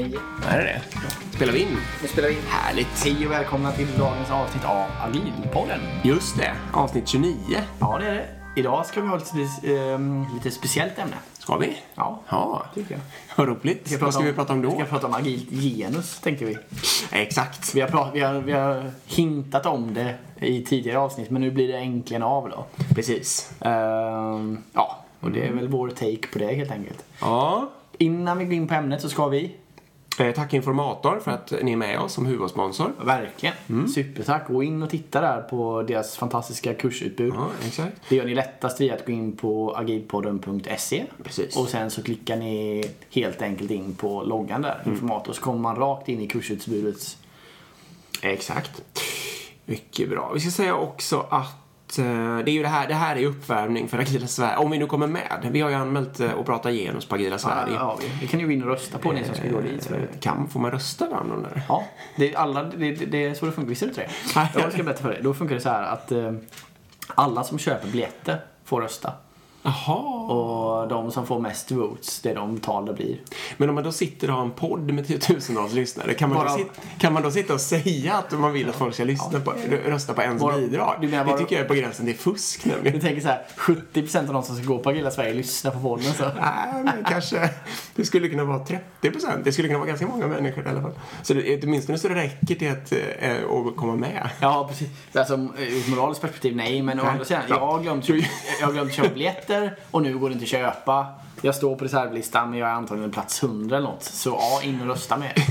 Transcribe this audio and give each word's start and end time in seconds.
39. 0.00 0.18
Är 0.48 0.58
det 0.58 0.64
det? 0.64 0.82
Spelar 1.36 1.52
vi 1.52 1.62
in? 1.62 1.76
Nu 2.02 2.08
spelar 2.08 2.28
vi 2.28 2.34
in. 2.34 2.40
Härligt. 2.48 3.04
Hej 3.04 3.26
och 3.26 3.32
välkomna 3.32 3.72
till 3.72 3.98
dagens 3.98 4.30
avsnitt 4.30 4.64
av 4.64 4.86
Agilpodden. 5.08 5.80
Just 6.04 6.36
det, 6.38 6.52
avsnitt 6.72 7.08
29. 7.08 7.36
Ja, 7.80 7.98
det 8.00 8.06
är 8.06 8.14
det. 8.14 8.26
Idag 8.56 8.86
ska 8.86 9.00
vi 9.00 9.08
ha 9.08 9.16
lite, 9.16 9.72
ehm, 9.76 10.24
lite 10.34 10.50
speciellt 10.50 10.98
ämne. 10.98 11.16
Ska 11.38 11.56
vi? 11.56 11.76
Ja, 11.94 12.20
Ja, 12.28 12.64
tycker 12.74 12.92
jag. 12.94 13.00
vad 13.36 13.48
roligt. 13.48 14.00
Vad 14.00 14.14
ska 14.14 14.22
vi 14.22 14.32
prata 14.32 14.52
om 14.52 14.60
Vi 14.60 14.66
då? 14.68 14.74
ska 14.74 14.84
prata 14.84 15.06
om 15.06 15.14
agilt 15.14 15.50
genus, 15.50 16.20
tänkte 16.20 16.44
vi. 16.44 16.58
Exakt. 17.12 17.74
Vi 17.74 17.80
har, 17.80 17.88
prat, 17.88 18.10
vi, 18.14 18.20
har, 18.20 18.34
vi 18.34 18.52
har 18.52 18.90
hintat 19.06 19.66
om 19.66 19.94
det 19.94 20.14
i 20.46 20.64
tidigare 20.64 20.98
avsnitt, 20.98 21.30
men 21.30 21.42
nu 21.42 21.50
blir 21.50 21.68
det 21.68 21.78
äntligen 21.78 22.22
av 22.22 22.48
då. 22.50 22.64
Precis. 22.94 23.52
Ehm, 23.60 24.58
ja, 24.72 25.04
och 25.20 25.30
det 25.30 25.46
är 25.46 25.52
väl 25.52 25.68
vår 25.68 25.88
take 25.88 26.26
på 26.32 26.38
det 26.38 26.54
helt 26.54 26.70
enkelt. 26.70 27.04
Ja. 27.20 27.70
Innan 27.98 28.38
vi 28.38 28.44
går 28.44 28.54
in 28.54 28.68
på 28.68 28.74
ämnet 28.74 29.00
så 29.02 29.08
ska 29.08 29.28
vi 29.28 29.44
Eh, 29.44 29.50
Tack 30.34 30.54
Informator 30.54 31.20
för 31.20 31.30
att 31.30 31.52
ni 31.62 31.72
är 31.72 31.76
med 31.76 32.00
oss 32.00 32.12
som 32.12 32.26
huvudsponsor. 32.26 32.92
Verkligen. 33.04 33.54
Supertack. 33.88 34.48
Gå 34.48 34.62
in 34.62 34.82
och 34.82 34.90
titta 34.90 35.20
där 35.20 35.42
på 35.42 35.82
deras 35.82 36.16
fantastiska 36.16 36.74
kursutbud. 36.74 37.34
Ja, 37.36 37.48
exakt. 37.66 37.96
Det 38.08 38.16
gör 38.16 38.24
ni 38.24 38.34
lättast 38.34 38.80
via 38.80 38.94
att 38.94 39.06
gå 39.06 39.12
in 39.12 39.36
på 39.36 39.74
agilpodden.se. 39.76 41.04
Precis. 41.24 41.56
Och 41.56 41.68
sen 41.68 41.90
så 41.90 42.02
klickar 42.02 42.36
ni 42.36 42.84
helt 43.10 43.42
enkelt 43.42 43.70
in 43.70 43.94
på 43.94 44.22
loggan 44.22 44.62
där, 44.62 44.82
informator, 44.86 45.32
så 45.32 45.42
kommer 45.42 45.60
man 45.60 45.76
rakt 45.76 46.08
in 46.08 46.20
i 46.20 46.28
kursutbudet. 46.28 47.16
Exakt. 48.22 48.82
Mycket 49.64 50.10
bra. 50.10 50.30
Vi 50.34 50.40
ska 50.40 50.50
säga 50.50 50.74
också 50.74 51.26
att 51.30 51.69
eh, 51.98 52.38
det 52.38 52.50
är 52.50 52.52
ju 52.52 52.62
det 52.62 52.68
här, 52.68 52.88
det 52.88 52.94
här 52.94 53.16
är 53.16 53.26
uppvärmning 53.26 53.88
för 53.88 53.98
Agila 53.98 54.26
Sverige. 54.26 54.56
Om 54.56 54.70
vi 54.70 54.78
nu 54.78 54.86
kommer 54.86 55.06
med. 55.06 55.48
Vi 55.50 55.60
har 55.60 55.70
ju 55.70 55.76
anmält 55.76 56.20
eh, 56.20 56.30
att 56.38 56.46
prata 56.46 56.70
genus 56.70 57.06
på 57.06 57.14
Agila 57.14 57.38
Sverige. 57.38 57.74
Ja, 57.74 57.98
vi. 58.00 58.08
det 58.20 58.26
kan 58.26 58.38
ni 58.38 58.44
gå 58.44 58.50
in 58.50 58.62
och 58.62 58.68
rösta 58.68 58.98
på 58.98 59.12
ni 59.12 59.24
som 59.24 59.34
ska 59.34 59.48
gå 59.48 59.60
dit. 59.60 59.90
Eh, 59.90 59.98
Kan, 60.20 60.48
får 60.48 60.60
man 60.60 60.70
rösta 60.70 61.06
bland 61.08 61.30
de 61.30 61.42
där? 61.42 61.62
Ja, 61.68 61.84
det 62.16 62.32
är, 62.32 62.38
alla, 62.38 62.62
det, 62.62 62.92
det, 62.92 63.24
är 63.24 63.34
så 63.34 63.46
det 63.46 63.52
funkar. 63.52 63.68
Visste 63.68 63.86
du 63.86 63.88
inte 63.88 64.00
det? 64.34 64.60
Jag 64.60 64.72
ska 64.72 64.82
berätta 64.82 65.02
för 65.02 65.10
dig. 65.10 65.20
Då 65.22 65.34
funkar 65.34 65.54
det 65.54 65.60
så 65.60 65.68
här 65.68 65.82
att 65.82 66.12
alla 67.14 67.44
som 67.44 67.58
köper 67.58 67.88
biljetter 67.88 68.40
får 68.64 68.80
rösta. 68.80 69.12
Jaha. 69.62 69.96
Och 70.32 70.88
de 70.88 71.10
som 71.10 71.26
får 71.26 71.40
mest 71.40 71.70
votes, 71.70 72.20
det 72.20 72.30
är 72.30 72.34
de 72.34 72.60
tal 72.60 72.86
det 72.86 72.92
blir. 72.92 73.20
Men 73.56 73.68
om 73.68 73.74
man 73.74 73.84
då 73.84 73.92
sitter 73.92 74.30
och 74.30 74.36
har 74.36 74.42
en 74.42 74.50
podd 74.50 74.92
med 74.92 75.06
tiotusentals 75.06 75.72
lyssnare, 75.72 76.14
kan 76.14 76.28
man, 76.28 76.38
Bara- 76.38 76.48
då 76.48 76.56
sit, 76.58 76.66
kan 76.98 77.12
man 77.12 77.22
då 77.22 77.30
sitta 77.30 77.54
och 77.54 77.60
säga 77.60 78.14
att 78.14 78.38
man 78.38 78.52
vill 78.52 78.68
att 78.68 78.74
folk 78.76 78.94
ska 78.94 79.04
lyssna 79.04 79.40
på, 79.40 79.54
rösta 79.86 80.14
på 80.14 80.22
ens 80.22 80.42
Bara- 80.42 80.56
bidrag? 80.56 80.94
du 81.00 81.08
menar 81.08 81.24
det 81.24 81.30
bara- 81.30 81.38
tycker 81.38 81.56
jag 81.56 81.64
är 81.64 81.68
på 81.68 81.74
gränsen 81.74 82.06
till 82.06 82.16
fusk 82.18 82.64
Du 82.64 82.70
nämligen. 82.70 83.00
tänker 83.00 83.20
så 83.22 83.28
här, 83.28 83.42
70% 83.56 84.28
av 84.28 84.34
de 84.34 84.42
som 84.42 84.56
ska 84.56 84.64
gå 84.66 84.78
på 84.78 84.90
Agila 84.90 85.10
Sverige 85.10 85.34
lyssnar 85.34 85.70
på 85.70 85.78
podden 85.80 86.12
så. 86.12 86.24
Nej, 86.24 86.82
men 86.84 87.04
kanske 87.08 87.50
det 87.94 88.04
skulle 88.04 88.28
kunna 88.28 88.44
vara 88.44 88.58
30 88.64 89.10
procent. 89.10 89.44
Det 89.44 89.52
skulle 89.52 89.68
kunna 89.68 89.78
vara 89.78 89.88
ganska 89.88 90.06
många 90.06 90.26
människor 90.26 90.66
i 90.66 90.68
alla 90.68 90.82
fall. 90.82 90.92
Så 91.22 91.34
det, 91.34 91.62
åtminstone 91.64 91.98
så 91.98 92.08
det 92.08 92.14
räcker 92.14 92.54
till 92.54 92.70
att, 92.70 92.92
att 93.68 93.76
komma 93.76 93.96
med. 93.96 94.30
Ja, 94.40 94.66
precis. 94.68 94.88
Alltså, 95.14 95.34
ur 95.34 95.78
ett 95.78 95.88
moraliskt 95.88 96.20
perspektiv, 96.22 96.56
nej. 96.56 96.82
Men 96.82 97.00
å 97.00 97.04
andra 97.04 97.24
sidan, 97.24 97.42
Ja. 97.48 97.54
jag 97.56 97.66
har 97.66 97.80
glömt, 97.82 98.08
jag 98.08 98.66
har 98.66 98.72
biljetter 99.50 99.76
och 99.90 100.02
nu 100.02 100.18
går 100.18 100.28
det 100.28 100.32
inte 100.32 100.42
att 100.42 100.48
köpa. 100.48 101.06
Jag 101.42 101.54
står 101.54 101.76
på 101.76 101.84
reservlistan 101.84 102.50
men 102.50 102.58
jag 102.58 102.68
är 102.68 102.72
antagligen 102.72 103.10
plats 103.10 103.42
100 103.42 103.76
eller 103.76 103.88
något. 103.88 104.02
Så 104.02 104.30
ja, 104.30 104.62
in 104.62 104.80
och 104.80 104.86
rösta 104.86 105.16
med. 105.16 105.32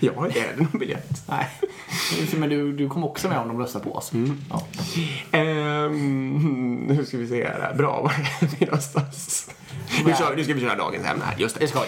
Ja, 0.00 0.26
är 0.26 0.32
det 0.32 0.56
någon 0.56 0.80
biljett? 0.80 1.22
Nej. 1.28 1.46
Men 2.36 2.48
du, 2.48 2.72
du 2.72 2.88
kommer 2.88 3.06
också 3.06 3.28
med 3.28 3.38
om 3.38 3.48
de 3.48 3.58
röstar 3.58 3.80
på 3.80 3.94
oss. 3.94 4.12
Ja. 4.50 4.66
Ehm, 5.38 6.74
nu 6.88 7.04
ska 7.04 7.18
vi 7.18 7.28
se 7.28 7.44
här. 7.44 7.74
Bra, 7.74 8.02
var 8.02 8.10
är 8.10 8.58
vi 8.58 8.66
någonstans? 8.66 9.50
Nu, 10.04 10.14
ska 10.44 10.54
vi 10.54 10.60
köra 10.60 10.76
dagens 10.76 11.06
ämne 11.06 11.24
här. 11.24 11.34
Just 11.38 11.54
det. 11.54 11.60
Det 11.60 11.68
ska. 11.68 11.80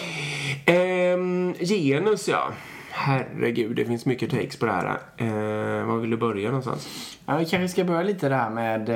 Ehm, 0.67 1.55
genus, 1.61 2.29
ja. 2.29 2.53
Herregud, 2.95 3.77
det 3.77 3.85
finns 3.85 4.07
mycket 4.07 4.31
takes 4.31 4.57
på 4.57 4.67
det 4.67 4.73
här. 4.73 4.99
Ehm, 5.17 5.87
var 5.89 5.97
vill 5.97 6.11
du 6.11 6.17
börja 6.17 6.49
någonstans? 6.49 6.89
Ja, 7.27 7.37
vi 7.37 7.45
kanske 7.45 7.69
ska 7.69 7.85
börja 7.85 8.03
lite 8.03 8.29
det 8.29 8.35
här 8.35 8.51
med... 8.51 8.89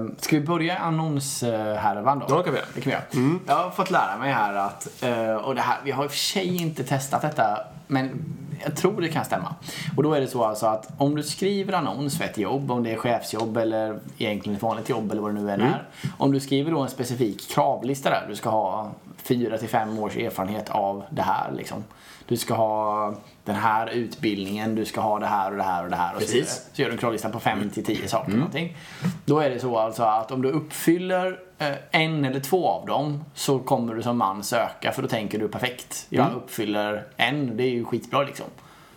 eh, 0.00 0.06
Ska 0.18 0.36
vi 0.38 0.46
börja 0.46 0.76
annonshärvan 0.78 2.18
då? 2.18 2.26
Ja, 2.28 2.42
kan 2.42 2.52
vi 2.52 2.58
göra. 2.58 2.68
Det 2.74 2.80
kan 2.80 2.90
vi 3.12 3.20
göra. 3.22 3.38
Jag 3.46 3.54
har 3.64 3.70
fått 3.70 3.90
lära 3.90 4.18
mig 4.18 4.32
här 4.32 4.54
att, 4.54 5.02
eh, 5.02 5.34
och 5.34 5.54
det 5.54 5.60
här, 5.60 5.76
vi 5.84 5.90
har 5.90 6.04
i 6.04 6.06
och 6.06 6.10
för 6.10 6.18
sig 6.18 6.62
inte 6.62 6.84
testat 6.84 7.22
detta, 7.22 7.58
men 7.86 8.24
jag 8.64 8.76
tror 8.76 9.00
det 9.00 9.08
kan 9.08 9.24
stämma. 9.24 9.54
Och 9.96 10.02
då 10.02 10.14
är 10.14 10.20
det 10.20 10.26
så 10.26 10.44
alltså 10.44 10.66
att 10.66 10.88
om 10.98 11.16
du 11.16 11.22
skriver 11.22 11.72
annons 11.72 12.18
för 12.18 12.24
ett 12.24 12.38
jobb, 12.38 12.70
om 12.70 12.82
det 12.82 12.90
är 12.92 12.96
chefsjobb 12.96 13.56
eller 13.56 13.98
egentligen 14.18 14.56
ett 14.56 14.62
vanligt 14.62 14.88
jobb 14.88 15.10
eller 15.12 15.22
vad 15.22 15.34
det 15.34 15.40
nu 15.42 15.50
än 15.50 15.60
är. 15.60 15.82
Om 16.18 16.32
du 16.32 16.40
skriver 16.40 16.70
då 16.70 16.80
en 16.80 16.88
specifik 16.90 17.50
kravlista 17.50 18.10
där, 18.10 18.24
du 18.28 18.36
ska 18.36 18.50
ha 18.50 18.90
fyra 19.28 19.58
till 19.58 19.68
fem 19.68 19.98
års 19.98 20.16
erfarenhet 20.16 20.70
av 20.70 21.04
det 21.10 21.22
här 21.22 21.52
liksom. 21.52 21.84
Du 22.28 22.36
ska 22.36 22.54
ha 22.54 23.14
den 23.44 23.56
här 23.56 23.86
utbildningen, 23.86 24.74
du 24.74 24.84
ska 24.84 25.00
ha 25.00 25.18
det 25.18 25.26
här 25.26 25.50
och 25.50 25.56
det 25.56 25.62
här 25.62 25.84
och 25.84 25.90
det 25.90 25.96
här 25.96 26.14
och 26.14 26.20
så 26.22 26.26
Precis. 26.26 26.34
vidare. 26.34 26.72
Så 26.72 26.82
gör 26.82 26.88
du 26.88 26.92
en 26.92 26.98
kravlista 26.98 27.28
på 27.30 27.40
5 27.40 27.70
till 27.70 27.84
10 27.84 28.08
saker 28.08 28.32
någonting. 28.32 28.76
Då 29.24 29.38
är 29.38 29.50
det 29.50 29.58
så 29.60 29.78
alltså 29.78 30.02
att 30.02 30.30
om 30.30 30.42
du 30.42 30.50
uppfyller 30.50 31.38
eh, 31.58 31.72
en 31.90 32.24
eller 32.24 32.40
två 32.40 32.68
av 32.68 32.86
dem 32.86 33.24
så 33.34 33.58
kommer 33.58 33.94
du 33.94 34.02
som 34.02 34.18
man 34.18 34.42
söka 34.42 34.92
för 34.92 35.02
då 35.02 35.08
tänker 35.08 35.38
du 35.38 35.48
perfekt. 35.48 36.06
Jag 36.08 36.32
uppfyller 36.36 37.04
en, 37.16 37.56
det 37.56 37.62
är 37.64 37.70
ju 37.70 37.84
skitbra 37.84 38.22
liksom. 38.22 38.46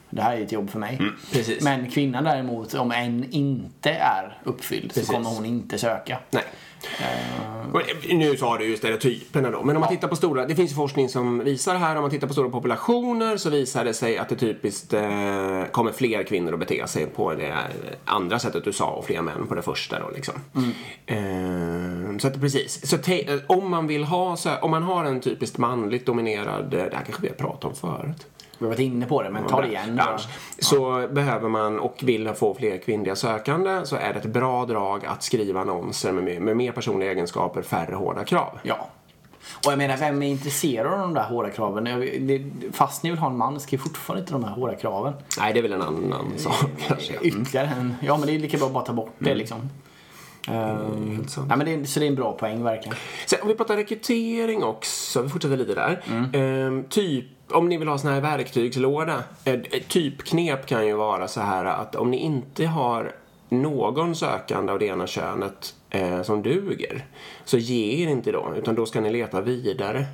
Det 0.10 0.22
här 0.22 0.38
är 0.38 0.42
ett 0.42 0.52
jobb 0.52 0.70
för 0.70 0.80
mig. 0.80 1.02
precis. 1.34 1.64
Men 1.64 1.92
kvinnan 1.92 2.24
däremot, 2.24 2.74
om 2.74 2.92
en 2.92 3.32
inte 3.32 3.92
är 3.92 4.38
uppfylld 4.44 4.88
Precis. 4.94 5.08
så 5.08 5.14
kommer 5.14 5.30
hon 5.30 5.46
inte 5.46 5.78
söka. 5.78 6.20
Nej. 6.32 6.44
Eh, 7.00 8.16
Nu 8.16 8.38
sa 8.38 8.58
du 8.58 8.66
ju 8.66 8.78
stereotyperna 8.78 9.52
då, 9.52 9.64
men 9.64 9.76
om 9.76 9.80
man 9.80 9.90
tittar 9.90 10.08
på 10.08 10.16
stora, 10.16 10.46
det 10.46 10.56
finns 10.56 10.72
ju 10.72 10.76
forskning 10.76 11.10
som 11.10 11.40
visar 11.40 11.76
här, 11.76 11.96
om 11.96 12.02
man 12.02 12.12
tittar 12.12 12.28
på 12.28 12.34
stora 12.34 12.50
populationer 12.50 13.38
så 13.38 13.50
visar 13.50 13.86
det 13.86 13.94
sig 13.94 14.18
att 14.18 14.30
det 14.30 14.36
typiskt 14.36 14.94
eh, 14.94 15.64
kommer 15.72 15.92
fler 15.92 16.24
kvinnor 16.24 16.54
att 16.54 16.60
bete 16.60 16.88
sig 16.88 17.06
på 17.06 17.34
det 17.34 17.54
andra 18.06 18.40
sättet 18.40 18.64
du 18.64 18.74
sa 18.74 18.90
och 18.90 19.06
fler 19.06 19.22
män 19.22 19.48
på 19.48 19.56
det 19.56 19.62
första 19.62 20.00
då 20.00 20.10
liksom. 20.16 20.34
Eh, 21.06 22.18
så 22.20 22.28
att 22.28 22.42
precis, 22.42 22.90
så 22.90 23.12
eh, 23.12 23.40
om 23.48 23.70
man 23.72 23.88
vill 23.88 24.04
ha, 24.04 24.38
så, 24.38 24.56
om 24.56 24.72
man 24.72 24.84
har 24.84 25.06
en 25.06 25.22
typiskt 25.22 25.58
manligt 25.58 26.06
dominerad, 26.06 26.74
eh, 26.74 26.84
det 26.84 26.96
här 26.96 27.04
kanske 27.04 27.22
vi 27.22 27.28
har 27.28 27.36
pratat 27.36 27.66
om 27.66 27.76
förut. 27.76 28.28
Vi 28.60 28.66
har 28.66 28.70
varit 28.70 28.80
inne 28.80 29.06
på 29.06 29.24
det, 29.24 29.30
men 29.30 29.48
ta 29.48 29.62
det 29.62 29.68
igen. 29.68 29.96
bransch, 29.96 30.28
så 30.60 31.08
behöver 31.12 31.50
man 31.50 31.80
och 31.80 31.96
vill 32.04 32.30
få 32.34 32.54
fler 32.54 32.78
kvinnliga 32.78 33.16
sökande 33.16 33.82
så 33.84 33.96
är 33.96 34.14
det 34.14 34.20
ett 34.20 34.26
bra 34.26 34.66
drag 34.66 35.06
att 35.06 35.24
skriva 35.24 35.62
annonser 35.62 36.12
med, 36.12 36.42
med 36.42 36.58
mer 36.58 36.72
personliga 36.72 37.12
egenskaper, 37.12 37.62
färre 37.62 37.96
hårda 37.96 38.24
krav. 38.24 38.60
Ja. 38.64 38.90
Och 39.66 39.72
jag 39.72 39.78
menar, 39.78 39.98
vem 39.98 40.24
är 40.24 40.28
intresserad 40.28 40.94
av 40.94 41.00
de 41.00 41.14
där 41.14 41.24
hårda 41.24 41.50
kraven? 41.50 41.88
Fast 42.72 43.04
ni 43.04 43.10
vill 43.10 43.20
ha 43.20 43.30
en 43.30 43.38
man, 43.38 43.60
skriv 43.60 43.78
fortfarande 43.78 44.22
inte 44.22 44.34
de 44.34 44.44
här 44.44 44.52
hårda 44.52 44.76
kraven. 44.76 45.14
Nej, 45.40 45.54
det 45.54 45.60
är 45.60 45.62
väl 45.62 45.74
en 45.74 45.82
annan 45.82 46.32
sak 46.38 46.66
kanske. 46.88 47.14
Ytterligare 47.22 47.68
en. 47.68 47.96
Ja, 48.02 48.18
men 48.18 48.28
det 48.28 48.36
är 48.36 48.40
lika 48.40 48.58
bra 48.58 48.68
att 48.68 48.74
bara 48.74 48.86
ta 48.86 48.94
bort 48.94 49.16
det 49.20 49.36
liksom. 49.36 49.70
Ehm, 50.48 51.16
helt 51.16 51.30
sant. 51.30 51.48
nej, 51.48 51.58
men 51.58 51.66
det 51.66 51.74
är, 51.74 51.86
så 51.86 52.00
det 52.00 52.06
är 52.06 52.08
en 52.08 52.16
bra 52.16 52.34
poäng 52.34 52.64
verkligen. 52.64 52.98
Sen, 53.26 53.40
om 53.42 53.48
vi 53.48 53.56
pratar 53.56 53.76
rekrytering 53.76 54.64
också, 54.64 55.22
vi 55.22 55.30
fortsätter 55.30 55.58
lite 55.58 55.76
där. 55.76 56.04
Ehm, 56.34 56.84
typ, 56.90 57.26
om 57.52 57.70
ni 57.70 57.78
vill 57.78 57.88
ha 57.88 57.98
sån 57.98 58.12
här 58.12 58.22
verktygslåda. 58.22 59.24
Eh, 59.44 59.54
eh, 59.54 59.60
ett 59.72 59.88
typknep 59.88 60.66
kan 60.66 60.88
ju 60.88 60.94
vara 60.94 61.28
så 61.28 61.42
här 61.42 61.66
att 61.66 61.96
om 61.96 62.12
ni 62.12 62.18
inte 62.18 62.66
har 62.66 63.12
någon 63.50 64.16
sökande 64.16 64.72
av 64.72 64.80
det 64.80 64.86
ena 64.86 65.08
könet 65.08 65.76
eh, 65.90 66.22
som 66.22 66.42
duger, 66.42 67.06
så 67.46 67.58
ge 67.58 68.04
er 68.04 68.08
inte 68.08 68.32
då, 68.32 68.54
utan 68.58 68.76
då 68.76 68.86
ska 68.86 69.02
ni 69.02 69.12
leta 69.12 69.42
vidare. 69.42 70.06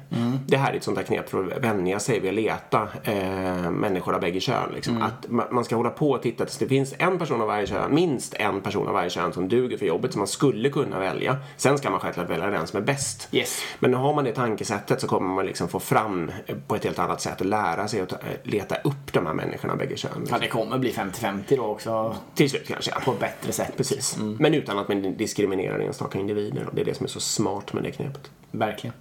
Det 0.48 0.58
här 0.58 0.74
är 0.74 0.78
ett 0.78 0.84
sånt 0.84 0.98
här 0.98 1.06
knep 1.06 1.30
för 1.30 1.52
att 1.52 1.64
vänja 1.64 2.00
sig 2.00 2.20
vid 2.20 2.30
att 2.30 2.36
leta 2.36 2.88
eh, 3.04 3.72
människor 3.72 4.14
av 4.16 4.22
bägge 4.22 4.40
kön. 4.40 4.70
Liksom. 4.76 5.02
Att 5.02 5.28
ma- 5.28 5.52
man 5.52 5.66
ska 5.66 5.76
hålla 5.76 5.90
på 5.90 6.12
och 6.12 6.22
titta 6.22 6.46
tills 6.46 6.58
det 6.58 6.68
finns 6.68 6.94
en 6.98 7.20
person 7.20 7.42
av 7.42 7.48
varje 7.48 7.68
kön, 7.68 7.96
minst 7.96 8.34
en 8.34 8.62
person 8.62 8.88
av 8.88 8.94
varje 8.94 9.10
kön 9.10 9.34
som 9.34 9.50
duger 9.50 9.78
för 9.78 9.86
jobbet 9.86 10.12
som 10.12 10.20
man 10.20 10.28
skulle 10.28 10.70
kunna 10.70 11.00
välja. 11.00 11.38
Sen 11.58 11.78
ska 11.78 11.90
man 11.90 12.00
självklart 12.00 12.30
välja 12.30 12.48
den 12.48 12.68
som 12.68 12.80
är 12.80 12.84
bäst. 12.84 13.28
Yes. 13.32 13.62
Men 13.80 13.94
har 13.94 14.14
man 14.16 14.24
det 14.24 14.32
tankesättet 14.34 15.02
så 15.02 15.08
kommer 15.08 15.34
man 15.34 15.46
liksom 15.46 15.68
få 15.68 15.80
fram 15.80 16.32
eh, 16.46 16.56
på 16.68 16.76
ett 16.76 16.84
helt 16.84 17.00
annat 17.00 17.22
sätt 17.22 17.40
och 17.42 17.46
lära 17.48 17.88
sig 17.88 18.02
att 18.02 18.12
eh, 18.12 18.18
leta 18.44 18.76
upp 18.76 19.14
de 19.14 19.26
här 19.26 19.34
människorna 19.34 19.74
av 19.74 19.80
bägge 19.80 19.98
kön. 19.98 20.12
Ja, 20.16 20.20
Liksom. 20.20 20.40
det 20.42 20.48
kommer 20.48 20.78
bli 20.78 20.92
50-50 20.92 21.44
då 21.58 21.64
också. 21.64 22.16
Till 22.36 22.50
slut 22.50 22.68
kanske, 22.68 22.92
ja. 22.92 23.00
På 23.06 23.12
ett 23.12 23.20
bättre 23.20 23.52
sätt. 23.52 23.74
Precis. 23.78 24.18
Men 24.40 24.54
utan 24.54 24.80
att 24.80 24.88
man 24.88 25.18
diskriminerar 25.18 25.63
enstaka 25.72 26.20
individer. 26.20 26.68
Och 26.68 26.76
det 26.76 26.82
är 26.82 26.86
det 26.86 26.94
som 26.94 27.04
är 27.04 27.10
så 27.10 27.20
smart 27.20 27.74
med 27.74 27.84
det 27.84 27.92
knepet. 27.92 28.32
Verkligen. 28.52 28.94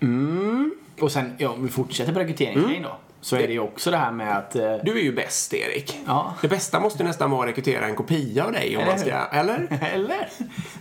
Mm. 0.00 0.74
Och 1.00 1.12
sen, 1.12 1.34
ja, 1.38 1.48
om 1.50 1.62
vi 1.62 1.68
fortsätter 1.68 2.12
på 2.12 2.18
rekryteringsgrejen 2.20 2.82
då. 2.82 2.96
Så 3.20 3.36
är 3.36 3.46
det 3.46 3.52
ju 3.52 3.58
också 3.60 3.90
det 3.90 3.96
här 3.96 4.12
med 4.12 4.38
att... 4.38 4.56
eh, 4.56 4.76
Du 4.84 4.98
är 4.98 5.02
ju 5.02 5.12
bäst, 5.12 5.54
Erik. 5.54 5.98
Ja. 6.06 6.34
Det 6.42 6.48
bästa 6.48 6.80
måste 6.80 7.04
nästan 7.04 7.30
vara 7.30 7.42
att 7.42 7.48
rekrytera 7.48 7.86
en 7.86 7.94
kopia 7.94 8.44
av 8.44 8.52
dig 8.52 8.76
om 8.76 8.82
Eller 8.82 8.92
man 8.92 8.98
ska... 9.00 9.10
Eller? 9.38 9.78
Eller? 9.94 10.28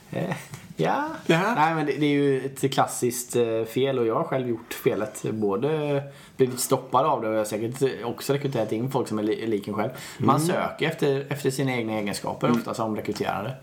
Ja. 0.77 1.03
Ja. 1.25 1.53
Nej, 1.55 1.75
men 1.75 1.85
det, 1.85 1.91
det 1.91 2.05
är 2.05 2.09
ju 2.09 2.45
ett 2.45 2.73
klassiskt 2.73 3.35
eh, 3.35 3.63
fel 3.63 3.99
och 3.99 4.05
jag 4.05 4.15
har 4.15 4.23
själv 4.23 4.49
gjort 4.49 4.73
felet. 4.73 5.23
Både 5.31 6.03
blivit 6.37 6.59
stoppad 6.59 7.05
av 7.05 7.21
det 7.21 7.27
och 7.27 7.33
jag 7.33 7.39
har 7.39 7.45
säkert 7.45 8.03
också 8.05 8.33
rekryterat 8.33 8.71
in 8.71 8.91
folk 8.91 9.07
som 9.07 9.19
är 9.19 9.23
li- 9.23 9.47
lik 9.47 9.67
en 9.67 9.73
själv. 9.73 9.89
Man 10.17 10.39
söker 10.39 10.87
efter, 10.87 11.25
efter 11.29 11.49
sina 11.49 11.71
egna 11.75 11.93
egenskaper 11.93 12.51
ofta 12.51 12.73
som 12.73 12.95
rekryterare. 12.95 13.53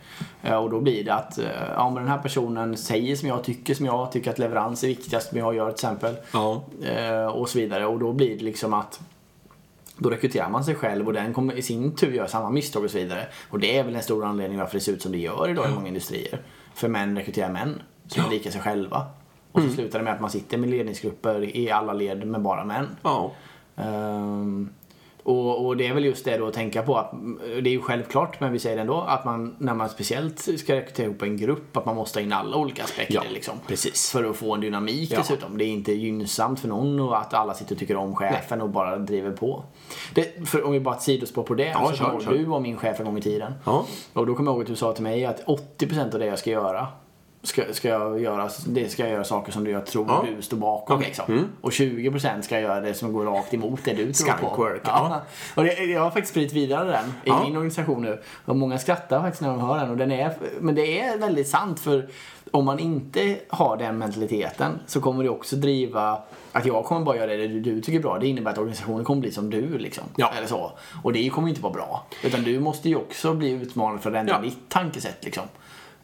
Eh, 0.42 0.56
Och 0.56 0.70
då 0.70 0.80
blir 0.80 1.04
det 1.04 1.14
att 1.14 1.38
eh, 1.38 1.44
ja, 1.76 1.90
men 1.90 2.02
den 2.02 2.12
här 2.12 2.18
personen 2.18 2.76
säger 2.76 3.16
som 3.16 3.28
jag 3.28 3.44
tycker, 3.44 3.74
som 3.74 3.86
jag 3.86 4.12
tycker 4.12 4.30
att 4.30 4.38
leverans 4.38 4.84
är 4.84 4.88
viktigast, 4.88 5.32
men 5.32 5.40
jag 5.42 5.54
gör 5.54 5.66
till 5.66 5.74
exempel. 5.74 6.14
Ja. 6.32 6.64
Och 7.34 7.48
så 7.48 7.58
vidare. 7.58 7.86
Och 7.86 7.98
då 7.98 8.12
blir 8.12 8.38
det 8.38 8.44
liksom 8.44 8.74
att 8.74 9.00
då 9.96 10.10
rekryterar 10.10 10.48
man 10.50 10.64
sig 10.64 10.74
själv 10.74 11.06
och 11.06 11.12
den 11.12 11.34
kommer 11.34 11.54
i 11.54 11.62
sin 11.62 11.94
tur 11.96 12.12
göra 12.12 12.28
samma 12.28 12.50
misstag 12.50 12.84
och 12.84 12.90
så 12.90 12.98
vidare. 12.98 13.26
Och 13.50 13.58
det 13.58 13.78
är 13.78 13.84
väl 13.84 13.96
en 13.96 14.02
stor 14.02 14.24
anledning 14.24 14.58
varför 14.58 14.74
det 14.74 14.80
ser 14.84 14.92
ut 14.92 15.02
som 15.02 15.12
det 15.12 15.18
gör 15.18 15.48
idag 15.50 15.70
i 15.70 15.74
många 15.74 15.88
industrier. 15.88 16.40
För 16.74 16.88
män 16.88 17.16
rekryterar 17.16 17.52
män 17.52 17.82
som 18.06 18.24
är 18.24 18.30
lika 18.30 18.50
sig 18.50 18.60
själva. 18.60 19.06
Och 19.52 19.62
så 19.62 19.68
slutar 19.68 19.98
det 19.98 20.04
med 20.04 20.14
att 20.14 20.20
man 20.20 20.30
sitter 20.30 20.58
med 20.58 20.70
ledningsgrupper 20.70 21.56
i 21.56 21.70
alla 21.70 21.92
led 21.92 22.26
med 22.26 22.40
bara 22.40 22.64
män. 22.64 22.86
Ja. 23.02 23.32
Ehm, 23.76 24.70
och, 25.22 25.66
och 25.66 25.76
det 25.76 25.86
är 25.86 25.94
väl 25.94 26.04
just 26.04 26.24
det 26.24 26.36
då 26.36 26.46
att 26.46 26.54
tänka 26.54 26.82
på 26.82 26.96
att 26.98 27.10
det 27.62 27.70
är 27.70 27.72
ju 27.72 27.80
självklart 27.80 28.40
men 28.40 28.52
vi 28.52 28.58
säger 28.58 28.76
det 28.76 28.80
ändå 28.82 29.00
att 29.00 29.24
man 29.24 29.56
när 29.58 29.74
man 29.74 29.88
speciellt 29.88 30.38
ska 30.58 30.74
rekrytera 30.76 31.06
ihop 31.06 31.22
en 31.22 31.36
grupp 31.36 31.76
att 31.76 31.86
man 31.86 31.96
måste 31.96 32.18
ha 32.18 32.24
in 32.24 32.32
alla 32.32 32.56
olika 32.56 32.84
aspekter 32.84 33.14
Ja, 33.14 33.22
liksom. 33.32 33.54
precis. 33.66 34.10
För 34.10 34.24
att 34.24 34.36
få 34.36 34.54
en 34.54 34.60
dynamik 34.60 35.10
Ja. 35.12 35.18
dessutom. 35.18 35.58
Det 35.58 35.64
är 35.64 35.68
inte 35.68 35.92
gynnsamt 35.92 36.60
för 36.60 36.68
någon 36.68 37.00
och 37.00 37.18
att 37.18 37.34
alla 37.34 37.54
sitter 37.54 37.74
och 37.74 37.78
tycker 37.78 37.96
om 37.96 38.16
chefen 38.16 38.60
och 38.62 38.68
bara 38.68 38.98
driver 38.98 39.30
på. 39.32 39.64
Det, 40.14 40.48
för 40.48 40.64
om 40.64 40.72
vi 40.72 40.80
bara 40.80 40.94
ett 40.94 41.02
sidospår 41.02 41.42
på 41.42 41.54
det. 41.54 41.64
Ja, 41.66 41.88
så 41.90 41.96
kör. 41.96 42.32
du 42.32 42.44
var 42.44 42.60
min 42.60 42.76
chef 42.76 43.00
en 43.00 43.06
gång 43.06 43.18
i 43.18 43.22
tiden. 43.22 43.52
Ja. 43.64 43.84
Och 44.12 44.26
då 44.26 44.34
kommer 44.34 44.50
jag 44.50 44.54
ihåg 44.54 44.62
att 44.62 44.68
du 44.68 44.76
sa 44.76 44.92
till 44.92 45.02
mig 45.02 45.24
att 45.24 45.44
80% 45.78 46.12
av 46.14 46.20
det 46.20 46.26
jag 46.26 46.38
ska 46.38 46.50
göra 46.50 46.86
Ska, 47.44 47.62
ska 47.72 47.88
jag 47.88 48.20
göra, 48.20 48.48
det 48.66 48.88
ska 48.88 49.02
jag 49.02 49.12
göra 49.12 49.24
saker 49.24 49.52
som 49.52 49.66
jag 49.66 49.86
tror 49.86 50.06
Ja. 50.08 50.24
du 50.36 50.42
står 50.42 50.56
bakom. 50.56 50.96
Okej. 50.96 51.06
Liksom. 51.06 51.24
Mm. 51.34 51.44
Och 51.60 51.70
20% 51.70 52.40
ska 52.42 52.54
jag 52.54 52.62
göra 52.62 52.80
det 52.80 52.94
som 52.94 53.12
går 53.12 53.24
rakt 53.24 53.54
emot 53.54 53.80
det 53.84 53.92
du 53.92 54.12
tror 54.12 54.32
på. 54.32 54.38
Skunkwork, 54.38 54.80
Ja. 54.84 55.20
Och 55.54 55.64
det, 55.64 55.72
jag 55.84 56.00
har 56.00 56.10
faktiskt 56.10 56.30
spridit 56.30 56.52
vidare 56.52 56.90
den 56.90 57.04
i 57.08 57.12
Ja. 57.24 57.44
min 57.44 57.56
organisation 57.56 58.02
nu. 58.02 58.22
Och 58.44 58.56
många 58.56 58.78
skrattar 58.78 59.20
faktiskt 59.20 59.42
när 59.42 59.48
de 59.48 59.60
hör 59.60 59.78
den. 59.78 59.90
Och 59.90 59.96
den 59.96 60.10
är, 60.12 60.34
men 60.60 60.74
det 60.74 61.00
är 61.00 61.18
väldigt 61.18 61.48
sant 61.48 61.80
för 61.80 62.08
om 62.50 62.64
man 62.64 62.78
inte 62.78 63.36
har 63.48 63.76
den 63.76 63.98
mentaliteten 63.98 64.78
så 64.86 65.00
kommer 65.00 65.22
det 65.24 65.30
också 65.30 65.56
driva 65.56 66.18
att 66.52 66.66
jag 66.66 66.84
kommer 66.84 67.00
bara 67.00 67.16
göra 67.16 67.26
det 67.26 67.48
du, 67.48 67.60
du 67.60 67.80
tycker 67.80 67.98
är 67.98 68.02
bra. 68.02 68.18
Det 68.18 68.26
innebär 68.26 68.50
att 68.50 68.58
organisationen 68.58 69.04
kommer 69.04 69.20
bli 69.20 69.30
som 69.32 69.50
du 69.50 69.78
liksom. 69.78 70.04
Ja. 70.16 70.32
Eller 70.38 70.46
så. 70.46 70.72
Och 71.02 71.12
det 71.12 71.28
kommer 71.28 71.48
inte 71.48 71.60
vara 71.62 71.72
bra. 71.72 72.06
Utan 72.24 72.42
du 72.42 72.60
måste 72.60 72.88
ju 72.88 72.96
också 72.96 73.34
bli 73.34 73.50
utmanad 73.50 74.00
för 74.00 74.10
att 74.10 74.16
ändra 74.16 74.34
Ja. 74.34 74.40
ditt 74.48 74.58
tankesätt 74.68 75.24
liksom. 75.24 75.44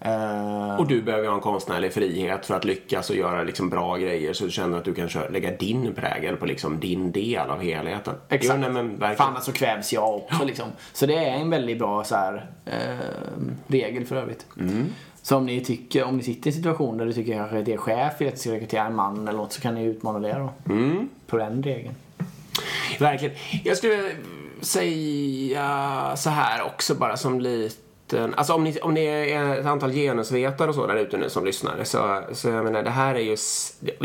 Eh, 0.00 0.76
Och 0.80 0.86
du 0.86 1.02
behöver 1.02 1.28
ha 1.28 1.34
en 1.34 1.40
konstnärlig 1.40 1.92
frihet 1.92 2.46
för 2.46 2.54
att 2.54 2.64
lyckas 2.64 3.10
och 3.10 3.16
göra 3.16 3.42
liksom 3.42 3.70
bra 3.70 3.96
grejer 3.96 4.32
så 4.32 4.44
du 4.44 4.50
känner 4.50 4.78
att 4.78 4.84
du 4.84 4.94
kan 4.94 5.08
köra, 5.08 5.28
lägga 5.28 5.50
din 5.50 5.94
prägel 5.94 6.36
på 6.36 6.46
liksom 6.46 6.80
din 6.80 7.12
del 7.12 7.50
av 7.50 7.60
helheten. 7.62 8.14
Exakt. 8.28 8.60
Jo, 8.66 8.82
nej, 8.98 9.16
För 9.16 9.24
annars 9.24 9.44
så 9.44 9.52
kvävs 9.52 9.92
jag 9.92 10.14
också 10.16 10.44
liksom. 10.44 10.66
Så 10.92 11.06
det 11.06 11.14
är 11.14 11.36
en 11.36 11.50
väldigt 11.50 11.78
bra 11.78 12.04
så 12.04 12.14
här, 12.14 12.50
eh, 12.66 12.72
regel 13.66 14.04
för 14.04 14.16
övrigt. 14.16 14.46
Mm. 14.60 14.86
Så 15.22 15.36
om 15.36 15.46
ni 15.46 15.60
tycker, 15.64 16.04
om 16.04 16.16
ni 16.16 16.22
sitter 16.22 16.46
i 16.46 16.50
en 16.50 16.56
situation 16.56 16.98
där 16.98 17.06
du 17.06 17.12
tycker 17.12 17.34
kanske 17.34 17.58
att 17.58 17.64
det 17.64 17.72
är 17.72 17.76
chef 17.76 18.20
i 18.20 18.26
att 18.28 18.32
ni 18.34 18.38
ska 18.38 18.52
rekrytera 18.52 18.84
en 18.86 18.94
man 18.94 19.28
eller 19.28 19.38
något 19.38 19.52
så 19.52 19.60
kan 19.60 19.74
ni 19.74 19.84
utmana 19.84 20.18
det 20.18 20.32
då. 20.38 20.72
Mm. 20.72 21.08
På 21.26 21.36
den 21.36 21.62
regeln. 21.62 21.94
Verkligen. 22.98 23.34
Jag 23.64 23.76
skulle 23.76 24.10
säga 24.60 26.12
så 26.16 26.30
här 26.30 26.62
också 26.66 26.94
bara 26.94 27.16
som 27.16 27.40
liten... 28.12 28.34
Alltså 28.34 28.52
om 28.52 28.64
ni, 28.64 28.78
om 28.82 28.94
ni 28.94 29.05
är 29.05 29.58
ett 29.60 29.66
antal 29.66 29.93
genusvetare 29.93 30.69
och 30.69 30.75
så 30.75 30.87
där 30.87 30.96
ute 30.96 31.16
nu 31.16 31.31
som 31.31 31.44
lyssnar 31.44 31.84
så, 31.84 32.22
så 32.32 32.49
jag 32.49 32.64
menar 32.64 32.82
det 32.82 32.90
här 32.90 33.14
är 33.14 33.20
ju... 33.20 33.37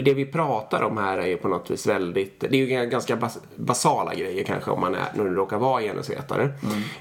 Det 0.04 0.14
vi 0.14 0.26
pratar 0.26 0.84
om 0.84 0.98
här 0.98 1.18
är 1.18 1.28
ju 1.28 1.38
på 1.38 1.48
något 1.48 1.72
vis 1.72 1.88
väldigt... 1.88 2.40
Det 2.40 2.56
är 2.56 2.66
ju 2.66 2.86
ganska 2.90 3.16
bas, 3.16 3.40
basala 3.56 4.14
grejer 4.14 4.44
kanske 4.44 4.72
om 4.72 4.82
man 4.82 4.96
är, 4.96 5.06
när 5.14 5.24
du 5.24 5.36
råkar 5.36 5.58
vara 5.58 5.82
genusvetare. 5.82 6.50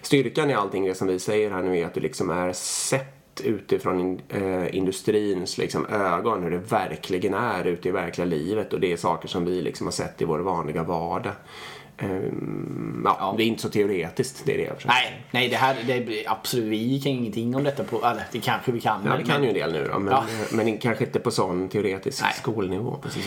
Styrkan 0.03 0.51
i 0.51 0.55
allting 0.55 0.85
det 0.85 0.95
som 0.95 1.09
vi 1.09 1.19
säger 1.19 1.51
här 1.51 1.63
nu 1.63 1.79
är 1.79 1.87
att 1.87 1.95
du 1.95 2.01
liksom 2.01 2.31
är 2.31 2.53
sett 2.53 3.19
utifrån 3.45 4.01
in, 4.01 4.21
eh, 4.29 4.77
industrins 4.77 5.59
liksom, 5.59 5.87
ögon 5.87 6.43
hur 6.43 6.51
det 6.51 6.59
verkligen 6.59 7.35
är 7.35 7.65
ute 7.65 7.89
i 7.89 7.93
verkliga 7.93 8.25
livet 8.25 8.73
och 8.73 8.81
det 8.81 8.93
är 8.93 8.97
saker 8.97 9.29
som 9.29 9.45
vi 9.45 9.63
liksom 9.63 9.87
har 9.87 9.93
sett 9.93 10.23
i 10.23 10.25
vår 10.25 10.39
vanliga 10.39 10.83
vardag. 10.83 11.33
Ehm, 12.03 13.03
ja, 13.05 13.17
Ja. 13.21 13.35
det 13.37 13.43
är 13.43 13.47
inte 13.47 13.63
så 13.63 13.69
teoretiskt, 13.69 14.43
det 14.47 14.55
är 14.55 14.59
det 14.59 14.65
jag 14.65 14.75
försöker 14.77 14.95
Nej, 14.95 15.25
nej 15.31 15.49
det 15.49 15.57
här, 15.57 15.77
det 15.87 15.93
är 15.93 16.31
absolut, 16.31 16.65
vi 16.67 17.01
kan 17.01 17.13
ingenting 17.13 17.57
om 17.57 17.65
detta 17.65 17.85
på, 17.85 17.97
eller 18.05 18.27
det 18.33 18.41
kanske 18.41 18.73
vi 18.73 18.81
kan. 18.81 19.01
Ja, 19.07 19.17
det 19.17 19.25
kan 19.25 19.43
ju 19.43 19.49
en 19.49 19.55
del 19.55 19.73
nu 19.73 19.89
då, 19.93 19.99
men, 19.99 20.13
Ja. 20.13 20.25
men 20.53 20.79
kanske 20.79 21.05
inte 21.05 21.21
på 21.21 21.31
sån 21.31 21.69
teoretisk 21.69 22.23
Nej. 22.23 22.33
skolnivå. 22.35 22.99
Precis, 23.03 23.27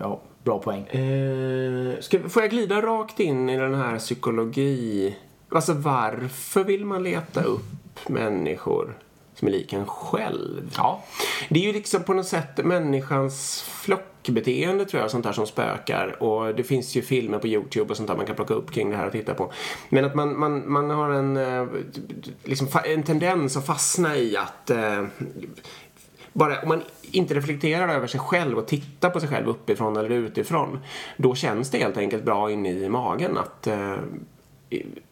ja, 0.00 0.20
bra 0.44 0.58
poäng. 0.58 0.86
Eh, 0.86 2.00
ska, 2.00 2.28
får 2.28 2.42
jag 2.42 2.50
glida 2.50 2.80
rakt 2.80 3.20
in 3.20 3.48
i 3.48 3.56
den 3.56 3.74
här 3.74 3.98
psykologi... 3.98 5.16
Alltså 5.48 5.72
varför 5.72 6.64
vill 6.64 6.84
man 6.84 7.02
leta 7.02 7.42
upp 7.42 8.08
människor 8.08 8.98
som 9.34 9.48
är 9.48 9.52
lika 9.52 9.76
en 9.76 9.86
själv? 9.86 10.70
Ja. 10.76 11.04
Det 11.48 11.60
är 11.60 11.64
ju 11.64 11.72
liksom 11.72 12.02
på 12.02 12.14
något 12.14 12.26
sätt 12.26 12.64
människans 12.64 13.62
flockbeteende 13.62 14.84
tror 14.84 15.02
jag, 15.02 15.10
sånt 15.10 15.24
där 15.24 15.32
som 15.32 15.46
spökar. 15.46 16.22
Och 16.22 16.54
det 16.54 16.64
finns 16.64 16.96
ju 16.96 17.02
filmer 17.02 17.38
på 17.38 17.48
YouTube 17.48 17.90
och 17.90 17.96
sånt 17.96 18.08
där 18.08 18.16
man 18.16 18.26
kan 18.26 18.36
plocka 18.36 18.54
upp 18.54 18.70
kring 18.70 18.90
det 18.90 18.96
här 18.96 19.06
och 19.06 19.12
titta 19.12 19.34
på. 19.34 19.52
Men 19.88 20.04
att 20.04 20.14
man, 20.14 20.38
man, 20.38 20.72
man 20.72 20.90
har 20.90 21.10
en, 21.10 21.36
eh, 21.36 21.66
liksom, 22.44 22.68
en 22.84 23.02
tendens 23.02 23.56
att 23.56 23.66
fastna 23.66 24.16
i 24.16 24.36
att 24.36 24.70
eh, 24.70 25.04
bara 26.32 26.60
om 26.60 26.68
man 26.68 26.82
inte 27.10 27.34
reflekterar 27.34 27.88
över 27.88 28.06
sig 28.06 28.20
själv 28.20 28.58
och 28.58 28.66
tittar 28.66 29.10
på 29.10 29.20
sig 29.20 29.28
själv 29.28 29.48
uppifrån 29.48 29.96
eller 29.96 30.10
utifrån. 30.10 30.78
Då 31.16 31.34
känns 31.34 31.70
det 31.70 31.78
helt 31.78 31.96
enkelt 31.96 32.24
bra 32.24 32.50
inne 32.50 32.70
i 32.70 32.88
magen 32.88 33.38
att 33.38 33.66
eh, 33.66 33.96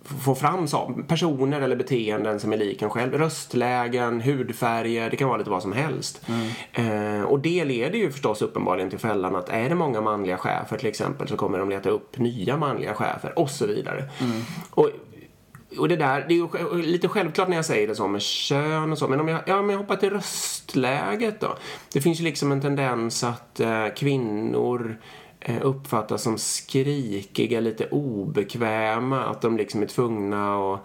få 0.05 0.35
fram 0.35 0.69
så, 0.69 1.03
personer 1.09 1.61
eller 1.61 1.77
beteenden 1.77 2.41
som 2.41 2.53
är 2.53 2.57
lika 2.57 2.85
en 2.85 2.91
själv. 2.91 3.15
Röstlägen, 3.15 4.21
hudfärger, 4.21 5.11
det 5.11 5.17
kan 5.17 5.29
vara 5.29 5.39
lite 5.39 5.51
vad 5.51 5.63
som 5.63 5.73
helst. 5.73 6.27
Eh, 6.73 7.23
och 7.23 7.39
det 7.39 7.65
leder 7.65 7.99
ju 7.99 8.11
förstås 8.11 8.43
uppenbarligen 8.43 8.91
till 8.91 8.99
fällan 8.99 9.37
att 9.37 9.49
är 9.49 9.69
det 9.69 9.75
många 9.75 10.01
manliga 10.01 10.37
chefer 10.37 10.77
till 10.77 10.89
exempel 10.89 11.29
så 11.29 11.37
kommer 11.37 11.59
de 11.59 11.71
leta 11.71 11.91
upp 11.91 12.19
nya 12.19 12.57
manliga 12.57 12.95
chefer 12.95 13.39
och 13.39 13.51
så 13.51 13.67
vidare. 13.67 14.05
Och 14.71 14.91
och 15.79 15.89
det 15.89 15.97
där, 15.97 16.25
det 16.29 16.35
är 16.35 16.39
ju 16.39 16.83
lite 16.83 17.09
självklart 17.09 17.49
när 17.49 17.57
jag 17.57 17.65
säger 17.65 17.89
det 17.89 17.95
så 17.95 18.09
med 18.09 18.23
kön 18.23 18.93
och 18.93 18.99
så. 18.99 19.09
Men 19.09 19.21
om 19.21 19.29
jag, 19.29 19.41
ja, 19.47 19.59
om 19.59 19.71
jag 19.71 19.79
hoppar 19.79 19.97
till 19.97 20.11
röstläget 20.11 21.41
då. 21.41 21.57
Det 21.93 22.01
finns 22.01 22.21
ju 22.21 22.25
liksom 22.25 22.53
en 22.53 22.61
tendens 22.61 23.25
att 23.25 23.61
eh, 23.61 23.87
kvinnor 23.97 24.99
Eh, 25.45 25.59
uppfattas 25.63 26.23
som 26.23 26.39
skrikiga, 26.39 27.61
lite 27.61 27.87
obekväma. 27.87 29.25
Att 29.25 29.41
de 29.41 29.57
liksom 29.57 29.83
är 29.83 29.87
tvungna 29.87 30.73
att 30.75 30.81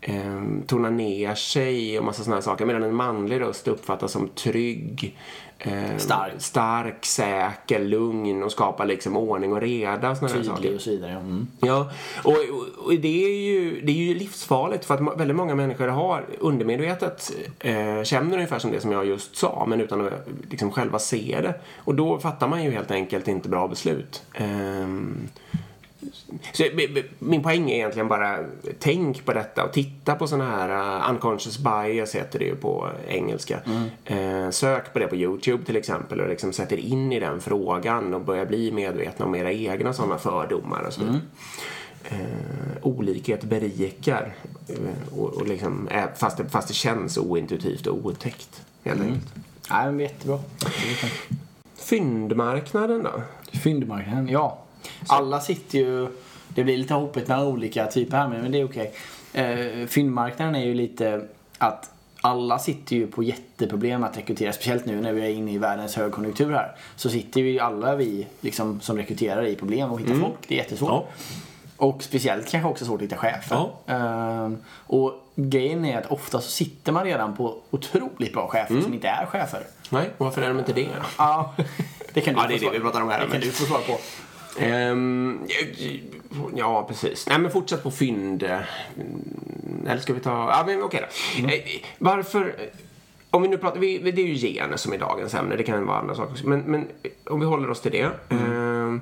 eh, 0.00 0.42
tona 0.66 0.90
ner 0.90 1.34
sig 1.34 1.98
och 1.98 2.04
massa 2.04 2.24
sådana 2.24 2.42
saker. 2.42 2.66
Medan 2.66 2.82
en 2.82 2.94
manlig 2.94 3.40
röst 3.40 3.68
uppfattas 3.68 4.12
som 4.12 4.28
trygg. 4.28 5.16
Eh, 5.62 5.96
Stark. 5.96 6.32
stark, 6.38 7.06
säker, 7.06 7.78
lugn 7.84 8.42
och 8.42 8.52
skapar 8.52 8.86
liksom 8.86 9.16
ordning 9.16 9.52
och 9.52 9.60
reda. 9.60 10.16
Såna 10.16 10.32
här 10.32 10.42
saker. 10.42 10.56
Tydlig 10.56 10.74
och 10.74 10.80
så 10.80 10.90
vidare. 10.90 11.10
Mm. 11.10 11.46
Ja, 11.60 11.90
och, 12.24 12.32
och, 12.32 12.84
och 12.84 12.92
det, 12.92 13.24
är 13.24 13.42
ju, 13.42 13.80
det 13.80 13.92
är 13.92 13.96
ju 13.96 14.14
livsfarligt 14.14 14.84
för 14.84 14.94
att 14.94 15.20
väldigt 15.20 15.36
många 15.36 15.54
människor 15.54 15.88
har 15.88 16.24
undermedvetet 16.38 17.32
eh, 17.58 18.02
känner 18.02 18.34
ungefär 18.34 18.58
som 18.58 18.70
det 18.70 18.80
som 18.80 18.92
jag 18.92 19.06
just 19.06 19.36
sa 19.36 19.64
men 19.68 19.80
utan 19.80 20.06
att 20.06 20.12
liksom 20.50 20.70
själva 20.70 20.98
se 20.98 21.38
det. 21.42 21.54
Och 21.76 21.94
då 21.94 22.18
fattar 22.18 22.48
man 22.48 22.64
ju 22.64 22.70
helt 22.70 22.90
enkelt 22.90 23.28
inte 23.28 23.48
bra 23.48 23.68
beslut. 23.68 24.22
Ehm, 24.34 25.28
så 26.52 26.64
min 27.18 27.42
poäng 27.42 27.70
är 27.70 27.74
egentligen 27.74 28.08
bara 28.08 28.38
tänk 28.78 29.24
på 29.24 29.32
detta 29.32 29.64
och 29.64 29.72
titta 29.72 30.14
på 30.14 30.26
såna 30.26 30.44
här 30.44 30.98
uh, 30.98 31.10
unconscious 31.10 31.58
bias 31.58 32.14
heter 32.14 32.38
det 32.38 32.44
ju 32.44 32.56
på 32.56 32.88
engelska. 33.08 33.60
Eh, 34.04 34.50
sök 34.50 34.92
på 34.92 34.98
det 34.98 35.06
på 35.06 35.16
Youtube 35.16 35.64
till 35.64 35.76
exempel 35.76 36.20
och 36.20 36.28
liksom 36.28 36.52
sätter 36.52 36.76
in 36.76 37.12
i 37.12 37.20
den 37.20 37.40
frågan 37.40 38.14
och 38.14 38.20
börja 38.20 38.46
bli 38.46 38.72
medvetna 38.72 39.26
om 39.26 39.34
era 39.34 39.52
egna 39.52 39.92
sådana 39.92 40.18
fördomar 40.18 40.82
och 40.82 40.92
så 40.92 41.00
vidare. 41.00 41.20
Eh, 42.04 42.18
olikhet 42.82 43.44
berikar 43.44 44.34
eh, 44.68 45.18
och, 45.18 45.28
och 45.28 45.46
liksom, 45.46 45.88
eh, 45.88 46.04
fast, 46.16 46.36
det, 46.36 46.48
fast 46.48 46.68
det 46.68 46.74
känns 46.74 47.18
ointuitivt 47.18 47.86
och 47.86 48.06
otäckt 48.06 48.62
helt 48.84 49.00
enkelt. 49.00 49.34
Nej, 49.70 49.86
men 49.86 50.00
jättebra. 50.00 50.38
Fyndmarknaden 51.74 53.02
då? 53.02 53.22
Fyndmarknaden, 53.52 54.28
ja. 54.28 54.58
Alla 55.08 55.40
sitter 55.40 55.78
ju... 55.78 56.08
Det 56.54 56.64
blir 56.64 56.76
lite 56.78 56.94
hoppigt 56.94 57.28
mellan 57.28 57.46
olika 57.46 57.86
typer 57.86 58.16
här, 58.16 58.28
men 58.28 58.52
det 58.52 58.60
är 58.60 58.64
okej. 58.64 58.92
Eh, 59.32 59.86
fyndmarknaden 59.86 60.54
är 60.54 60.64
ju 60.64 60.74
lite 60.74 61.22
att 61.58 61.90
alla 62.20 62.58
sitter 62.58 62.96
ju 62.96 63.06
på 63.06 63.22
jätteproblem 63.22 64.04
att 64.04 64.16
rekrytera. 64.18 64.52
Speciellt 64.52 64.86
nu 64.86 65.00
när 65.00 65.12
vi 65.12 65.20
är 65.22 65.30
inne 65.30 65.52
i 65.52 65.58
världens 65.58 65.96
högkonjunktur 65.96 66.52
här. 66.52 66.72
Så 66.96 67.10
sitter 67.10 67.40
ju 67.40 67.58
alla 67.60 67.96
vi 67.96 68.26
liksom, 68.40 68.80
som 68.80 68.96
rekryterar 68.96 69.46
i 69.46 69.56
problem 69.56 69.92
och 69.92 70.00
hittar 70.00 70.14
folk. 70.14 70.34
Det 70.48 70.54
är 70.54 70.58
jättesvårt. 70.58 70.90
Ja. 70.90 71.04
Och 71.76 72.02
speciellt 72.02 72.50
kanske 72.50 72.68
också 72.70 72.84
svårt 72.84 73.00
att 73.00 73.04
hitta 73.04 73.16
chefer. 73.16 73.56
Ja. 73.56 73.94
Ehm, 73.94 74.58
och 74.86 75.12
grejen 75.34 75.84
är 75.84 75.98
att 75.98 76.06
ofta 76.06 76.40
så 76.40 76.50
sitter 76.50 76.92
man 76.92 77.04
redan 77.04 77.36
på 77.36 77.56
otroligt 77.70 78.32
bra 78.32 78.48
chefer 78.48 78.70
Mm. 78.70 78.84
som 78.84 78.94
inte 78.94 79.08
är 79.08 79.26
chefer. 79.26 79.62
Nej, 79.90 80.10
varför 80.18 80.42
är 80.42 80.48
de 80.48 80.58
inte 80.58 80.72
det? 80.72 80.88
Ja, 81.18 81.54
det 82.12 82.20
kan 82.20 82.34
du 82.34 82.40
Ja, 82.40 82.46
det 82.48 82.54
är 82.54 82.60
det 82.60 82.70
vi 82.70 82.80
pratar 82.80 83.00
om 83.00 83.08
här, 83.08 83.18
Det 83.20 83.24
men- 83.24 83.32
kan 83.32 83.40
du 83.40 83.50
få 83.50 83.64
svar 83.64 83.78
på. 83.78 83.98
Ehm, 84.58 85.38
ja, 86.56 86.84
precis. 86.88 87.26
Nej, 87.28 87.38
men 87.38 87.50
fortsätt 87.50 87.82
på 87.82 87.90
fynd. 87.90 88.42
Mm, 88.42 88.62
Eller 89.86 90.00
ska 90.00 90.12
vi 90.14 90.20
ta... 90.20 90.30
Ja, 90.30 90.64
men 90.66 90.82
okej 90.82 91.04
då. 91.40 91.48
Eh, 91.48 91.60
Varför... 91.98 92.54
Om 93.30 93.42
vi 93.42 93.48
nu 93.48 93.58
pratar... 93.58 93.80
Vi, 93.80 93.98
det 93.98 94.22
är 94.22 94.26
ju 94.26 94.34
gener 94.34 94.76
som 94.76 94.92
är 94.92 94.98
dagens 94.98 95.34
ämne. 95.34 95.56
Det 95.56 95.62
kan 95.62 95.86
vara 95.86 95.98
andra 95.98 96.14
saker 96.14 96.32
också. 96.32 96.48
Men, 96.48 96.60
men 96.60 96.88
om 97.24 97.40
vi 97.40 97.46
håller 97.46 97.70
oss 97.70 97.80
till 97.80 97.92
det. 97.92 98.10
Ehm, 98.28 99.00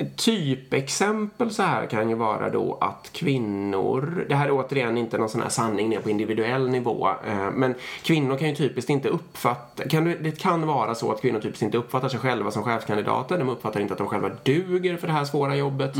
ett 0.00 0.16
typexempel 0.16 1.50
så 1.50 1.62
här 1.62 1.86
kan 1.86 2.08
ju 2.08 2.14
vara 2.14 2.50
då 2.50 2.78
att 2.80 3.10
kvinnor, 3.12 4.26
det 4.28 4.34
här 4.34 4.46
är 4.46 4.50
återigen 4.50 4.98
inte 4.98 5.18
någon 5.18 5.28
sån 5.28 5.42
här 5.42 5.48
sanning 5.48 5.88
ner 5.88 6.00
på 6.00 6.10
individuell 6.10 6.70
nivå, 6.70 7.08
eh, 7.26 7.50
men 7.54 7.74
kvinnor 8.02 8.36
kan 8.36 8.48
ju 8.48 8.54
typiskt 8.54 8.90
inte 8.90 9.08
uppfatta, 9.08 9.88
kan 9.88 10.04
du, 10.04 10.18
det 10.18 10.40
kan 10.40 10.66
vara 10.66 10.94
så 10.94 11.12
att 11.12 11.20
kvinnor 11.20 11.40
typiskt 11.40 11.62
inte 11.62 11.78
uppfattar 11.78 12.08
sig 12.08 12.20
själva 12.20 12.50
som 12.50 12.62
chefskandidater, 12.62 13.38
de 13.38 13.48
uppfattar 13.48 13.80
inte 13.80 13.94
att 13.94 13.98
de 13.98 14.08
själva 14.08 14.30
duger 14.42 14.96
för 14.96 15.06
det 15.06 15.12
här 15.12 15.24
svåra 15.24 15.56
jobbet, 15.56 15.96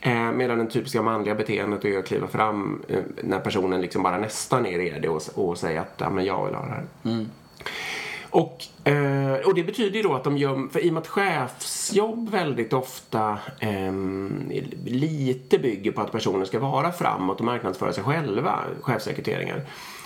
eh, 0.00 0.32
medan 0.32 0.58
det 0.58 0.66
typiska 0.66 1.02
manliga 1.02 1.34
beteendet 1.34 1.84
är 1.84 1.98
att 1.98 2.06
kliva 2.06 2.26
fram 2.26 2.82
eh, 2.88 2.98
när 3.22 3.38
personen 3.38 3.80
liksom 3.80 4.02
bara 4.02 4.18
nästan 4.18 4.66
är 4.66 4.78
redo 4.78 5.08
och, 5.08 5.48
och 5.48 5.58
säga 5.58 5.80
att 5.80 5.94
ja, 5.96 6.10
men 6.10 6.24
jag 6.24 6.44
vill 6.44 6.54
ha 6.54 6.62
det 6.62 6.70
här. 6.70 6.84
Och, 8.34 8.64
eh, 8.84 9.46
och 9.46 9.54
det 9.54 9.62
betyder 9.62 9.96
ju 9.96 10.02
då 10.02 10.14
att 10.14 10.24
de 10.24 10.36
gör, 10.36 10.68
för 10.72 10.80
i 10.84 10.88
och 10.90 10.92
med 10.92 11.00
att 11.00 11.06
chefsjobb 11.06 12.30
väldigt 12.30 12.72
ofta 12.72 13.38
ehm, 13.60 14.52
lite 14.84 15.58
bygger 15.58 15.92
på 15.92 16.00
att 16.00 16.12
personer 16.12 16.44
ska 16.44 16.58
vara 16.58 16.92
framåt 16.92 17.38
och 17.38 17.44
marknadsföra 17.44 17.92
sig 17.92 18.04
själva, 18.04 18.60
chefsrekryteringar, 18.80 19.62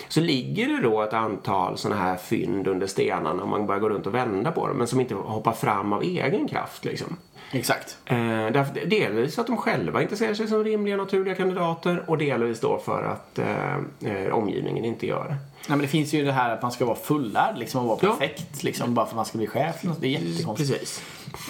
så 0.09 0.19
ligger 0.19 0.67
det 0.67 0.81
då 0.81 1.01
ett 1.01 1.13
antal 1.13 1.77
sådana 1.77 2.01
här 2.01 2.17
fynd 2.17 2.67
under 2.67 2.87
stenarna 2.87 3.43
om 3.43 3.49
man 3.49 3.65
bara 3.65 3.79
går 3.79 3.89
runt 3.89 4.07
och 4.07 4.15
vända 4.15 4.51
på 4.51 4.67
dem, 4.67 4.77
men 4.77 4.87
som 4.87 4.99
inte 4.99 5.15
hoppar 5.15 5.53
fram 5.53 5.93
av 5.93 6.03
egen 6.03 6.47
kraft 6.47 6.85
liksom. 6.85 7.17
Exakt. 7.51 7.97
Eh, 8.05 8.17
därför, 8.53 8.85
delvis 8.85 9.39
att 9.39 9.47
de 9.47 9.57
själva 9.57 10.01
inte 10.01 10.15
ser 10.15 10.33
sig 10.33 10.47
som 10.47 10.63
rimliga 10.63 10.97
naturliga 10.97 11.35
kandidater 11.35 12.03
och 12.07 12.17
delvis 12.17 12.59
då 12.59 12.77
för 12.77 13.03
att 13.03 13.39
eh, 13.39 13.75
eh, 14.13 14.33
omgivningen 14.33 14.85
inte 14.85 15.07
gör 15.07 15.27
det. 15.29 15.48
Nej, 15.67 15.77
men 15.77 15.79
det 15.79 15.87
finns 15.87 16.13
ju 16.13 16.25
det 16.25 16.31
här 16.31 16.49
att 16.53 16.61
man 16.61 16.71
ska 16.71 16.85
vara 16.85 16.95
fullärd 16.95 17.57
liksom, 17.57 17.81
och 17.81 17.87
vara 17.87 17.99
Ja. 18.01 18.09
perfekt 18.17 18.63
liksom, 18.63 18.93
bara 18.93 19.05
för 19.05 19.11
att 19.11 19.15
man 19.15 19.25
ska 19.25 19.37
bli 19.37 19.47
chef. 19.47 19.75
Det 19.99 20.07
är 20.07 20.11
jättekonstigt. 20.19 20.69
Precis. 20.71 21.01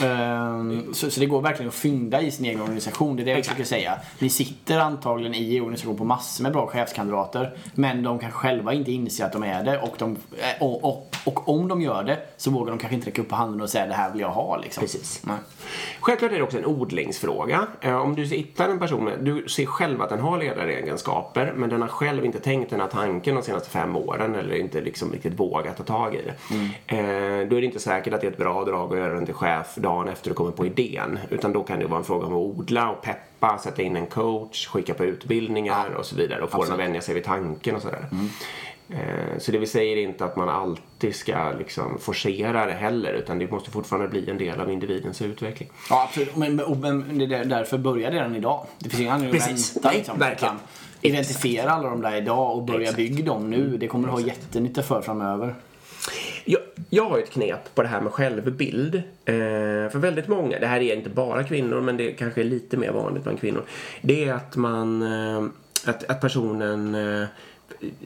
Ehm, 0.04 0.94
så, 0.94 1.10
så 1.12 1.20
det 1.20 1.26
går 1.26 1.42
verkligen 1.42 1.70
att 1.70 1.76
fynda 1.76 2.22
i 2.22 2.32
sin 2.32 2.46
egen 2.46 2.62
organisation. 2.62 3.16
Det 3.16 3.24
är 3.24 3.26
det 3.26 3.32
jag 3.32 3.46
försöker 3.46 3.64
säga. 3.64 3.98
Ni 4.20 4.30
sitter 4.30 4.80
antagligen 4.80 5.34
i 5.36 5.56
en 5.56 5.62
organisation 5.62 5.98
på 5.98 6.04
massor 6.06 6.44
med 6.44 6.52
bra 6.54 6.68
chefskandidater. 6.68 7.58
Men 7.74 8.04
de 8.04 8.20
kanske 8.20 8.40
själva 8.40 8.74
inte 8.74 8.92
inser 8.92 9.26
att 9.26 9.34
de 9.34 9.44
är 9.44 9.64
det. 9.64 9.78
Och, 9.80 9.96
de, 9.98 10.12
eh, 10.38 10.64
och, 10.64 10.84
och, 10.84 11.16
och 11.26 11.50
om 11.50 11.68
de 11.68 11.82
gör 11.82 12.04
det 12.04 12.20
så 12.38 12.52
vågar 12.52 12.70
de 12.72 12.78
kanske 12.80 12.96
inte 12.96 13.08
räcka 13.08 13.22
upp 13.22 13.32
handen 13.32 13.62
och 13.62 13.70
säga 13.70 13.86
det 13.86 13.94
här 13.94 14.12
vill 14.12 14.22
jag 14.22 14.30
ha. 14.30 14.58
Liksom. 14.58 14.82
Precis. 14.82 15.22
Nej. 15.24 15.38
Självklart 16.00 16.32
är 16.32 16.36
det 16.36 16.44
också 16.44 16.58
en 16.58 16.66
odlingsfråga. 16.66 17.68
Eh, 17.82 17.96
Om 18.02 18.16
du 18.16 18.24
hittar 18.26 18.70
en 18.70 18.80
person, 18.80 19.04
med- 19.04 19.20
du 19.20 19.48
ser 19.50 19.66
själv 19.66 20.02
att 20.02 20.10
den 20.10 20.20
har 20.20 20.38
ledaregenskaper 20.38 21.54
men 21.56 21.70
den 21.70 21.82
har 21.82 21.88
själv 21.90 22.26
inte 22.26 22.40
tänkt 22.40 22.70
den 22.70 22.80
här 22.80 22.88
tanken 22.88 23.36
de 23.36 23.42
senaste 23.44 23.70
fem 23.70 23.96
åren 23.96 24.36
eller 24.36 24.56
inte 24.56 24.82
liksom 24.82 25.12
riktigt 25.12 25.40
vågat 25.40 25.78
ta 25.78 25.84
tag 25.84 26.16
i 26.16 26.22
det. 26.22 26.34
Eh, 26.98 27.48
Då 27.48 27.56
är 27.56 27.62
det 27.62 27.66
inte 27.66 27.80
säkert 27.80 28.14
att 28.14 28.22
det 28.22 28.28
är 28.28 28.32
ett 28.32 28.38
bra 28.38 28.64
drag 28.66 28.94
att 28.94 29.00
göra 29.00 29.14
den 29.14 29.26
till 29.26 29.34
chef 29.36 29.76
dagen 29.76 30.08
efter 30.08 30.30
du 30.30 30.36
kommer 30.36 30.52
på 30.52 30.66
idén. 30.66 31.20
Utan 31.30 31.54
då 31.54 31.64
kan 31.64 31.80
det 31.80 31.86
vara 31.88 32.00
en 32.00 32.06
fråga 32.06 32.26
om 32.28 32.34
att 32.34 32.38
odla 32.60 32.90
och 32.90 33.02
peppa, 33.02 33.58
sätta 33.58 33.82
in 33.82 33.96
en 33.96 34.08
coach, 34.08 34.68
skicka 34.68 34.94
på 34.94 35.06
utbildningar 35.06 35.90
och 35.90 36.06
så 36.06 36.16
vidare 36.16 36.42
och 36.42 36.52
få 36.52 36.64
den 36.64 36.74
att 36.74 36.80
vänja 36.80 37.02
sig 37.02 37.16
vid 37.16 37.24
tanken 37.24 37.76
och 37.76 37.82
sådär. 37.82 38.06
Eh, 38.12 38.18
Så 39.38 39.52
det 39.52 39.58
vi 39.58 39.68
säger 39.68 39.98
är 39.98 40.02
inte 40.02 40.26
att 40.26 40.36
man 40.36 40.50
alltid 40.50 41.16
ska 41.16 41.52
liksom 41.60 42.00
forcera 42.00 42.66
det 42.66 42.72
heller 42.72 43.14
utan 43.14 43.40
det 43.40 43.52
måste 43.52 43.72
fortfarande 43.72 44.08
bli 44.08 44.30
en 44.30 44.38
del 44.38 44.60
av 44.60 44.72
individens 44.72 45.22
utveckling. 45.22 45.70
Ja, 45.90 46.04
absolut. 46.04 46.36
Men, 46.36 46.56
men, 46.56 47.00
men 47.00 47.30
det 47.30 47.36
är 47.36 47.46
därför 47.46 47.78
börjar 47.78 48.12
det 48.12 48.18
redan 48.18 48.36
idag. 48.36 48.66
Det 48.80 48.90
finns 48.90 49.02
ingen 49.02 49.14
anledning 49.14 49.42
att 49.42 49.48
vänta. 49.48 49.92
Liksom, 49.92 50.20
verkligen. 50.20 50.56
Identifiera 51.02 51.72
alla 51.72 51.90
de 51.90 52.02
där 52.02 52.16
idag 52.16 52.58
och 52.58 52.64
börja 52.64 52.82
Exakt. 52.82 52.98
bygga 52.98 53.26
dem 53.26 53.50
nu. 53.50 53.78
Det 53.78 53.88
kommer 53.88 54.08
du 54.08 54.14
ha 54.14 54.22
jättenytta 54.22 54.84
för 54.84 55.02
framöver. 55.02 55.56
Jag, 56.46 56.62
jag 56.90 57.10
har 57.10 57.18
ett 57.18 57.32
knep 57.32 57.76
på 57.76 57.82
det 57.82 57.88
här 57.88 58.02
med 58.02 58.12
självbild. 58.14 58.96
Eh, 58.96 59.34
för 59.92 59.98
väldigt 59.98 60.28
många, 60.28 60.60
det 60.60 60.68
här 60.68 60.82
är 60.82 60.96
inte 60.96 61.10
bara 61.10 61.44
kvinnor 61.44 61.82
men 61.82 61.98
det 61.98 62.12
kanske 62.12 62.42
är 62.42 62.46
lite 62.46 62.78
mer 62.78 62.92
vanligt 62.92 63.24
bland 63.24 63.40
kvinnor. 63.40 63.64
Det 64.02 64.24
är 64.24 64.34
att 64.34 64.56
man, 64.56 65.02
eh, 65.02 65.44
att, 65.86 66.04
att 66.04 66.22
personen 66.22 66.96
eh, 66.96 67.28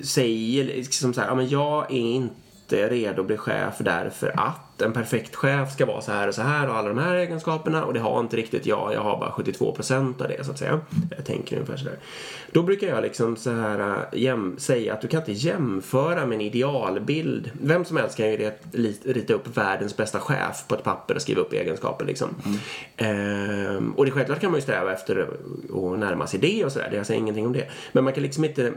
säger 0.01 0.63
liksom 0.63 1.13
så 1.13 1.21
här, 1.21 1.27
ja 1.27 1.35
men 1.35 1.49
jag 1.49 1.91
är 1.91 2.15
inte 2.15 2.89
redo 2.89 3.21
att 3.21 3.27
bli 3.27 3.37
chef 3.37 3.75
därför 3.79 4.39
att 4.39 4.81
en 4.81 4.93
perfekt 4.93 5.35
chef 5.35 5.71
ska 5.71 5.85
vara 5.85 6.01
så 6.01 6.11
här 6.11 6.27
och 6.27 6.35
så 6.35 6.41
här 6.41 6.69
och 6.69 6.75
alla 6.75 6.89
de 6.89 6.97
här 6.97 7.15
egenskaperna 7.15 7.83
och 7.85 7.93
det 7.93 7.99
har 7.99 8.19
inte 8.19 8.37
riktigt 8.37 8.65
jag, 8.65 8.93
jag 8.93 9.01
har 9.01 9.19
bara 9.19 9.31
72% 9.31 10.21
av 10.21 10.27
det 10.27 10.45
så 10.45 10.51
att 10.51 10.59
säga. 10.59 10.81
Jag 11.17 11.25
tänker 11.25 11.55
ungefär 11.55 11.77
sådär. 11.77 11.97
Då 12.51 12.63
brukar 12.63 12.87
jag 12.87 13.01
liksom 13.01 13.35
så 13.35 13.51
här 13.51 13.79
äh, 14.13 14.19
jäm, 14.21 14.55
säga 14.57 14.93
att 14.93 15.01
du 15.01 15.07
kan 15.07 15.19
inte 15.19 15.31
jämföra 15.31 16.25
med 16.25 16.35
en 16.35 16.41
idealbild. 16.41 17.51
Vem 17.61 17.85
som 17.85 17.97
helst 17.97 18.17
kan 18.17 18.31
ju 18.31 18.51
rita 19.03 19.33
upp 19.33 19.57
världens 19.57 19.97
bästa 19.97 20.19
chef 20.19 20.67
på 20.67 20.75
ett 20.75 20.83
papper 20.83 21.15
och 21.15 21.21
skriva 21.21 21.41
upp 21.41 21.53
egenskaper 21.53 22.05
liksom. 22.05 22.29
Ehm, 22.97 23.93
och 23.97 24.05
det 24.05 24.11
självklart 24.11 24.39
kan 24.39 24.51
man 24.51 24.57
ju 24.57 24.61
sträva 24.61 24.93
efter 24.93 25.27
att 25.73 25.99
närma 25.99 26.27
sig 26.27 26.39
det 26.39 26.65
och 26.65 26.71
sådär, 26.71 26.91
jag 26.93 27.05
säger 27.05 27.19
ingenting 27.19 27.45
om 27.45 27.53
det. 27.53 27.67
Men 27.91 28.03
man 28.03 28.13
kan 28.13 28.23
liksom 28.23 28.45
inte 28.45 28.73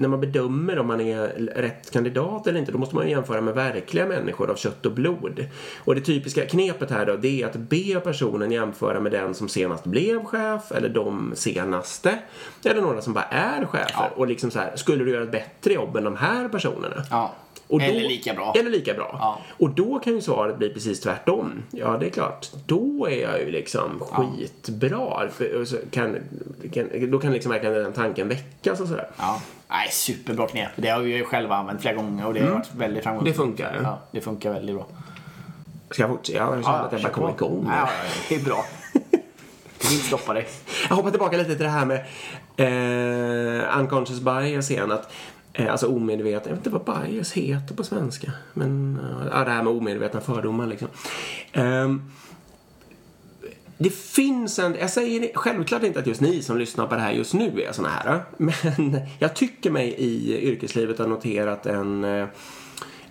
när 0.00 0.08
man 0.08 0.20
bedömer 0.20 0.78
om 0.78 0.86
man 0.86 1.00
är 1.00 1.28
rätt 1.56 1.90
kandidat 1.90 2.46
eller 2.46 2.58
inte, 2.58 2.72
då 2.72 2.78
måste 2.78 2.94
man 2.94 3.04
ju 3.04 3.10
jämföra 3.10 3.40
med 3.40 3.54
verkliga 3.54 4.06
människor 4.06 4.50
av 4.50 4.54
kött 4.54 4.86
och 4.86 4.92
blod. 4.92 5.46
Och 5.78 5.94
det 5.94 6.00
typiska 6.00 6.46
knepet 6.46 6.90
här 6.90 7.06
då, 7.06 7.16
det 7.16 7.42
är 7.42 7.46
att 7.46 7.56
be 7.56 8.00
personen 8.00 8.52
jämföra 8.52 9.00
med 9.00 9.12
den 9.12 9.34
som 9.34 9.48
senast 9.48 9.84
blev 9.84 10.24
chef, 10.24 10.72
eller 10.72 10.88
de 10.88 11.32
senaste, 11.34 12.18
eller 12.64 12.82
några 12.82 13.02
som 13.02 13.12
bara 13.12 13.24
är 13.24 13.64
chefer. 13.64 13.90
Ja. 13.94 14.10
Och 14.16 14.26
liksom 14.26 14.50
så 14.50 14.58
här, 14.58 14.76
skulle 14.76 15.04
du 15.04 15.10
göra 15.10 15.24
ett 15.24 15.32
bättre 15.32 15.72
jobb 15.72 15.96
än 15.96 16.04
de 16.04 16.16
här 16.16 16.48
personerna? 16.48 17.04
Ja. 17.10 17.34
Och 17.70 17.78
då- 17.78 17.84
Eller 17.84 18.00
lika 18.08 18.34
bra. 18.34 18.54
Eller 18.58 18.70
lika 18.70 18.94
bra. 18.94 19.16
Ja. 19.20 19.38
Och 19.58 19.70
då 19.70 19.98
kan 19.98 20.12
ju 20.14 20.20
svaret 20.20 20.58
bli 20.58 20.68
precis 20.68 21.00
tvärtom. 21.00 21.62
Ja, 21.70 21.96
det 22.00 22.06
är 22.06 22.10
klart. 22.10 22.48
Då 22.66 23.06
är 23.10 23.22
jag 23.22 23.40
ju 23.40 23.50
liksom 23.50 24.00
skitbra. 24.00 25.28
För- 25.28 25.90
Kan, 25.90 26.16
kan, 26.72 27.10
då 27.10 27.18
kan 27.18 27.32
liksom 27.32 27.52
verkligen 27.52 27.74
den 27.74 27.92
tanken 27.92 28.28
väckas 28.28 28.80
och 28.80 28.88
sådär. 28.88 29.08
Ja. 29.18 29.40
Nej, 29.68 29.88
superbra 29.90 30.46
knep. 30.46 30.68
Det 30.76 30.88
har 30.88 31.00
vi 31.00 31.16
ju 31.16 31.24
själva 31.24 31.56
använt 31.56 31.80
flera 31.80 31.94
gånger 31.94 32.26
och 32.26 32.34
det 32.34 32.40
har 32.40 32.50
varit 32.50 32.74
väldigt 32.76 33.02
framgångsrikt. 33.04 33.38
Mm. 33.38 33.50
Det 33.50 33.56
funkar. 33.56 33.80
Ja, 33.82 33.98
det 34.10 34.20
funkar 34.20 34.52
väldigt 34.52 34.76
bra. 34.76 34.86
Ska 35.90 36.02
jag 36.02 36.10
fortsätta? 36.10 36.38
Jag 36.38 36.64
känner 36.64 36.78
att 36.84 36.92
jag 36.92 37.02
bara 37.02 37.12
kommer 37.12 37.30
igång. 37.30 37.64
Ja, 37.68 37.72
ja, 37.76 37.88
ja, 38.04 38.10
det 38.28 38.34
är 38.34 38.44
bra. 38.44 38.64
Jag 38.92 39.00
vill 39.88 39.92
inte 39.92 40.06
stoppa 40.06 40.34
dig. 40.34 40.46
Jag 40.88 40.96
hoppar 40.96 41.10
tillbaka 41.10 41.36
lite 41.36 41.50
till 41.56 41.64
det 41.64 41.68
här 41.70 41.84
med 41.86 42.04
eh, 42.56 43.78
unconscious 43.78 44.20
bias 44.20 44.70
igen. 44.70 44.92
Att, 44.92 45.12
Eh, 45.60 45.72
alltså 45.72 45.86
omedveten, 45.86 46.50
jag 46.50 46.56
vet 46.56 46.66
inte 46.66 46.70
vad 46.70 47.04
bias 47.04 47.32
heter 47.32 47.74
på 47.74 47.84
svenska. 47.84 48.32
Men 48.54 48.98
eh, 48.98 49.26
ja, 49.32 49.44
det 49.44 49.50
här 49.50 49.62
med 49.62 49.72
omedvetna 49.72 50.20
fördomar 50.20 50.66
liksom. 50.66 50.88
Um, 51.54 52.10
det 53.78 53.90
finns 53.90 54.58
en, 54.58 54.76
jag 54.80 54.90
säger 54.90 55.30
självklart 55.34 55.82
inte 55.82 56.00
att 56.00 56.06
just 56.06 56.20
ni 56.20 56.42
som 56.42 56.58
lyssnar 56.58 56.86
på 56.86 56.94
det 56.94 57.00
här 57.00 57.12
just 57.12 57.34
nu 57.34 57.62
är 57.62 57.72
såna 57.72 57.88
här. 57.88 58.22
Men 58.36 59.00
jag 59.18 59.36
tycker 59.36 59.70
mig 59.70 59.94
i 59.98 60.40
yrkeslivet 60.48 60.98
ha 60.98 61.06
noterat 61.06 61.66
en 61.66 62.04
eh, 62.04 62.26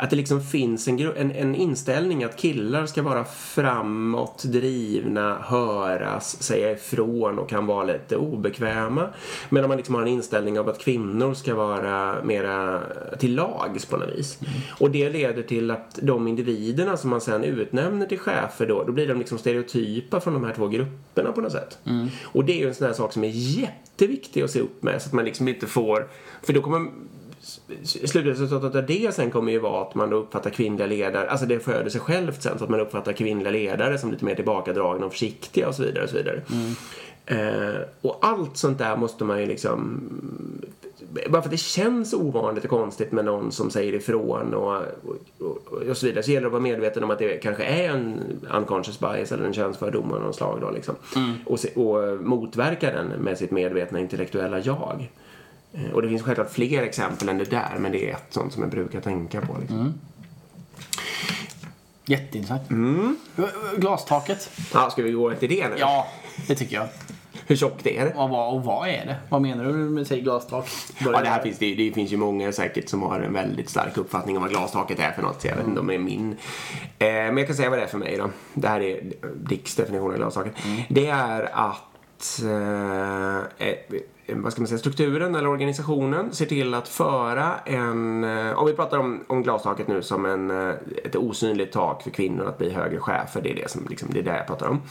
att 0.02 0.10
det 0.10 0.16
liksom 0.16 0.42
finns 0.42 0.88
en, 0.88 1.00
en, 1.00 1.32
en 1.32 1.56
inställning 1.56 2.24
att 2.24 2.38
killar 2.38 2.86
ska 2.86 3.02
vara 3.02 3.24
framåt, 3.24 4.44
drivna, 4.44 5.38
höras, 5.42 6.44
säga 6.44 6.72
ifrån 6.72 7.40
och 7.40 7.50
kan 7.50 7.66
vara 7.66 7.84
lite 7.84 8.18
obekväma. 8.18 9.10
Medan 9.50 9.68
man 9.68 9.78
liksom 9.78 9.96
har 9.96 10.02
en 10.02 10.08
inställning 10.08 10.60
av 10.60 10.70
att 10.70 10.80
kvinnor 10.80 11.34
ska 11.34 11.56
vara 11.56 12.24
mera 12.24 12.82
till 13.20 13.36
lags 13.36 13.86
på 13.86 13.98
något 13.98 14.10
vis. 14.10 14.40
Och 14.80 14.92
det 14.92 15.10
leder 15.10 15.44
till 15.44 15.72
att 15.72 16.00
de 16.02 16.28
individerna 16.28 16.98
som 16.98 17.10
man 17.10 17.22
sen 17.22 17.44
utnämner 17.44 18.06
till 18.06 18.20
chefer 18.20 18.68
då, 18.68 18.84
då 18.84 18.92
blir 18.92 19.08
de 19.08 19.20
liksom 19.20 19.38
stereotypa 19.38 20.20
från 20.20 20.34
de 20.34 20.44
här 20.44 20.54
två 20.54 20.68
grupperna 20.68 21.32
på 21.32 21.42
något 21.42 21.52
sätt. 21.52 21.78
Och 22.24 22.46
det 22.46 22.54
är 22.54 22.58
ju 22.58 22.68
en 22.68 22.76
sån 22.76 22.88
här 22.88 22.94
sak 22.94 23.14
som 23.14 23.24
är 23.24 23.32
jätteviktig 23.34 24.42
att 24.42 24.52
se 24.52 24.60
upp 24.60 24.84
med 24.84 25.02
så 25.02 25.08
att 25.08 25.14
man 25.14 25.26
liksom 25.26 25.48
inte 25.48 25.68
får, 25.68 26.08
för 26.42 26.54
då 26.54 26.62
kommer 26.62 26.88
slutresultatet 27.84 28.76
av 28.76 28.86
det 28.86 29.16
sen 29.16 29.32
kommer 29.32 29.52
ju 29.52 29.60
vara 29.60 29.82
att 29.82 29.96
man 29.96 30.14
uppfattar 30.14 30.50
kvinnliga 30.50 30.88
ledare, 30.88 31.30
alltså 31.30 31.46
det 31.46 31.60
föder 31.60 31.90
sig 31.90 32.02
självt 32.02 32.42
sen 32.42 32.58
så 32.58 32.64
att 32.64 32.70
man 32.70 32.80
uppfattar 32.80 33.14
kvinnliga 33.14 33.52
ledare 33.52 33.98
som 33.98 34.12
lite 34.12 34.26
mer 34.26 34.36
tillbakadragna 34.36 35.06
och 35.06 35.12
försiktiga 35.12 35.68
och 35.68 35.76
så 35.76 35.84
vidare 35.84 36.04
och 36.04 36.10
så 36.10 36.16
vidare. 36.16 36.42
Eh, 37.26 37.82
och 38.02 38.18
allt 38.22 38.58
sånt 38.58 38.78
där 38.78 38.98
måste 38.98 39.24
man 39.24 39.40
ju 39.40 39.46
liksom 39.46 40.02
bara 41.30 41.42
för 41.42 41.48
att 41.48 41.52
det 41.52 41.58
känns 41.58 42.14
ovanligt 42.14 42.64
och 42.64 42.70
konstigt 42.70 43.12
med 43.12 43.26
någon 43.26 43.52
som 43.52 43.70
säger 43.70 43.94
ifrån 43.94 44.54
och, 44.54 44.82
och, 45.40 45.74
och 45.90 45.98
så 45.98 46.06
vidare 46.06 46.24
så 46.24 46.32
gäller 46.32 46.42
det 46.42 46.48
att 46.48 46.52
vara 46.52 46.62
medveten 46.62 47.04
om 47.04 47.12
att 47.12 47.20
det 47.20 47.38
kanske 47.38 47.64
är 47.64 47.90
en 47.90 48.22
unconscious 48.54 49.00
bias 49.00 49.32
eller 49.32 49.46
en 49.46 49.54
könsfördom 49.54 50.12
av 50.12 50.22
någon 50.22 50.34
slag 50.34 50.62
då 50.62 50.72
liksom. 50.72 50.96
Och, 51.46 51.60
se, 51.60 51.70
och 51.74 52.22
motverka 52.22 52.92
den 52.92 53.08
med 53.08 53.38
sitt 53.38 53.52
medvetna 53.52 54.00
intellektuella 54.00 54.60
jag. 54.60 55.10
Eh, 55.74 55.92
Och 55.94 56.02
det 56.02 56.10
finns 56.10 56.22
självklart 56.22 56.52
fler 56.52 56.84
exempel 56.84 57.30
än 57.30 57.38
det 57.38 57.50
där, 57.50 57.76
men 57.80 57.92
det 57.92 58.10
är 58.10 58.14
ett 58.14 58.26
sånt 58.30 58.54
som 58.54 58.62
jag 58.62 58.72
brukar 58.72 59.02
tänka 59.02 59.42
på. 59.42 59.58
Liksom. 59.60 59.94
Jätteintressant. 62.06 62.70
Mm. 62.70 63.18
Glastaket? 63.78 64.50
Ja, 64.74 64.90
ska 64.90 65.02
vi 65.04 65.12
gå 65.12 65.34
till 65.34 65.50
det 65.50 65.68
nu? 65.70 65.76
Ja, 65.80 66.08
det 66.48 66.56
tycker 66.56 66.76
jag. 66.76 66.88
Hur 67.48 67.56
tjockt 67.56 67.88
är 67.88 68.06
det? 68.06 68.14
Och 68.14 68.30
vad, 68.30 68.54
och 68.54 68.64
vad 68.64 68.88
är 68.90 69.06
det? 69.06 69.16
Vad 69.30 69.42
menar 69.42 69.66
du 69.66 69.74
med 69.74 70.08
säg 70.08 70.22
glastak? 70.22 70.70
Ja, 71.00 71.22
det, 71.22 71.30
här 71.30 71.42
finns, 71.42 71.58
det, 71.58 71.76
det 71.76 71.92
finns 71.92 72.12
ju 72.12 72.18
många 72.18 72.52
säkert 72.52 72.90
som 72.90 73.02
har 73.02 73.20
en 73.20 73.34
väldigt 73.34 73.70
stark 73.70 73.98
uppfattning 73.98 74.38
om 74.38 74.42
vad 74.44 74.52
glastaket 74.52 75.00
är 75.00 75.12
för 75.12 75.22
något. 75.22 75.42
Så 75.42 75.48
jag 75.48 75.56
vet 75.56 75.68
inte 75.68 75.80
om 75.80 75.88
det 75.88 75.94
är 75.96 76.00
min. 76.00 76.32
Eh, 77.00 77.08
men 77.08 77.38
jag 77.38 77.48
kan 77.48 77.56
säga 77.56 77.70
vad 77.70 77.80
det 77.80 77.84
är 77.84 77.88
för 77.88 77.98
mig 77.98 78.18
då. 78.18 78.30
Det 78.54 78.68
här 78.68 78.82
är 78.82 79.02
Dicks 79.36 79.76
definition 79.76 80.12
av 80.12 80.18
glastaket. 80.18 80.54
Det 80.90 81.08
är 81.08 81.50
att 81.54 82.42
eh, 82.44 83.68
eh, 83.68 83.76
Eh, 84.30 84.38
vad 84.38 84.52
ska 84.52 84.62
man 84.62 84.68
säga, 84.68 84.80
strukturen 84.80 85.36
eller 85.36 85.48
organisationen 85.48 86.34
ser 86.34 86.46
till 86.46 86.74
att 86.74 86.88
föra 86.88 87.60
en, 87.66 88.24
eh, 88.24 88.60
om 88.60 88.66
vi 88.66 88.74
pratar 88.74 88.98
om, 88.98 89.24
om 89.28 89.44
glastaket 89.44 89.88
nu 89.88 90.02
som 90.02 90.26
en, 90.26 90.52
eh, 90.52 90.76
ett 91.04 91.16
osynligt 91.16 91.72
tak 91.72 92.04
för 92.04 92.10
kvinnor 92.10 92.46
att 92.46 92.58
bli 92.58 92.70
högre 92.70 93.00
chefer, 93.00 93.42
det 93.42 93.52
är 93.52 93.56
det 93.56 93.72
som 93.72 93.88
liksom, 93.90 94.10
det 94.14 94.20
är 94.20 94.24
det 94.24 94.38
jag 94.38 94.48
pratar 94.48 94.68
om. 94.68 94.82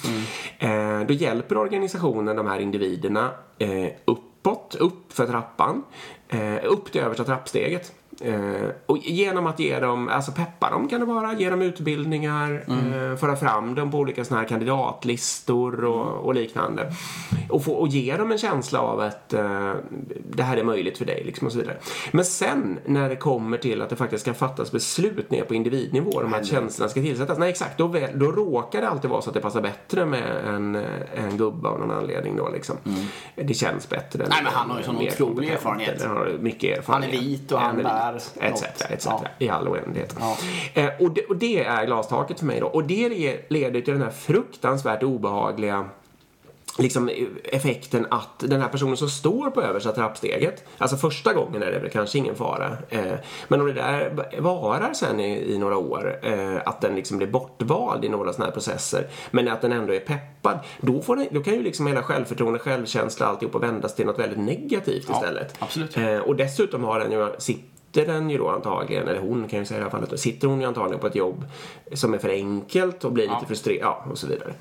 Eh, 0.59 1.07
då 1.07 1.15
hjälper 1.15 1.57
organisationen 1.57 2.37
de 2.37 2.47
här 2.47 2.59
individerna 2.59 3.31
eh, 3.59 3.93
uppåt, 4.05 4.77
upp 4.81 5.13
för 5.13 5.27
trappan, 5.27 5.85
eh, 6.29 6.57
upp 6.65 6.93
till 6.93 7.01
översta 7.01 7.25
trappsteget. 7.25 7.93
Eh, 8.21 8.69
och 8.87 8.99
genom 8.99 9.47
att 9.47 9.61
ge 9.61 9.81
dem, 9.81 10.09
alltså 10.09 10.33
peppa 10.33 10.71
dem 10.71 10.89
kan 10.89 11.01
det 11.01 11.07
vara, 11.07 11.35
ge 11.35 11.51
dem 11.51 11.63
utbildningar, 11.63 12.65
eh, 12.69 13.17
föra 13.17 13.37
fram 13.37 13.75
dem 13.75 13.91
på 13.91 13.99
olika 13.99 14.25
såna 14.25 14.41
här 14.41 14.49
kandidatlistor 14.49 15.85
och, 15.85 16.27
och 16.27 16.35
liknande. 16.35 16.93
Och, 17.49 17.65
få, 17.65 17.73
och 17.73 17.89
ge 17.89 18.17
dem 18.17 18.33
en 18.33 18.39
känsla 18.39 18.81
av 18.81 19.01
att 19.01 19.33
eh, 19.33 19.73
det 20.31 20.43
här 20.43 20.57
är 20.57 20.65
möjligt 20.65 20.99
för 20.99 21.05
dig 21.05 21.23
liksom 21.25 21.47
och 21.47 21.53
så 21.53 21.59
vidare. 21.59 21.77
Men 22.13 22.25
sen 22.25 22.79
när 22.87 23.09
det 23.09 23.17
kommer 23.17 23.59
till 23.59 23.83
att 23.83 23.91
det 23.91 23.97
faktiskt 23.97 24.23
ska 24.23 24.35
fattas 24.35 24.73
beslut 24.73 25.31
ner 25.31 25.45
på 25.45 25.55
individnivå, 25.55 26.21
de 26.21 26.33
här 26.33 26.45
tjänsterna 26.45 26.89
ska 26.89 27.03
tillsättas. 27.03 27.39
Nej 27.39 27.51
exakt, 27.51 27.79
då, 27.79 27.95
då 28.15 28.33
råkar 28.33 28.81
det 28.81 28.89
alltid 28.89 29.11
vara 29.11 29.23
så 29.23 29.31
att 29.31 29.35
det 29.35 29.41
passar 29.41 29.61
bättre 29.61 30.07
med 30.07 30.45
en, 30.47 30.77
eh, 30.77 30.83
en 31.15 31.37
gubbe 31.37 31.69
av 31.69 31.81
någon 31.81 31.91
anledning 31.91 32.37
då 32.37 32.49
liksom. 32.49 32.77
Det 33.35 33.55
känns 33.55 33.89
bättre. 33.89 34.27
Nej, 34.31 34.41
men 34.43 34.53
han 34.53 34.71
har 34.71 34.79
ju 34.79 34.85
sån 34.85 34.97
otrolig 34.97 35.49
erfarenhet. 35.49 36.01
eller 36.01 36.15
har 36.15 36.33
mycket 36.41 36.79
erfarenhet. 36.79 37.13
Han 37.13 37.21
är 37.21 37.29
vit 37.29 37.53
och 37.53 37.61
han 37.61 37.79
är 37.79 37.83
bär 37.83 38.08
något. 38.13 38.33
etc. 38.41 38.83
etc. 38.91 39.07
Ja. 39.07 39.25
I 39.39 39.49
all 39.49 39.69
oändlighet. 39.69 40.17
Ja. 40.21 40.37
Eh, 40.75 40.91
och, 41.01 41.11
det, 41.11 41.25
och 41.27 41.37
det 41.37 41.65
är 41.65 41.87
glastaket 41.87 42.39
för 42.39 42.47
mig 42.47 42.61
då. 42.61 42.67
Och 42.67 42.85
det 42.85 43.09
le- 43.09 43.39
leder 43.49 43.81
till 43.81 43.93
den 43.95 44.03
här 44.03 44.11
fruktansvärt 44.11 45.03
obehagliga 45.03 45.89
liksom 46.79 47.11
effekten 47.45 48.07
att 48.11 48.39
den 48.39 48.61
här 48.61 48.69
personen 48.69 48.97
som 48.97 49.09
står 49.09 49.51
på 49.51 49.63
översta 49.63 49.93
trappsteget, 49.93 50.65
alltså 50.79 50.97
första 50.97 51.33
gången 51.33 51.63
är 51.63 51.71
det 51.71 51.79
väl 51.79 51.91
kanske 51.91 52.19
ingen 52.19 52.35
fara, 52.35 52.77
eh, 52.89 53.13
men 53.49 53.61
om 53.61 53.67
det 53.67 53.73
där 53.73 54.27
varar 54.41 54.93
sen 54.95 55.21
i, 55.21 55.53
i 55.55 55.59
några 55.59 55.77
år, 55.77 56.19
eh, 56.23 56.57
att 56.65 56.81
den 56.81 56.95
liksom 56.95 57.17
blir 57.19 57.27
bortvald 57.29 58.05
i 58.05 58.09
några 58.09 58.33
sådana 58.33 58.45
här 58.47 58.53
processer, 58.53 59.07
men 59.31 59.49
att 59.49 59.61
den 59.61 59.73
ändå 59.73 59.95
är 59.95 60.01
peppad, 60.01 60.59
då, 60.81 61.03
får 61.03 61.17
den, 61.17 61.27
då 61.31 61.43
kan 61.43 61.55
ju 61.55 61.63
liksom 61.63 61.87
hela 61.87 62.03
självförtroende, 62.03 62.59
självkänsla, 62.59 63.27
alltihop 63.27 63.63
vändas 63.63 63.95
till 63.95 64.07
något 64.07 64.19
väldigt 64.19 64.39
negativt 64.39 65.07
Ja, 65.09 65.15
istället. 65.15 65.55
absolut. 65.59 65.97
Eh, 65.97 66.17
och 66.19 66.37
dessutom 66.37 66.85
har 66.85 66.99
den 67.01 67.13
ju 67.13 67.29
sitt 67.39 67.65
sitter 67.93 68.13
den 68.13 68.31
ju 68.31 68.39
då 68.39 68.49
antagligen, 68.49 69.09
eller 69.09 69.21
hon 69.21 69.49
kan 69.49 69.59
jag 69.59 69.69
säga 69.69 69.79
i 69.79 69.81
det 69.81 69.85
här 69.85 69.91
fallet, 69.91 70.11
då, 70.11 70.17
sitter 70.17 70.49
hon 70.49 70.61
ju 70.61 70.67
antagligen 70.67 71.01
på 71.01 71.07
ett 71.07 71.15
jobb 71.15 71.45
som 71.93 72.15
är 72.15 72.19
för 72.19 72.29
enkelt 72.29 73.05
och 73.05 73.13
blir 73.13 73.25
lite 73.25 73.47
frustrerad, 73.47 73.81
ja, 73.83 74.07
och 74.11 74.19
så 74.19 74.27
vidare. 74.27 74.53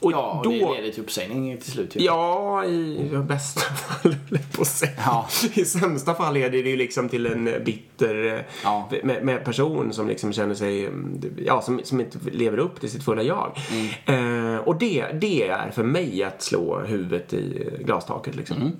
Och 0.00 0.12
Ja, 0.12 0.32
och 0.38 0.44
då, 0.44 0.50
det 0.50 0.56
leder 0.56 0.92
till 0.92 1.02
uppsägning 1.02 1.58
till 1.58 1.72
slut 1.72 1.96
ju. 1.96 2.00
Ja, 2.00 2.64
i 2.64 3.10
bästa 3.28 3.60
fall, 3.74 4.16
på 4.56 4.64
säga. 4.64 4.92
Ja. 4.96 5.28
I 5.54 5.64
sämsta 5.64 6.14
fall 6.14 6.34
leder 6.34 6.62
det 6.62 6.70
ju 6.70 6.76
liksom 6.76 7.08
till 7.08 7.26
en 7.26 7.44
bitter 7.64 8.24
eh, 8.24 8.40
Ja. 8.64 8.88
med, 9.02 9.24
med 9.24 9.44
person 9.44 9.92
som 9.92 10.08
liksom 10.08 10.32
känner 10.32 10.54
sig, 10.54 10.86
mm, 10.86 11.20
ja, 11.46 11.62
som, 11.62 11.80
som 11.84 12.00
inte 12.00 12.18
lever 12.32 12.58
upp 12.58 12.80
till 12.80 12.90
sitt 12.90 13.04
fulla 13.04 13.22
jag. 13.22 13.58
Mm. 14.06 14.54
Eh, 14.54 14.60
och 14.60 14.76
det, 14.76 15.06
det 15.20 15.48
är 15.48 15.70
för 15.70 15.82
mig 15.84 16.22
att 16.22 16.42
slå 16.42 16.80
huvudet 16.80 17.34
i 17.34 17.68
glastaket 17.84 18.34
liksom. 18.36 18.56
Mm. 18.56 18.72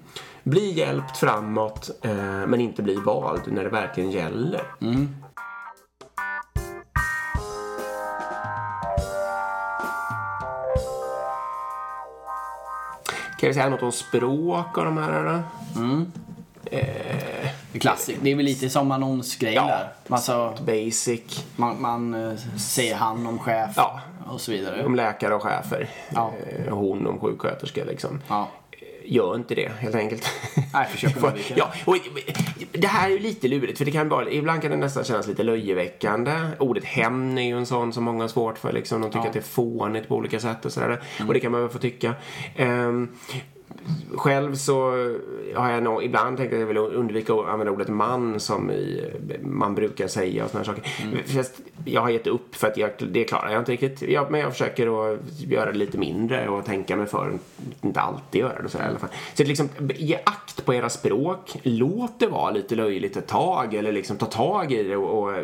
Bli 0.44 0.72
hjälpt 0.72 1.16
framåt, 1.16 1.90
eh, 2.02 2.14
men 2.46 2.60
inte 2.60 2.82
bli 2.82 2.94
vald 2.94 3.42
när 3.46 3.64
det 3.64 3.70
verkligen 3.70 4.10
gäller. 4.10 4.62
Mm. 4.80 5.08
Kan 13.40 13.48
vi 13.48 13.54
säga 13.54 13.68
något 13.68 13.82
om 13.82 13.92
språk 13.92 14.78
och 14.78 14.84
de 14.84 14.98
här? 14.98 15.24
Då? 15.24 15.40
Det 16.62 16.80
är 17.76 17.78
klassiskt. 17.80 18.18
Det 18.22 18.30
är 18.30 18.36
väl 18.36 18.44
lite 18.44 18.68
som 18.70 18.90
annonsgrejen 18.90 19.64
Ja. 19.68 19.76
där. 19.76 19.92
Alltså, 20.08 20.54
Basic. 20.66 21.44
man, 21.56 21.82
man 21.82 22.14
eh, 22.14 22.36
säger 22.58 22.94
han 22.96 23.26
om 23.26 23.38
chef 23.38 23.70
Ja. 23.76 24.00
och 24.26 24.40
så 24.40 24.52
vidare. 24.52 24.84
Om 24.86 24.94
läkare 24.94 25.34
och 25.34 25.42
chefer. 25.42 25.88
Ja. 26.14 26.32
Eh, 26.66 26.74
hon 26.74 27.06
om 27.06 27.20
sjuksköterska 27.20 27.84
liksom. 27.84 28.20
Ja. 28.28 28.48
Gör 29.04 29.34
inte 29.34 29.54
det 29.54 29.72
helt 29.78 29.94
enkelt. 29.94 30.28
Nej, 30.72 30.86
försök 30.90 31.16
undvika 31.22 31.54
ja, 31.56 31.72
och 31.84 31.96
det 32.72 32.86
här 32.86 33.08
är 33.08 33.12
ju 33.12 33.18
lite 33.18 33.48
lurigt 33.48 33.78
för 33.78 33.84
det 33.84 33.90
kan 33.90 34.08
bara, 34.08 34.30
ibland 34.30 34.62
kan 34.62 34.70
det 34.70 34.76
nästan 34.76 35.04
kännas 35.04 35.28
lite 35.28 35.42
löjeväckande. 35.42 36.32
Ordet 36.58 36.84
hen 36.84 37.38
är 37.38 37.42
ju 37.42 37.56
en 37.58 37.66
sån 37.66 37.92
som 37.92 38.04
många 38.04 38.24
har 38.24 38.28
svårt 38.28 38.58
för 38.58 38.72
liksom. 38.72 39.00
De 39.00 39.10
tycker 39.10 39.18
Ja. 39.18 39.26
att 39.26 39.32
det 39.32 39.38
är 39.38 39.42
fånigt 39.42 40.08
på 40.08 40.16
olika 40.16 40.40
sätt 40.40 40.64
och 40.64 40.72
sådär. 40.72 41.00
Och 41.28 41.34
det 41.34 41.40
kan 41.40 41.52
man 41.52 41.60
väl 41.60 41.70
få 41.70 41.78
tycka. 41.78 42.14
Ehm, 42.56 43.08
själv 44.14 44.54
så 44.54 44.90
har 45.54 45.70
jag 45.70 45.82
nog 45.82 46.02
ibland 46.04 46.36
tänkt 46.36 46.52
att 46.52 46.60
jag 46.60 46.66
vill 46.66 46.76
undvika 46.76 47.34
att 47.34 47.46
använda 47.48 47.72
ordet 47.72 47.88
man 47.88 48.40
som 48.40 48.70
i, 48.70 49.10
man 49.42 49.74
brukar 49.74 50.06
säga 50.08 50.44
och 50.44 50.50
sådana 50.50 50.64
saker. 50.64 50.84
Fast 51.36 51.60
jag 51.84 52.00
har 52.00 52.10
gett 52.10 52.26
upp 52.26 52.54
för 52.54 52.66
att 52.68 52.76
jag, 52.76 52.90
det 52.98 53.24
klarar 53.24 53.50
jag 53.50 53.60
inte 53.60 53.72
riktigt. 53.72 54.02
Jag, 54.02 54.30
men 54.30 54.40
jag 54.40 54.52
försöker 54.52 55.12
att 55.12 55.20
göra 55.40 55.72
det 55.72 55.78
lite 55.78 55.98
mindre 55.98 56.48
och 56.48 56.64
tänka 56.64 56.96
mig 56.96 57.06
för. 57.06 57.32
Inte 57.80 58.00
alltid 58.00 58.40
göra 58.40 58.62
det 58.62 58.68
så 58.68 58.78
här, 58.78 58.84
i 58.84 58.88
alla 58.88 58.98
fall. 58.98 59.10
Så 59.34 59.44
liksom, 59.44 59.68
ge 59.96 60.18
akt 60.24 60.64
på 60.64 60.74
era 60.74 60.88
språk. 60.88 61.60
Låt 61.62 62.20
det 62.20 62.26
vara 62.26 62.50
lite 62.50 62.74
löjligt 62.74 63.16
ett 63.16 63.28
tag 63.28 63.74
eller 63.74 63.92
liksom 63.92 64.16
ta 64.16 64.26
tag 64.26 64.72
i 64.72 64.82
det 64.82 64.96
och, 64.96 65.22
och 65.22 65.34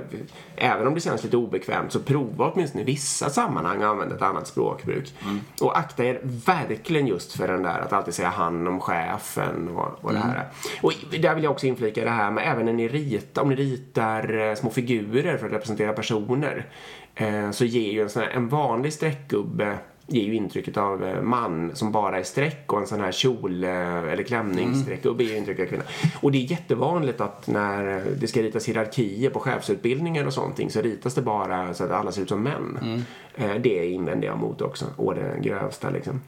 även 0.57 0.87
om 0.87 0.94
det 0.94 1.00
känns 1.00 1.24
lite 1.24 1.37
obekvämt 1.37 1.92
så 1.92 2.00
prova 2.00 2.50
åtminstone 2.50 2.83
i 2.83 2.87
vissa 2.87 3.31
sammanhang 3.31 3.83
att 3.83 3.88
använda 3.88 4.14
ett 4.16 4.22
annat 4.22 4.46
språkbruk. 4.46 5.14
Och 5.61 5.78
akta 5.78 6.04
er 6.04 6.20
verkligen 6.24 7.07
just 7.07 7.33
för 7.33 7.48
den 7.48 7.62
där 7.62 7.81
att 7.81 7.92
alltid 7.92 8.14
säga 8.14 8.28
han 8.28 8.66
om 8.66 8.81
chefen 8.81 9.68
och, 9.68 10.04
och 10.04 10.12
det 10.12 10.18
här. 10.18 10.48
Och 10.83 10.92
där 11.20 11.35
vill 11.35 11.44
jag 11.44 11.50
också 11.50 11.66
inflika 11.66 12.04
det 12.04 12.11
här 12.11 12.31
med 12.31 12.52
även 12.52 12.64
när 12.66 12.72
ni 12.72 12.88
ritar, 12.88 13.42
om 13.42 13.48
ni 13.48 13.54
ritar 13.54 14.48
eh, 14.48 14.54
små 14.54 14.70
figurer 14.70 15.37
för 15.37 15.46
att 15.46 15.52
representera 15.52 15.92
personer 15.92 16.66
eh, 17.14 17.50
så 17.50 17.64
ger 17.64 17.92
ju 17.92 18.02
en, 18.02 18.11
sån 18.11 18.22
här, 18.22 18.31
en 18.31 18.48
vanlig 18.48 18.92
streckgubbe 18.92 19.78
ger 20.11 20.23
ju 20.23 20.35
intrycket 20.35 20.77
av 20.77 21.05
eh, 21.05 21.23
man 21.23 21.71
som 21.77 21.92
bara 21.92 22.18
är 22.18 22.23
streck 22.23 22.73
och 22.73 22.79
en 22.81 22.87
sån 22.87 23.01
här 23.01 23.12
kjol 23.12 23.64
eh, 23.64 23.71
eller 24.12 24.23
klänningsstreckgubbe 24.23 25.25
ger 25.25 25.31
ju 25.33 25.37
intrycket 25.38 25.64
av 25.64 25.68
kvinna. 25.68 25.85
Och 26.21 26.33
det 26.33 26.38
är 26.38 26.51
jättevanligt 26.51 27.21
att 27.21 27.47
när 27.47 28.05
det 28.21 28.27
ska 28.27 28.42
ritas 28.42 28.68
hierarkier 28.68 29.31
på 29.31 29.40
chefsutbildningar 29.40 30.27
och 30.27 30.33
sånt 30.35 30.73
så 30.73 30.81
ritas 30.81 31.14
det 31.14 31.23
bara 31.23 31.75
så 31.75 31.85
att 31.85 31.90
alla 31.90 32.12
ser 32.12 32.23
ut 32.23 32.29
som 32.29 32.42
män. 32.42 33.05
Eh, 33.35 33.55
Det 33.61 33.87
invänder 33.90 34.29
jag 34.29 34.38
mot 34.38 34.61
också, 34.62 34.87
å 34.97 35.12
det 35.12 35.38
grövsta 35.42 35.90
liksom. 35.90 36.21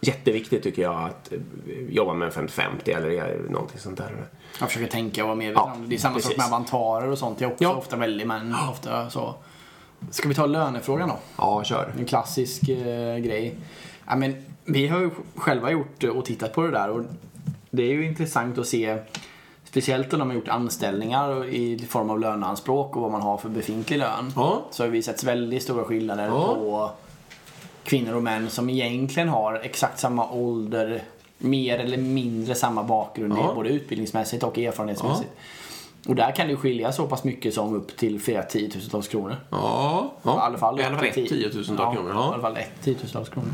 Jätteviktigt 0.00 0.62
tycker 0.62 0.82
jag 0.82 0.94
att 1.04 1.32
jobba 1.88 2.14
med 2.14 2.26
en 2.38 2.48
50-50 2.48 2.96
eller 2.96 3.38
någonting 3.50 3.78
sånt 3.78 3.98
där. 3.98 4.24
Jag 4.60 4.68
försöker 4.68 4.90
tänka 4.92 5.22
och 5.22 5.28
vara 5.28 5.36
medveten 5.36 5.62
Ja, 5.66 5.74
om 5.74 5.82
det. 5.82 5.88
Det 5.88 5.94
är 5.94 5.98
samma 5.98 6.14
sak 6.14 6.22
precis. 6.22 6.38
med 6.38 6.46
avantarer 6.46 7.08
och 7.10 7.18
sånt. 7.18 7.38
Det 7.38 7.44
är 7.44 7.48
också 7.52 7.64
Ja. 7.64 7.74
ofta 7.74 7.96
väldigt 7.96 8.26
män. 8.26 8.54
Ofta 8.70 9.10
så. 9.10 9.34
Ska 10.10 10.28
vi 10.28 10.34
ta 10.34 10.46
lönefrågan 10.46 11.08
då? 11.08 11.16
Ja, 11.36 11.64
kör. 11.64 11.92
En 11.98 12.04
klassisk 12.04 12.68
eh, 12.68 13.16
grej. 13.18 13.54
Ja, 14.06 14.16
men, 14.16 14.44
vi 14.64 14.86
har 14.88 15.00
ju 15.00 15.10
själva 15.36 15.70
gjort 15.70 16.04
eh, 16.04 16.10
och 16.10 16.24
tittat 16.24 16.52
på 16.54 16.62
det 16.62 16.70
där 16.70 16.90
och 16.90 17.04
det 17.70 17.82
är 17.82 17.92
ju 17.92 18.06
intressant 18.06 18.58
att 18.58 18.66
se 18.66 18.98
Speciellt 19.64 20.12
om 20.12 20.18
de 20.18 20.28
har 20.28 20.34
gjort 20.34 20.48
anställningar 20.48 21.48
i 21.48 21.78
form 21.88 22.10
av 22.10 22.20
löneanspråk 22.20 22.96
och 22.96 23.02
vad 23.02 23.10
man 23.12 23.22
har 23.22 23.36
för 23.36 23.48
befintlig 23.48 23.98
lön. 23.98 24.32
Ja. 24.36 24.62
Så 24.70 24.82
har 24.82 24.88
vi 24.88 25.02
sett 25.02 25.24
väldigt 25.24 25.62
stora 25.62 25.84
skillnader 25.84 26.26
Ja. 26.26 26.54
på 26.54 26.90
kvinnor 27.84 28.14
och 28.14 28.22
män 28.22 28.50
som 28.50 28.70
egentligen 28.70 29.28
har 29.28 29.54
exakt 29.54 29.98
samma 29.98 30.30
ålder, 30.30 31.02
mer 31.38 31.78
eller 31.78 31.96
mindre 31.96 32.54
samma 32.54 32.82
bakgrund 32.82 33.34
Ja. 33.38 33.52
både 33.54 33.68
utbildningsmässigt 33.68 34.42
och 34.42 34.58
erfarenhetsmässigt. 34.58 35.30
Och 36.08 36.14
där 36.14 36.32
kan 36.32 36.48
det 36.48 36.56
skilja 36.56 36.92
så 36.92 37.06
pass 37.06 37.24
mycket 37.24 37.54
som 37.54 37.74
upp 37.74 37.96
till 37.96 38.20
flera 38.20 38.42
tiotusentals 38.42 39.08
kronor. 39.08 39.36
Ja, 39.50 40.12
ja. 40.22 40.36
I 40.36 40.40
alla 40.40 40.58
fall, 40.58 40.80
I 40.80 40.84
alla 40.84 40.96
fall 40.96 41.06
ett 41.06 41.14
tio- 41.14 41.28
tiotusental 41.28 41.86
ja, 41.86 41.92
kronor. 41.94 42.10
I 42.12 42.16
alla 42.16 42.40
fall 42.42 42.56
ett 42.56 42.82
tiotusentals 42.82 43.28
kronor. 43.28 43.52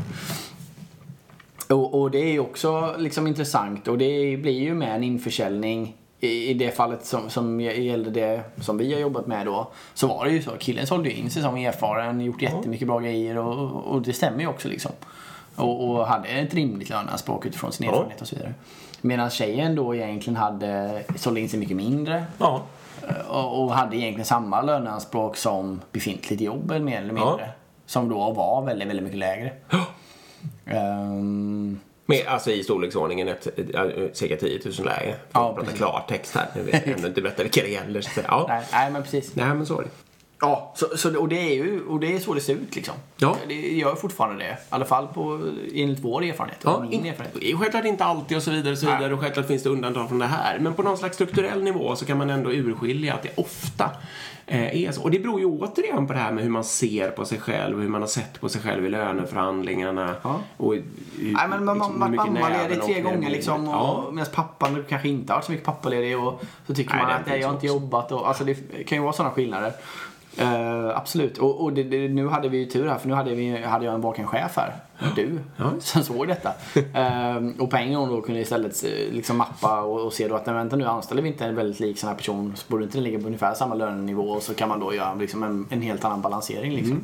Och, 1.69 2.01
och 2.01 2.11
det 2.11 2.17
är 2.19 2.31
ju 2.31 2.39
också 2.39 2.95
liksom 2.97 3.27
intressant 3.27 3.87
och 3.87 3.97
det 3.97 4.37
blir 4.37 4.59
ju 4.61 4.73
med 4.73 4.95
en 4.95 5.03
införsäljning 5.03 5.95
i, 6.19 6.49
i 6.49 6.53
det 6.53 6.71
fallet 6.71 7.05
som, 7.05 7.29
som 7.29 7.61
gällde 7.61 8.09
det 8.09 8.41
som 8.61 8.77
vi 8.77 8.93
har 8.93 8.99
jobbat 8.99 9.27
med 9.27 9.45
då 9.45 9.71
så 9.93 10.07
var 10.07 10.25
det 10.25 10.31
ju 10.31 10.41
så. 10.41 10.51
Killen 10.59 10.87
sålde 10.87 11.09
ju 11.09 11.15
in 11.15 11.29
sig 11.29 11.41
som 11.41 11.55
erfaren, 11.55 12.21
gjort 12.21 12.41
jättemycket 12.41 12.87
bra 12.87 12.99
grejer 12.99 13.37
och, 13.37 13.85
och 13.85 14.01
det 14.01 14.13
stämmer 14.13 14.39
ju 14.39 14.47
också 14.47 14.67
liksom. 14.67 14.91
Och, 15.55 15.89
och 15.89 16.07
hade 16.07 16.27
ett 16.27 16.53
rimligt 16.53 16.89
löneanspråk 16.89 17.45
utifrån 17.45 17.71
sin 17.71 17.87
erfarenhet 17.89 18.21
och 18.21 18.27
så 18.27 18.35
vidare. 18.35 18.53
Medan 19.01 19.29
tjejen 19.29 19.75
då 19.75 19.95
egentligen 19.95 20.37
hade, 20.37 21.03
sålde 21.15 21.39
in 21.41 21.49
sig 21.49 21.59
mycket 21.59 21.75
mindre 21.77 22.25
Ja. 22.37 22.61
och, 23.27 23.63
och 23.63 23.71
hade 23.73 23.95
egentligen 23.97 24.25
samma 24.25 24.61
löneanspråk 24.61 25.37
som 25.37 25.81
befintligt 25.91 26.41
jobb 26.41 26.71
mer 26.81 26.97
eller 26.97 27.13
mindre. 27.13 27.35
Ja. 27.39 27.53
Som 27.85 28.09
då 28.09 28.31
var 28.31 28.61
väldigt, 28.61 28.87
väldigt 28.87 29.03
mycket 29.03 29.19
lägre. 29.19 29.51
Ehm, 30.65 31.79
Med, 32.05 32.27
alltså 32.27 32.51
i 32.51 32.63
storleksordningen 32.63 33.27
ett, 33.27 33.47
cirka 34.13 34.35
10 34.35 34.59
000 34.65 34.85
läge. 34.85 35.15
För 35.31 35.39
Ja, 35.39 35.49
att 35.49 35.55
prata 35.55 35.71
klartext 35.71 36.35
här. 36.35 36.45
Nu 36.55 36.61
vet 36.61 36.87
jag 36.87 36.97
inte 36.99 37.21
berätta 37.21 37.43
vilka 37.43 37.61
det 37.61 37.69
gäller. 37.69 38.01
Så 38.01 38.07
att 38.09 38.13
säga. 38.15 38.27
ja. 38.29 38.45
nej, 38.47 38.63
nej, 38.71 38.91
men 38.91 39.03
precis. 39.03 39.35
Nej, 39.35 39.45
men 39.47 39.65
så 39.65 39.79
är 39.79 39.83
det. 39.83 39.89
Ja, 40.41 40.71
så, 40.75 40.97
så, 40.97 41.19
och, 41.19 41.27
det 41.27 41.39
är 41.39 41.53
ju, 41.53 41.85
och 41.85 41.99
det 41.99 42.15
är 42.15 42.19
så 42.19 42.33
det 42.33 42.41
ser 42.41 42.53
ut 42.53 42.75
liksom. 42.75 42.93
Ja. 43.17 43.37
Det 43.47 43.53
gör 43.53 43.95
fortfarande 43.95 44.43
det. 44.43 44.49
I 44.49 44.55
alla 44.69 44.85
fall 44.85 45.07
på, 45.07 45.51
enligt 45.73 45.99
vår 45.99 46.23
erfarenhet. 46.23 46.59
Ja, 46.63 46.79
min 46.81 46.91
in, 46.93 47.05
erfarenhet. 47.05 47.59
självklart 47.59 47.85
inte 47.85 48.03
alltid 48.03 48.37
och 48.37 48.43
så 48.43 48.51
vidare 48.51 48.71
och 48.71 48.77
så 48.77 48.85
vidare 48.85 49.01
Nej. 49.01 49.13
och 49.13 49.19
självklart 49.19 49.47
finns 49.47 49.63
det 49.63 49.69
undantag 49.69 50.09
från 50.09 50.19
det 50.19 50.25
här. 50.25 50.59
Men 50.59 50.73
på 50.73 50.83
någon 50.83 50.97
slags 50.97 51.15
strukturell 51.15 51.63
nivå 51.63 51.95
så 51.95 52.05
kan 52.05 52.17
man 52.17 52.29
ändå 52.29 52.51
urskilja 52.51 53.13
att 53.13 53.23
det 53.23 53.29
ofta 53.37 53.89
eh, 54.45 54.83
är 54.83 54.91
så. 54.91 55.01
Och 55.01 55.11
det 55.11 55.19
beror 55.19 55.39
ju 55.39 55.45
återigen 55.45 56.07
på 56.07 56.13
det 56.13 56.19
här 56.19 56.31
med 56.31 56.43
hur 56.43 56.51
man 56.51 56.63
ser 56.63 57.09
på 57.09 57.25
sig 57.25 57.39
själv 57.39 57.75
och 57.75 57.81
hur 57.81 57.89
man 57.89 58.01
har 58.01 58.07
sett 58.07 58.41
på 58.41 58.49
sig 58.49 58.61
själv 58.61 58.85
i 58.85 58.89
löneförhandlingarna. 58.89 60.15
Ja. 60.23 60.39
Och 60.57 60.73
hur, 60.73 60.83
Nej, 61.17 61.47
men 61.49 61.65
man 61.65 61.77
liksom, 61.77 62.11
mycket 62.11 62.25
mammaledig 62.25 62.81
tre 62.81 63.01
gånger 63.01 63.29
liksom. 63.29 63.67
Och, 63.67 63.73
Ja. 63.73 64.09
Medan 64.11 64.31
pappan 64.33 64.85
kanske 64.89 65.09
inte 65.09 65.33
har 65.33 65.37
varit 65.37 65.45
så 65.45 65.51
mycket 65.51 65.65
pappaledig. 65.65 66.19
Och 66.19 66.43
så 66.67 66.75
tycker 66.75 66.93
Nej, 66.95 67.03
man 67.03 67.11
att 67.11 67.39
jag 67.39 67.47
har 67.47 67.53
inte 67.53 67.67
jobbat. 67.67 68.11
Och, 68.11 68.27
alltså, 68.27 68.43
det 68.43 68.83
kan 68.87 68.97
ju 68.97 69.01
vara 69.03 69.13
sådana 69.13 69.33
skillnader. 69.33 69.73
Eh, 70.37 70.97
absolut. 70.97 71.37
Och, 71.37 71.61
och 71.63 71.73
det, 71.73 71.83
det, 71.83 72.07
nu 72.09 72.27
hade 72.27 72.49
vi 72.49 72.57
ju 72.57 72.65
tur 72.65 72.87
här 72.87 72.97
för 72.97 73.07
nu 73.07 73.13
hade, 73.13 73.35
vi, 73.35 73.63
hade 73.63 73.85
jag 73.85 73.93
en 73.95 74.01
vaken 74.01 74.27
chef 74.27 74.57
här. 74.57 74.75
Du. 75.15 75.39
Ja. 75.57 75.71
Som 75.79 76.03
såg 76.03 76.27
detta. 76.27 76.53
Ehm, 76.93 77.51
och 77.59 77.69
på 77.69 77.77
en 77.77 77.93
gång 77.93 78.09
då 78.09 78.21
kunde 78.21 78.39
istället 78.41 78.83
eh, 78.83 79.13
liksom 79.13 79.37
mappa 79.37 79.81
och, 79.81 80.05
och 80.05 80.13
se 80.13 80.27
då 80.27 80.35
att 80.35 80.45
nej, 80.45 80.55
vänta 80.55 80.75
nu 80.75 80.85
anställer 80.85 81.21
vi 81.21 81.27
inte 81.29 81.45
en 81.45 81.55
väldigt 81.55 81.79
lik 81.79 81.99
sån 81.99 82.09
här 82.09 82.15
person. 82.15 82.53
Så 82.55 82.65
borde 82.67 82.83
inte 82.83 82.97
den 82.97 83.03
ligga 83.03 83.19
på 83.19 83.25
ungefär 83.25 83.53
samma 83.53 83.75
lönenivå. 83.75 84.23
Och 84.29 84.43
så 84.43 84.53
kan 84.53 84.69
man 84.69 84.79
då 84.79 84.93
göra 84.95 85.13
liksom 85.15 85.43
en, 85.43 85.65
en 85.69 85.81
helt 85.81 86.05
annan 86.05 86.21
balansering 86.21 86.73
liksom. 86.75 87.01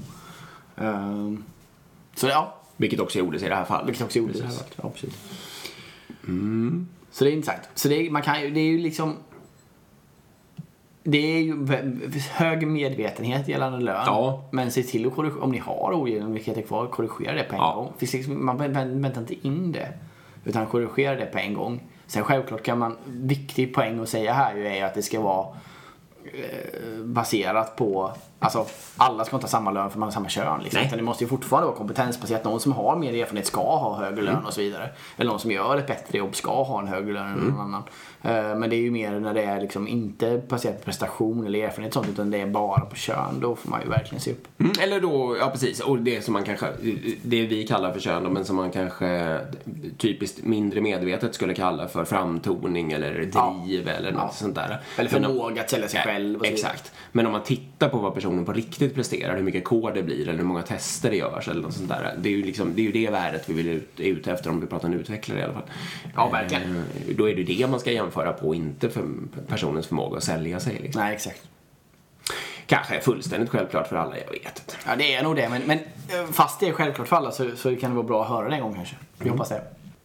Ehm, 0.77 1.43
så 2.15 2.27
ja, 2.27 2.53
Vilket 2.77 2.99
också 2.99 3.19
gjordes 3.19 3.43
i 3.43 3.49
det 3.49 3.55
här 3.55 3.65
fallet. 3.65 3.87
vilket 3.89 4.03
också 4.05 4.19
gjordes. 4.19 4.41
Precis. 4.41 4.59
här. 4.59 4.67
Ja, 4.83 4.89
precis. 4.89 5.13
Så 7.11 7.23
det 7.23 7.31
är 7.31 7.33
intressant. 7.33 7.69
Så 7.75 7.87
det 7.87 7.95
är, 8.07 8.11
man 8.11 8.21
kan, 8.21 8.41
ju- 8.41 8.49
det 8.51 8.59
är 8.59 8.65
ju 8.71 8.77
liksom... 8.77 9.15
Det 11.09 11.17
är 11.17 11.41
ju 11.41 11.67
hög 12.31 12.67
medvetenhet 12.67 13.47
gällande 13.47 13.79
lön. 13.79 14.03
Ja. 14.05 14.43
Men 14.51 14.71
se 14.71 14.83
till 14.83 15.07
att 15.07 15.15
korrigera, 15.15 15.41
om 15.43 15.51
ni 15.51 15.57
har 15.57 16.01
ojämlikheter 16.03 16.61
kvar, 16.61 16.87
korrigera 16.87 17.33
det 17.35 17.43
på 17.43 17.55
en 17.55 17.61
Ja. 17.61 17.73
gång. 17.75 17.93
Liksom, 17.99 18.45
man 18.45 18.59
vä- 18.59 18.73
vä- 18.73 19.01
väntar 19.01 19.21
inte 19.21 19.47
in 19.47 19.71
det. 19.71 19.93
Utan 20.45 20.65
korrigera 20.65 21.15
det 21.15 21.25
på 21.25 21.37
en 21.37 21.53
gång. 21.53 21.83
Sen 22.07 22.23
självklart 22.23 22.63
kan 22.63 22.77
man, 22.79 22.97
viktig 23.05 23.73
poäng 23.73 23.99
att 23.99 24.09
säga 24.09 24.33
här 24.33 24.55
ju 24.55 24.67
är 24.67 24.85
att 24.85 24.93
det 24.93 25.01
ska 25.01 25.21
vara 25.21 25.47
eh, 26.25 27.03
baserat 27.03 27.75
på, 27.75 28.11
alltså 28.39 28.65
alla 28.97 29.25
ska 29.25 29.35
inte 29.35 29.43
ha 29.45 29.49
samma 29.49 29.71
lön 29.71 29.89
för 29.89 29.99
man 29.99 30.07
har 30.07 30.11
samma 30.13 30.29
kön. 30.29 30.61
Liksom. 30.63 30.81
Utan 30.81 30.97
det 30.97 31.03
måste 31.03 31.23
ju 31.23 31.27
fortfarande 31.27 31.67
vara 31.67 31.77
kompetensbaserat. 31.77 32.43
Någon 32.43 32.59
som 32.59 32.71
har 32.71 32.95
mer 32.95 33.13
erfarenhet 33.13 33.45
ska 33.47 33.61
ha 33.77 33.95
högre 33.97 34.21
lön 34.21 34.45
och 34.45 34.53
så 34.53 34.61
vidare. 34.61 34.89
Eller 35.17 35.29
någon 35.31 35.39
som 35.39 35.51
gör 35.51 35.77
ett 35.77 35.87
bättre 35.87 36.17
jobb 36.17 36.35
ska 36.35 36.63
ha 36.63 36.79
en 36.81 36.87
högre 36.87 37.13
lön 37.13 37.27
än 37.27 37.33
någon 37.39 37.59
annan. 37.59 37.83
Eh, 38.21 38.55
Men 38.59 38.69
det 38.69 38.75
är 38.75 38.81
ju 38.81 38.91
mer 38.91 39.19
när 39.19 39.33
det 39.33 39.43
är 39.43 39.61
liksom 39.61 39.87
inte 39.87 40.41
baserat 40.49 40.79
på 40.79 40.85
prestation 40.85 41.45
eller 41.47 41.59
erfarenhet 41.63 41.93
sånt 41.93 42.07
utan 42.09 42.31
det 42.31 42.41
är 42.41 42.47
bara 42.47 42.79
på 42.79 42.95
kön. 42.95 43.39
Då 43.41 43.55
får 43.55 43.69
man 43.69 43.81
ju 43.81 43.89
verkligen 43.89 44.21
se 44.21 44.31
upp. 44.31 44.47
Mm, 44.59 44.71
eller 44.81 45.01
då, 45.01 45.37
ja 45.39 45.49
precis, 45.49 45.79
och 45.79 45.97
det 45.99 46.21
som 46.21 46.33
man 46.33 46.43
kanske, 46.43 46.67
det 47.23 47.45
vi 47.45 47.67
kallar 47.67 47.93
för 47.93 47.99
kön 47.99 48.23
då, 48.23 48.29
men 48.29 48.45
som 48.45 48.55
man 48.55 48.71
kanske 48.71 49.39
typiskt 49.97 50.43
mindre 50.43 50.81
medvetet 50.81 51.35
skulle 51.35 51.53
kalla 51.53 51.87
för 51.87 52.05
framtoning 52.05 52.91
eller 52.91 53.13
driv 53.13 53.87
eller 53.87 54.11
något 54.11 54.21
Ja. 54.21 54.29
sånt 54.33 54.55
där. 54.55 54.81
Eller 54.97 55.09
förmåga 55.09 55.61
att 55.61 55.69
sälja 55.69 55.87
sig 55.87 56.01
själv. 56.01 56.43
Exakt. 56.43 56.91
Men 57.11 57.25
om 57.25 57.31
man 57.31 57.43
tittar 57.43 57.89
på 57.89 57.97
vad 57.97 58.13
personen 58.13 58.26
på 58.45 58.53
riktigt 58.53 58.95
presterar, 58.95 59.35
hur 59.35 59.43
mycket 59.43 59.63
kod 59.63 59.93
det 59.93 60.03
blir 60.03 60.21
eller 60.27 60.37
hur 60.37 60.45
många 60.45 60.61
tester 60.61 61.09
det 61.09 61.15
görs 61.15 61.47
eller 61.47 61.61
något 61.61 61.73
sånt 61.73 61.89
där. 61.89 62.15
Det 62.21 62.29
är 62.29 62.33
ju, 62.33 62.43
liksom, 62.43 62.75
det, 62.75 62.81
är 62.81 62.83
ju 62.83 62.91
det 62.91 63.09
värdet 63.11 63.49
vi 63.49 63.53
vill 63.53 63.67
ut, 63.67 63.99
är 63.99 64.03
ute 64.03 64.31
efter 64.31 64.49
om 64.49 64.61
vi 64.61 64.67
pratar 64.67 64.87
en 64.87 64.93
utvecklare 64.93 65.39
i 65.39 65.43
alla 65.43 65.53
fall. 65.53 65.69
Ja, 66.15 66.29
verkligen. 66.29 66.77
Eh, 66.77 67.15
Då 67.15 67.29
är 67.29 67.35
det 67.35 67.43
det 67.43 67.67
man 67.67 67.79
ska 67.79 67.91
jämföra 67.91 68.33
på, 68.33 68.55
inte 68.55 68.89
för 68.89 69.03
personens 69.47 69.87
förmåga 69.87 70.17
att 70.17 70.23
sälja 70.23 70.59
sig. 70.59 70.79
Liksom. 70.83 71.01
Nej, 71.01 71.15
exakt. 71.15 71.41
Kanske 72.65 73.01
fullständigt 73.01 73.49
självklart 73.49 73.87
för 73.87 73.95
alla, 73.95 74.17
jag 74.17 74.31
vet 74.31 74.59
inte. 74.59 74.75
Ja, 74.85 74.95
det 74.95 75.13
är 75.15 75.23
nog 75.23 75.35
det. 75.35 75.49
Men, 75.49 75.61
men 75.65 75.77
eh, 75.77 76.31
fast 76.31 76.59
det 76.59 76.67
är 76.67 76.71
självklart 76.73 77.07
för 77.07 77.15
alla 77.15 77.31
så, 77.31 77.55
så 77.55 77.75
kan 77.75 77.89
det 77.89 77.95
vara 77.95 78.07
bra 78.07 78.23
att 78.23 78.29
höra 78.29 78.49
det 78.49 78.55
en 78.55 78.61
gång 78.61 78.73
kanske. 78.75 78.95
Vi 79.17 79.29
hoppas 79.29 79.49
det. 79.49 79.61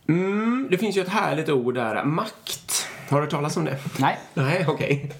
Mm, 0.08 0.68
det 0.70 0.78
finns 0.78 0.96
ju 0.96 1.00
ett 1.00 1.08
härligt 1.08 1.48
ord 1.48 1.74
där, 1.74 2.04
makt. 2.04 2.88
Har 3.12 3.18
du 3.18 3.25
hört 3.25 3.31
talas 3.31 3.57
om 3.57 3.64
det? 3.64 3.79
Nej. 3.98 4.18
Nej, 4.35 4.64
okej. 4.68 5.11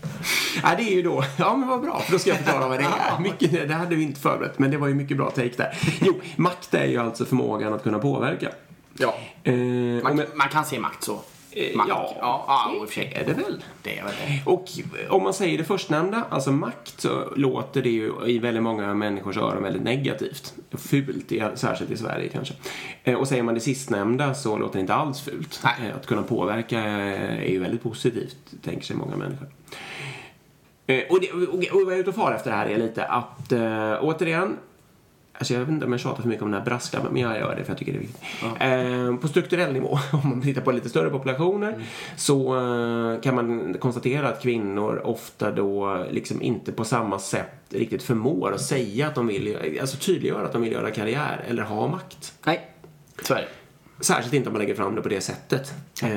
Nej, 0.62 0.74
det 0.76 0.83
är 0.83 0.94
ju 0.94 1.02
då, 1.02 1.24
ja 1.37 1.57
men 1.57 1.68
vad 1.68 1.81
bra, 1.81 2.00
för 2.00 2.12
då 2.12 2.18
ska 2.18 2.31
jag 2.31 2.38
förklara 2.38 2.68
vad 2.68 2.78
det 2.78 2.85
är. 2.85 3.20
Mycket, 3.20 3.68
det 3.68 3.74
hade 3.74 3.94
vi 3.96 4.02
inte 4.02 4.20
förberett, 4.20 4.59
men 4.59 4.70
det 4.70 4.76
var 4.76 4.88
ju 4.88 4.94
mycket 4.94 5.16
bra 5.16 5.31
take 5.31 5.50
där. 5.57 5.78
Jo, 6.00 6.20
makt 6.37 6.74
är 6.74 6.85
ju 6.85 6.98
alltså 6.98 7.24
förmågan 7.24 7.72
att 7.72 7.83
kunna 7.83 7.98
påverka. 7.98 8.48
Ja. 8.98 9.14
Eh, 9.44 9.55
Man, 10.02 10.16
med, 10.16 10.26
man 10.35 10.48
kan 10.48 10.64
se 10.64 10.78
makt 10.78 11.05
så. 11.05 11.20
Eh, 11.52 11.76
Makt. 11.76 11.88
ja, 11.88 12.16
ja, 12.20 12.44
ja 12.48 12.76
i 12.76 12.84
och 12.84 12.88
för 12.88 12.94
sig. 12.94 13.12
är 13.16 13.24
det 13.26 13.32
väl. 13.32 13.64
Det 13.82 13.98
är 13.98 14.04
väl 14.04 14.12
det. 14.26 14.50
Och 14.50 14.64
om 15.10 15.22
man 15.22 15.34
säger 15.34 15.58
det 15.58 15.64
förstnämnda, 15.64 16.24
alltså 16.30 16.52
makt, 16.52 17.00
så 17.00 17.32
låter 17.36 17.82
det 17.82 17.90
ju 17.90 18.12
i 18.26 18.38
väldigt 18.38 18.62
många 18.62 18.94
människors 18.94 19.36
öron 19.36 19.62
väldigt 19.62 19.82
negativt. 19.82 20.54
Fult, 20.72 21.32
särskilt 21.54 21.90
i 21.90 21.96
Sverige 21.96 22.28
kanske. 22.28 22.54
Eh, 23.04 23.14
Och 23.14 23.28
säger 23.28 23.42
man 23.42 23.54
det 23.54 23.60
sistnämnda 23.60 24.34
så 24.34 24.58
låter 24.58 24.74
det 24.74 24.80
inte 24.80 24.94
alls 24.94 25.20
fult. 25.20 25.60
Nej. 25.64 25.88
Eh, 25.90 25.96
Att 25.96 26.06
kunna 26.06 26.22
påverka 26.22 26.80
är 26.80 27.48
ju 27.50 27.58
väldigt 27.58 27.82
positivt, 27.82 28.36
tänker 28.64 28.84
sig 28.86 28.96
många 28.96 29.16
människor. 29.16 29.48
Och, 31.10 31.20
det, 31.20 31.32
och, 31.32 31.42
och 31.54 31.84
vad 31.84 31.92
jag 31.92 31.92
är 31.92 31.96
ute 32.00 32.10
och 32.10 32.16
far 32.16 32.32
efter 32.32 32.50
här 32.50 32.66
är 32.66 32.78
lite 32.78 33.04
att, 33.04 33.52
återigen, 34.00 34.56
Alltså 35.38 35.55
jag 35.55 35.61
vet 35.61 35.68
inte 35.68 35.87
om 35.87 35.92
jag 35.92 36.01
tjatar 36.01 36.23
för 36.23 36.29
mycket 36.29 36.42
om 36.42 36.51
den 36.51 36.61
här 36.61 36.66
brasklappen, 36.66 37.12
men 37.12 37.23
jag 37.23 37.38
gör 37.38 37.57
det 37.57 37.64
för 37.64 37.71
jag 37.71 37.79
tycker 37.79 37.92
det 37.92 37.99
är 37.99 38.01
viktigt. 38.01 38.23
Eh, 38.61 39.16
på 39.16 39.29
strukturell 39.29 39.73
nivå, 39.73 39.99
om 40.12 40.29
man 40.29 40.42
tittar 40.42 40.62
på 40.62 40.73
lite 40.73 40.88
större 40.88 41.11
populationer, 41.11 41.85
så 42.16 42.55
eh, 42.57 43.21
kan 43.21 43.35
man 43.35 43.75
konstatera 43.75 44.29
att 44.29 44.42
kvinnor 44.42 45.01
ofta 45.05 45.51
då 45.51 46.05
liksom 46.11 46.42
inte 46.42 46.73
på 46.73 46.85
samma 46.85 47.18
sätt 47.18 47.55
riktigt 47.68 48.03
förmår 48.03 48.53
att 48.53 48.62
säga 48.62 49.07
att 49.07 49.14
de 49.14 49.27
vill, 49.27 49.79
alltså 49.81 49.97
tydliggöra 49.97 50.47
att 50.47 50.53
de 50.53 50.62
vill 50.62 50.73
göra 50.73 50.90
karriär 50.90 51.45
eller 51.49 51.62
ha 51.62 51.88
makt. 51.88 52.35
Nej, 52.45 52.71
det. 53.29 53.49
Särskilt 54.02 54.34
inte 54.34 54.48
om 54.48 54.52
man 54.52 54.60
lägger 54.62 54.74
fram 54.74 54.94
det 54.94 55.02
på 55.02 55.08
det 55.08 55.20
sättet. 55.20 55.72
Eh, 56.02 56.08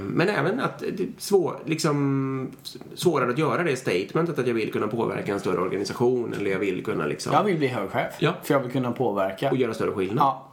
men 0.00 0.28
även 0.28 0.60
att 0.60 0.78
det 0.78 0.86
är 1.02 1.08
svår, 1.18 1.58
liksom, 1.66 2.50
svårare 2.94 3.30
att 3.30 3.38
göra 3.38 3.62
det 3.62 3.76
statementet 3.76 4.38
att 4.38 4.46
jag 4.46 4.54
vill 4.54 4.72
kunna 4.72 4.88
påverka 4.88 5.32
en 5.32 5.40
större 5.40 5.60
organisation 5.60 6.34
eller 6.34 6.50
jag 6.50 6.58
vill 6.58 6.84
kunna 6.84 7.06
liksom, 7.06 7.32
Jag 7.32 7.44
vill 7.44 7.58
bli 7.58 7.66
högchef. 7.68 8.14
Ja. 8.18 8.34
För 8.42 8.54
jag 8.54 8.60
vill 8.60 8.72
kunna 8.72 8.92
påverka. 8.92 9.50
och 9.50 9.56
göra 9.56 9.74
större 9.74 9.92
skillnad. 9.92 10.18
Ja. 10.24 10.48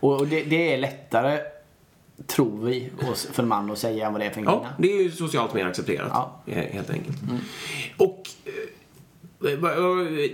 Och 0.00 0.26
det, 0.26 0.42
det 0.44 0.74
är 0.74 0.78
lättare, 0.78 1.38
tror 2.26 2.64
vi, 2.66 2.90
för 3.32 3.42
en 3.42 3.48
man 3.48 3.70
att 3.70 3.78
säga 3.78 4.06
än 4.06 4.12
vad 4.12 4.20
det 4.22 4.26
är 4.26 4.30
för 4.30 4.38
en 4.40 4.44
Ja, 4.44 4.58
kvinna. 4.58 4.74
det 4.78 4.92
är 4.98 5.02
ju 5.02 5.10
socialt 5.10 5.54
mer 5.54 5.66
accepterat. 5.66 6.08
Ja. 6.12 6.40
eh, 6.46 6.56
Helt 6.72 6.90
enkelt. 6.90 7.16
Och 7.96 8.22
eh, 8.44 8.52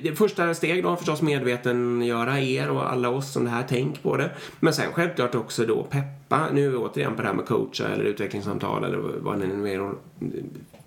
det 0.02 0.18
första 0.18 0.54
steg 0.54 0.82
då 0.82 0.96
förstås 0.96 1.22
medvetengöra 1.22 2.40
er 2.40 2.70
och 2.70 2.92
alla 2.92 3.08
oss 3.08 3.32
som 3.32 3.44
det 3.44 3.50
här, 3.50 3.64
tänk 3.68 4.02
på 4.02 4.16
det. 4.16 4.30
Men 4.60 4.72
sen 4.72 4.92
självklart 4.92 5.34
också 5.34 5.66
då 5.66 5.82
peppa, 5.82 6.48
nu 6.52 6.66
är 6.66 6.70
vi 6.70 6.76
återigen 6.76 7.14
på 7.14 7.22
det 7.22 7.28
här 7.28 7.34
med 7.34 7.46
coacha 7.46 7.88
eller 7.88 8.04
utvecklingssamtal 8.04 8.84
eller 8.84 8.98
vad 8.98 9.38
ni 9.38 9.46
nu 9.46 9.72
är, 9.72 9.92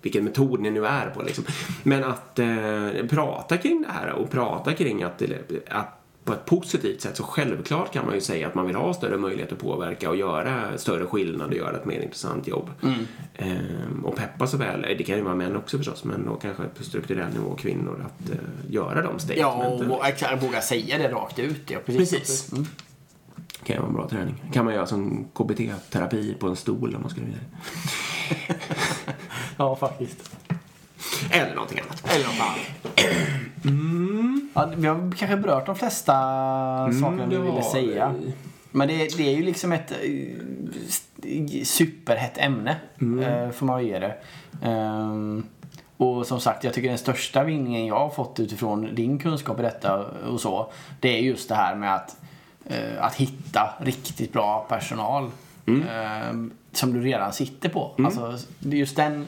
vilken 0.01 0.23
metod 0.23 0.59
ni 0.59 0.71
nu 0.71 0.85
är 0.85 1.09
på 1.09 1.23
liksom. 1.23 1.43
Men 1.83 2.03
att 2.03 2.39
eh, 2.39 3.07
prata 3.09 3.57
kring 3.57 3.81
det 3.81 3.91
här 3.91 4.11
och 4.11 4.31
prata 4.31 4.73
kring 4.73 5.03
att, 5.03 5.21
att 5.69 6.00
på 6.23 6.33
ett 6.33 6.45
positivt 6.45 7.01
sätt 7.01 7.17
så 7.17 7.23
självklart 7.23 7.93
kan 7.93 8.05
man 8.05 8.15
ju 8.15 8.21
säga 8.21 8.47
att 8.47 8.55
man 8.55 8.65
vill 8.67 8.75
ha 8.75 8.93
större 8.93 9.17
möjlighet 9.17 9.51
att 9.51 9.59
påverka 9.59 10.09
och 10.09 10.15
göra 10.15 10.77
större 10.77 11.05
skillnad 11.05 11.49
och 11.49 11.55
göra 11.55 11.77
ett 11.77 11.85
mer 11.85 11.99
intressant 12.01 12.47
jobb. 12.47 12.69
Ehm, 13.35 14.05
och 14.05 14.15
peppa 14.15 14.47
så 14.47 14.57
väl, 14.57 14.81
det 14.97 15.03
kan 15.03 15.15
ju 15.17 15.21
vara 15.21 15.35
män 15.35 15.55
också 15.55 15.77
förstås, 15.77 16.03
men 16.03 16.25
då 16.25 16.35
kanske 16.35 16.63
på 16.63 16.83
strukturell 16.83 17.33
nivå 17.33 17.55
kvinnor 17.55 18.05
att 18.05 18.29
eh, 18.29 18.37
göra 18.69 19.01
de 19.01 19.11
Ja, 19.13 19.19
statementen. 19.19 19.91
och 19.91 19.97
vå- 19.99 20.05
exakt, 20.07 20.43
våga 20.43 20.61
säga 20.61 20.97
det 20.97 21.07
rakt 21.11 21.39
ut. 21.39 21.71
Ja, 21.71 21.79
precis. 21.85 22.09
Precis. 22.11 22.51
Mm. 22.51 22.65
kan 23.63 23.75
ju 23.75 23.79
vara 23.79 23.89
en 23.89 23.95
bra 23.95 24.09
träning. 24.09 24.43
kan 24.53 24.65
man 24.65 24.73
göra 24.73 24.87
som 24.87 25.27
KBT-terapi 25.33 26.33
på 26.39 26.47
en 26.47 26.55
stol 26.55 26.95
om 26.95 27.01
man 27.01 27.09
skulle 27.11 27.25
vilja 27.25 27.39
det. 28.47 28.55
Ja, 29.57 29.75
faktiskt. 29.75 30.31
Eller 31.31 31.55
någonting 31.55 31.79
annat. 31.79 32.15
Eller 32.15 32.25
något 32.25 32.39
annat. 32.39 32.59
Ja, 34.53 34.73
vi 34.75 34.87
har 34.87 35.11
kanske 35.17 35.37
berört 35.37 35.65
de 35.65 35.75
flesta 35.75 36.13
sakerna 37.01 37.25
vi 37.25 37.37
ville 37.37 37.63
säga. 37.63 38.13
vi. 38.19 38.33
Men 38.71 38.87
det, 38.87 39.17
det 39.17 39.29
är 39.29 39.35
ju 39.35 39.43
liksom 39.43 39.71
ett 39.71 39.91
eh, 39.91 41.63
superhett 41.63 42.37
ämne, 42.37 42.75
eh, 42.99 43.51
får 43.51 43.65
man 43.65 43.83
ju 43.83 43.87
ge 43.87 43.99
det. 43.99 44.15
Ehm, 44.63 45.43
och 45.97 46.27
som 46.27 46.39
sagt, 46.39 46.63
jag 46.63 46.73
tycker 46.73 46.89
den 46.89 46.97
största 46.97 47.43
vinningen 47.43 47.85
jag 47.85 47.99
har 47.99 48.09
fått 48.09 48.39
utifrån 48.39 48.95
din 48.95 49.19
kunskap 49.19 49.59
i 49.59 49.61
detta 49.61 50.05
och 50.05 50.41
så, 50.41 50.71
det 50.99 51.17
är 51.17 51.21
just 51.21 51.49
det 51.49 51.55
här 51.55 51.75
med 51.75 51.95
att 51.95 52.17
eh, 52.65 53.03
att 53.03 53.15
hitta 53.15 53.73
riktigt 53.79 54.33
bra 54.33 54.65
personal 54.69 55.31
eh, 55.67 56.33
som 56.71 56.93
du 56.93 57.01
redan 57.01 57.33
sitter 57.33 57.69
på. 57.69 57.91
Alltså, 58.05 58.37
det 58.59 58.75
är 58.75 58.79
just 58.79 58.95
den 58.95 59.27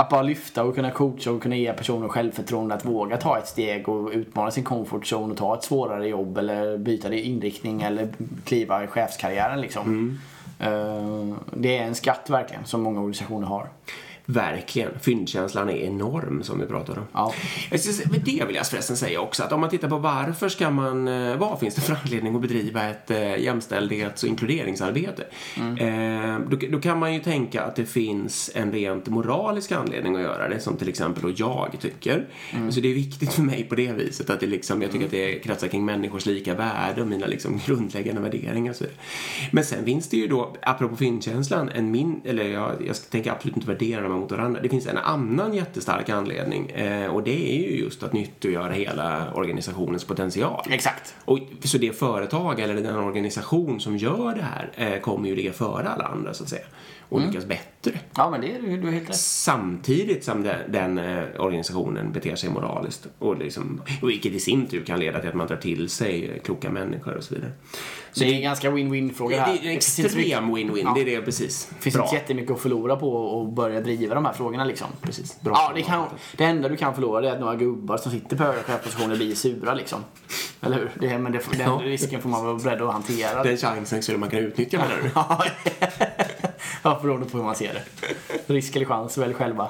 att 0.00 0.08
bara 0.08 0.22
lyfta 0.22 0.64
och 0.64 0.74
kunna 0.74 0.90
coacha 0.90 1.30
och 1.30 1.42
kunna 1.42 1.56
ge 1.56 1.72
personer 1.72 2.08
självförtroende 2.08 2.74
att 2.74 2.84
våga 2.84 3.16
ta 3.16 3.38
ett 3.38 3.48
steg 3.48 3.88
och 3.88 4.10
utmana 4.12 4.50
sin 4.50 4.64
comfort 4.64 5.04
zone 5.12 5.32
och 5.32 5.38
ta 5.38 5.54
ett 5.54 5.64
svårare 5.64 6.08
jobb 6.08 6.38
eller 6.38 6.78
byta 6.78 7.14
inriktning 7.14 7.82
eller 7.82 8.08
kliva 8.44 8.84
i 8.84 8.86
chefskarriären 8.86 9.60
liksom. 9.60 10.18
Eh, 10.58 11.36
Det 11.52 11.78
är 11.78 11.82
en 11.84 11.94
skatt 11.94 12.30
verkligen 12.30 12.64
som 12.64 12.82
många 12.82 12.98
organisationer 13.00 13.46
har. 13.46 13.68
Verkligen. 14.30 14.90
Fyndkänslan 15.00 15.70
är 15.70 15.76
enorm 15.76 16.42
som 16.42 16.60
vi 16.60 16.66
pratade 16.66 17.00
om. 17.00 17.06
Ja. 17.12 17.34
Det 18.24 18.44
vill 18.46 18.56
jag 18.56 18.66
förresten 18.66 18.96
säga 18.96 19.20
också 19.20 19.42
att 19.42 19.52
om 19.52 19.60
man 19.60 19.70
tittar 19.70 19.88
på 19.88 19.98
varför 19.98 20.48
ska 20.48 20.70
man, 20.70 21.08
eh, 21.08 21.36
vad 21.36 21.60
finns 21.60 21.74
det 21.74 21.80
för 21.80 21.98
anledning 22.04 22.34
att 22.34 22.42
bedriva 22.42 22.84
ett 22.84 23.10
eh, 23.10 23.36
jämställdhets 23.36 24.22
och 24.22 24.28
inkluderingsarbete? 24.28 25.24
Eh, 25.56 26.38
då, 26.50 26.56
då 26.70 26.80
kan 26.80 26.98
man 26.98 27.14
ju 27.14 27.20
tänka 27.20 27.62
att 27.62 27.76
det 27.76 27.84
finns 27.84 28.50
en 28.54 28.72
rent 28.72 29.08
moralisk 29.08 29.72
anledning 29.72 30.16
att 30.16 30.22
göra 30.22 30.48
det 30.48 30.60
som 30.60 30.76
till 30.76 30.88
exempel 30.88 31.22
då 31.22 31.32
jag 31.36 31.76
tycker. 31.80 32.26
Så 32.70 32.80
det 32.80 32.88
är 32.90 32.94
viktigt 32.94 33.32
för 33.32 33.42
mig 33.42 33.64
på 33.64 33.74
det 33.74 33.92
viset 33.92 34.30
att 34.30 34.40
det 34.40 34.46
liksom, 34.46 34.82
jag 34.82 34.90
tycker 34.92 35.04
att 35.04 35.10
det 35.10 35.38
kretsar 35.38 35.68
kring 35.68 35.84
människors 35.84 36.26
lika 36.26 36.54
värde 36.54 37.00
och 37.00 37.08
mina 37.08 37.26
liksom 37.26 37.60
grundläggande 37.66 38.20
värderingar 38.20 38.70
och 38.70 38.76
så 38.76 38.84
vidare. 38.84 38.98
Men 39.50 39.64
sen 39.64 39.84
finns 39.84 40.08
det 40.08 40.16
ju 40.16 40.28
då, 40.28 40.56
apropå 40.62 40.96
finkänslan, 40.96 41.68
en 41.68 41.90
min, 41.90 42.20
eller 42.24 42.44
jag, 42.44 42.72
jag 42.86 42.96
tänker 43.10 43.30
absolut 43.30 43.56
inte 43.56 43.68
värdera 43.68 44.02
dem 44.08 44.17
mot 44.18 44.30
varandra. 44.30 44.60
Det 44.62 44.68
finns 44.68 44.86
en 44.86 44.98
annan 44.98 45.54
jättestark 45.54 46.08
anledning 46.08 46.70
eh, 46.70 47.14
och 47.14 47.22
det 47.22 47.58
är 47.58 47.70
ju 47.70 47.78
just 47.78 48.02
att 48.02 48.12
nyttiggöra 48.12 48.72
hela 48.72 49.32
organisationens 49.34 50.04
potential. 50.04 50.64
Exakt. 50.70 51.14
Och, 51.24 51.38
så 51.64 51.78
det 51.78 51.98
företag 51.98 52.60
eller 52.60 52.74
den 52.74 52.96
organisation 52.96 53.80
som 53.80 53.96
gör 53.96 54.34
det 54.34 54.42
här 54.42 54.70
eh, 54.74 55.00
kommer 55.00 55.28
ju 55.28 55.36
ligga 55.36 55.52
före 55.52 55.88
alla 55.88 56.04
andra 56.04 56.34
så 56.34 56.42
att 56.42 56.50
säga 56.50 56.64
och 57.08 57.20
lyckas 57.20 57.44
bättre. 57.44 57.98
Ja, 58.16 58.30
men 58.30 58.40
det 58.40 58.52
är 58.54 58.76
du 58.76 58.90
helt 58.90 59.08
rätt. 59.10 59.16
Samtidigt 59.16 60.24
som 60.24 60.42
den, 60.42 60.72
den 60.72 60.98
eh, 60.98 61.24
organisationen 61.38 62.12
beter 62.12 62.36
sig 62.36 62.50
moraliskt. 62.50 63.06
Och 63.18 63.38
liksom, 63.38 63.82
vilket 64.02 64.32
i 64.32 64.40
sin 64.40 64.66
tur 64.66 64.84
kan 64.84 65.00
leda 65.00 65.20
till 65.20 65.28
att 65.28 65.34
man 65.34 65.46
drar 65.46 65.56
till 65.56 65.88
sig 65.88 66.40
kloka 66.44 66.70
människor 66.70 67.14
och 67.16 67.24
så 67.24 67.34
vidare. 67.34 67.52
Så 68.12 68.24
det 68.24 68.30
är 68.30 68.34
en 68.34 68.42
ganska 68.42 68.70
win-win 68.70 69.12
fråga 69.14 69.36
Det 69.36 69.42
här. 69.42 69.54
är 69.54 69.58
en 69.70 69.76
extrem 69.76 70.56
win-win, 70.56 70.80
Ja. 70.84 70.92
det 70.94 71.00
är 71.00 71.04
det 71.04 71.22
precis. 71.22 71.68
Det 71.76 71.82
finns 71.82 71.94
Bra. 71.96 72.04
inte 72.04 72.16
jättemycket 72.16 72.50
att 72.50 72.60
förlora 72.60 72.96
på 72.96 73.40
att 73.42 73.54
börja 73.54 73.80
driva 73.80 74.14
de 74.14 74.24
här 74.24 74.32
frågorna 74.32 74.64
liksom. 74.64 74.86
Precis. 75.02 75.40
Bra. 75.40 75.52
Ja, 75.56 75.72
det, 75.74 75.82
kan, 75.82 76.04
det 76.36 76.44
enda 76.44 76.68
du 76.68 76.76
kan 76.76 76.94
förlora 76.94 77.20
det 77.20 77.28
är 77.28 77.32
att 77.32 77.40
några 77.40 77.56
gubbar 77.56 77.96
som 77.96 78.12
sitter 78.12 78.36
på 78.36 78.42
höga 78.44 78.62
chefspositioner 78.62 79.16
blir 79.16 79.34
sura 79.34 79.74
liksom. 79.74 79.98
Eller 80.60 80.76
hur? 80.76 80.90
Det, 81.00 81.18
men 81.18 81.32
det, 81.32 81.40
den 81.50 81.60
Ja. 81.60 81.80
risken 81.84 82.22
får 82.22 82.28
man 82.28 82.44
vara 82.44 82.54
beredd 82.58 82.82
att 82.82 82.92
hantera. 82.92 83.42
Den 83.42 83.56
chansen 83.56 84.02
skulle 84.02 84.18
man 84.18 84.30
kunna 84.30 84.42
utnyttja 84.42 84.78
menar 84.78 84.96
du? 85.02 85.10
ja, 86.82 86.98
beroende 87.02 87.26
på 87.26 87.36
hur 87.38 87.44
man 87.44 87.54
ser 87.56 87.74
det. 87.74 87.84
Risk 88.46 88.76
eller 88.76 88.86
chans, 88.86 89.18
välj 89.18 89.34
själva. 89.34 89.68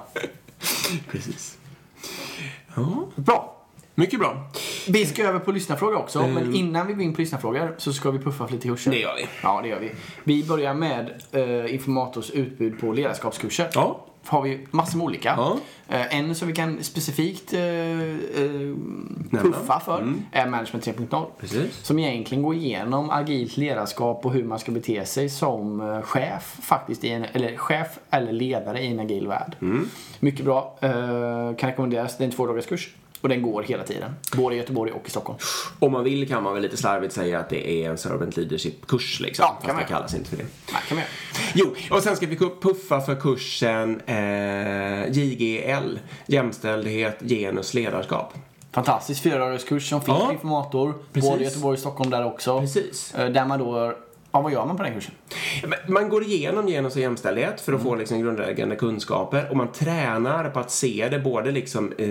Precis. 1.11 1.59
Ja, 2.77 3.09
Bra. 3.15 3.57
mycket 3.95 4.19
bra. 4.21 4.51
Vi 4.89 5.07
ska 5.07 5.23
över 5.29 5.39
på 5.39 5.53
lyssnarfrågor 5.53 5.97
också, 5.97 6.27
men 6.27 6.55
innan 6.55 6.87
vi 6.87 6.93
går 6.93 7.03
in 7.03 7.15
på 7.15 7.21
lyssnarfrågor 7.21 7.75
så 7.79 7.93
ska 7.93 8.11
vi 8.11 8.19
puffa 8.19 8.47
för 8.47 8.55
lite 8.55 8.69
kurser. 8.69 8.91
Det 8.91 8.99
gör 8.99 9.15
vi. 9.17 9.27
Ja, 9.43 9.61
det 9.63 9.69
gör 9.69 9.81
vi. 9.81 9.93
Vi 10.25 10.45
börjar 10.45 10.75
med 10.75 11.23
eh, 11.33 11.75
Informators 11.75 12.31
utbud 12.31 12.81
på 12.81 12.93
ledarskapskurser. 12.93 13.69
Ja. 13.75 14.05
Har 14.29 14.43
vi 14.43 14.67
massor 14.71 14.99
med 14.99 15.05
olika. 15.05 15.35
Ja. 15.37 15.57
Eh, 15.89 16.19
en 16.19 16.35
som 16.35 16.49
vi 16.49 16.55
kan 16.55 16.85
specifikt 16.85 17.53
eh, 17.53 17.61
eh, 17.63 19.43
puffa 19.43 19.81
för 19.81 19.99
Mm. 19.99 20.23
är 20.33 20.47
Management 20.47 20.85
3.0. 20.87 21.27
Precis. 21.41 21.75
Som 21.83 21.99
egentligen 21.99 22.43
går 22.43 22.55
igenom 22.55 23.11
agilt 23.11 23.57
ledarskap 23.57 24.27
och 24.27 24.33
hur 24.33 24.45
man 24.45 24.59
ska 24.59 24.73
bete 24.73 25.05
sig 25.05 25.29
som 25.29 25.81
eh, 25.81 26.03
chef 26.03 26.57
faktiskt, 26.63 27.05
i 27.05 27.09
en, 27.09 27.25
eller 27.33 27.57
chef 27.57 27.99
eller 28.11 28.33
ledare 28.33 28.81
i 28.81 28.87
en 28.87 29.01
agil 29.01 29.29
värld. 29.29 29.57
Mm. 29.61 29.89
Mycket 30.21 30.45
bra. 30.45 30.77
Eh, 30.81 30.91
kan 31.57 31.71
rekommenderas. 31.71 32.17
Det 32.19 32.25
är 32.25 32.27
en 32.27 32.33
två 32.33 32.61
kurs. 32.69 32.95
Och 33.21 33.29
den 33.29 33.43
går 33.43 33.63
hela 33.63 33.83
tiden. 33.83 34.11
Både 34.37 34.55
i 34.55 34.59
Göteborg 34.59 34.93
och 34.93 35.03
i 35.07 35.11
Stockholm. 35.11 35.39
Om 35.79 35.93
man 35.93 36.05
vill 36.05 36.29
kan 36.29 36.43
man 36.43 36.53
väl 36.55 36.63
lite 36.63 36.77
slarvigt 36.77 37.15
säga 37.15 37.39
att 37.41 37.49
det 37.51 37.71
är 37.85 37.91
en 37.91 37.99
servant 37.99 38.37
leadership-kurs 38.37 39.21
liksom. 39.21 39.45
Ja, 39.49 39.67
kan 39.67 39.75
man 39.75 39.83
det 39.85 39.89
kallas 39.89 40.15
inte 40.15 40.31
för 40.31 40.37
det. 40.37 40.47
Nej, 40.73 40.83
kan 40.89 40.97
man. 40.97 41.07
Jo, 41.55 41.75
och 41.91 42.03
sen 42.03 42.17
ska 42.17 42.27
vi 42.27 42.37
puffa 42.37 43.01
för 43.01 43.15
kursen 43.15 44.01
eh, 44.07 45.09
JGL, 45.13 45.99
jämställdhet, 46.27 47.17
genus, 47.21 47.75
ledarskap. 47.75 48.35
Fantastisk 48.73 49.23
fyra 49.23 49.39
dagars 49.39 49.65
kurs 49.65 49.89
som 49.89 50.01
finns 50.03 50.19
Ja. 50.19 50.27
på 50.27 50.33
Informator. 50.33 50.95
Precis. 51.13 51.31
Både 51.31 51.43
i 51.43 51.45
Göteborg 51.47 51.75
och 51.75 51.79
Stockholm 51.81 52.11
där 52.11 52.25
också. 52.27 52.61
Precis. 52.61 53.15
Eh, 53.15 53.29
Där 53.31 53.45
man 53.47 53.59
då, 53.59 53.95
ja 54.33 54.41
vad 54.41 54.53
gör 54.53 54.67
man 54.67 54.77
på 54.77 54.83
den 54.83 54.95
kursen? 54.95 55.15
Man 55.89 56.09
går 56.09 56.23
igenom 56.25 56.67
genus 56.67 56.95
och 56.97 57.03
jämställdhet 57.03 57.61
för 57.61 57.73
att 57.73 57.81
Mm. 57.81 57.91
få 57.91 57.95
liksom 57.95 58.21
grundläggande 58.21 58.77
kunskaper 58.77 59.47
och 59.51 59.57
man 59.57 59.73
tränar 59.73 60.51
på 60.51 60.61
att 60.61 60.71
se 60.71 61.09
det 61.11 61.19
både 61.19 61.51
liksom, 61.51 61.93
eh, 61.99 62.07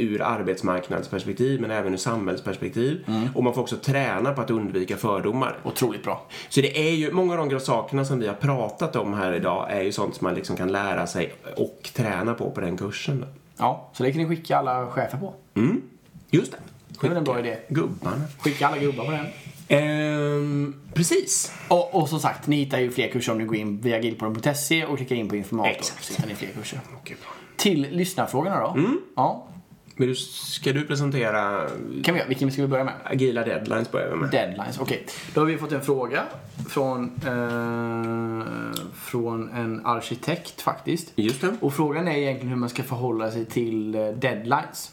ur 0.00 0.22
arbetsmarknadsperspektiv 0.22 1.60
men 1.60 1.70
även 1.70 1.92
ur 1.92 1.96
samhällsperspektiv. 1.96 3.04
Mm. 3.08 3.28
Och 3.34 3.44
man 3.44 3.54
får 3.54 3.62
också 3.62 3.76
träna 3.76 4.32
på 4.32 4.40
att 4.40 4.50
undvika 4.50 4.96
fördomar. 4.96 5.56
Otroligt 5.64 6.02
bra. 6.04 6.26
Så 6.48 6.60
det 6.60 6.88
är 6.88 6.92
ju, 6.92 7.12
många 7.12 7.40
av 7.40 7.48
de 7.48 7.60
sakerna 7.60 8.04
som 8.04 8.18
vi 8.20 8.26
har 8.26 8.34
pratat 8.34 8.96
om 8.96 9.14
här 9.14 9.32
idag 9.32 9.66
är 9.70 9.82
ju 9.82 9.92
sånt 9.92 10.14
som 10.16 10.24
man 10.24 10.34
liksom 10.34 10.56
kan 10.56 10.72
lära 10.72 11.06
sig 11.06 11.34
och 11.56 11.90
träna 11.94 12.34
på 12.34 12.50
på 12.50 12.60
den 12.60 12.76
kursen. 12.76 13.24
Ja, 13.58 13.90
så 13.92 14.02
det 14.02 14.12
kan 14.12 14.22
ni 14.22 14.28
skicka 14.28 14.56
alla 14.56 14.86
chefer 14.86 15.18
på. 15.18 15.34
Mm, 15.54 15.82
just 16.30 16.52
det. 16.52 16.58
Det 17.00 17.06
är 17.06 17.08
väl 17.08 17.18
en 17.18 17.24
bra 17.24 17.38
idé. 17.38 17.56
Gubbarna. 17.68 18.16
Skicka 18.40 18.66
alla 18.66 18.78
gubbar 18.78 19.04
på 19.04 19.10
den. 19.10 19.26
Ehm, 19.72 20.74
precis. 20.94 21.52
Och, 21.68 21.94
och 21.94 22.08
som 22.08 22.20
sagt, 22.20 22.46
ni 22.46 22.56
hittar 22.56 22.78
ju 22.78 22.90
fler 22.90 23.08
kurser 23.08 23.32
om 23.32 23.38
ni 23.38 23.44
går 23.44 23.56
in 23.56 23.80
via 23.80 23.96
agilpodden.se 23.96 24.84
och 24.84 24.96
klickar 24.96 25.16
in 25.16 25.28
på 25.28 25.36
informator. 25.36 25.70
Exakt. 25.70 26.04
Så 26.04 26.12
hittar 26.12 26.28
ni 26.28 26.34
fler 26.34 26.48
kurser. 26.48 26.80
Okej, 27.00 27.16
bra. 27.22 27.30
Till 27.56 27.80
lyssnarfrågorna 27.90 28.60
då. 28.60 28.76
Ja, 29.16 29.48
Men 29.96 30.08
du, 30.08 30.14
ska 30.14 30.72
du 30.72 30.86
presentera 30.86 31.68
kan 32.04 32.14
vi 32.14 32.18
göra. 32.20 32.28
Vilken 32.28 32.52
ska 32.52 32.62
vi 32.62 32.68
börja 32.68 32.84
med? 32.84 32.94
agila 33.04 33.44
deadlines 33.44 33.92
börjar 33.92 34.10
vi 34.10 34.16
med? 34.16 34.30
Deadlines, 34.30 34.78
okej. 34.78 35.06
Då 35.34 35.40
har 35.40 35.46
vi 35.46 35.58
fått 35.58 35.72
en 35.72 35.80
fråga 35.82 36.22
från, 36.68 37.04
eh, 37.26 38.82
från 38.94 39.50
en 39.50 39.86
arkitekt 39.86 40.60
faktiskt. 40.60 41.12
Just 41.14 41.40
det. 41.40 41.56
Och 41.60 41.74
frågan 41.74 42.08
är 42.08 42.16
egentligen 42.16 42.48
hur 42.48 42.56
man 42.56 42.68
ska 42.68 42.82
förhålla 42.82 43.30
sig 43.30 43.44
till 43.44 43.94
eh, 43.94 44.06
deadlines. 44.08 44.92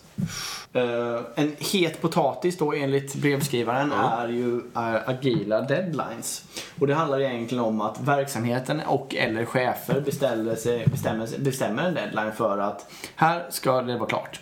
Eh, 0.73 1.19
en 1.36 1.55
het 1.60 2.01
potatis 2.01 2.58
då 2.58 2.73
enligt 2.73 3.15
brevskrivaren 3.15 3.91
Ja. 3.95 4.17
är 4.23 4.27
ju 4.27 4.62
är 4.75 5.10
agila 5.10 5.62
deadlines. 5.62 6.43
Och 6.79 6.88
det 6.88 6.93
handlar 6.93 7.21
egentligen 7.21 7.63
om 7.63 7.82
att 7.82 7.99
verksamheten 8.01 8.82
och 8.88 9.15
eller 9.15 9.45
chefer 9.45 10.01
beställer 10.01 10.55
sig, 10.55 10.88
bestämmer, 10.88 11.27
bestämmer 11.39 11.84
en 11.84 11.93
deadline 11.93 12.32
för 12.32 12.58
att 12.58 12.91
här 13.15 13.45
ska 13.49 13.82
det 13.82 13.97
vara 13.97 14.10
klart. 14.10 14.39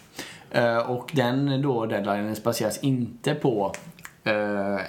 Eh, 0.52 0.78
och 0.78 1.12
den 1.14 1.62
då 1.62 1.86
deadlinen 1.86 2.36
baseras 2.44 2.78
inte 2.78 3.36
på 3.36 3.74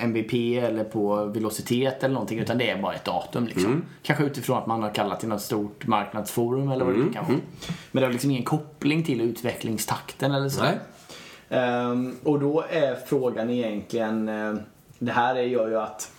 MVP 0.00 0.58
eller 0.58 0.84
på 0.84 1.24
velocitet 1.24 2.04
eller 2.04 2.14
någonting 2.14 2.38
utan 2.38 2.58
det 2.58 2.70
är 2.70 2.82
bara 2.82 2.94
ett 2.94 3.04
datum 3.04 3.46
liksom. 3.46 3.82
Kanske 4.02 4.24
utifrån 4.24 4.58
att 4.58 4.66
man 4.66 4.82
har 4.82 4.90
kallat 4.94 5.20
till 5.20 5.28
något 5.28 5.40
stort 5.42 5.86
marknadsforum 5.86 6.70
eller 6.70 6.84
vad 6.84 6.94
det 6.94 7.12
kan 7.14 7.24
vara. 7.26 7.36
Men 7.92 8.00
det 8.00 8.06
har 8.06 8.12
liksom 8.12 8.30
ingen 8.30 8.44
koppling 8.44 9.02
till 9.04 9.20
utvecklingstakten 9.20 10.32
eller 10.32 10.48
så. 10.48 10.64
Ehm, 11.50 12.14
och 12.24 12.40
då 12.40 12.64
är 12.70 12.94
frågan 13.06 13.50
egentligen, 13.50 14.28
eh, 14.28 14.54
det 14.98 15.12
här 15.12 15.34
är- 15.34 15.42
gör 15.42 15.68
ju 15.68 15.78
att 15.80 16.10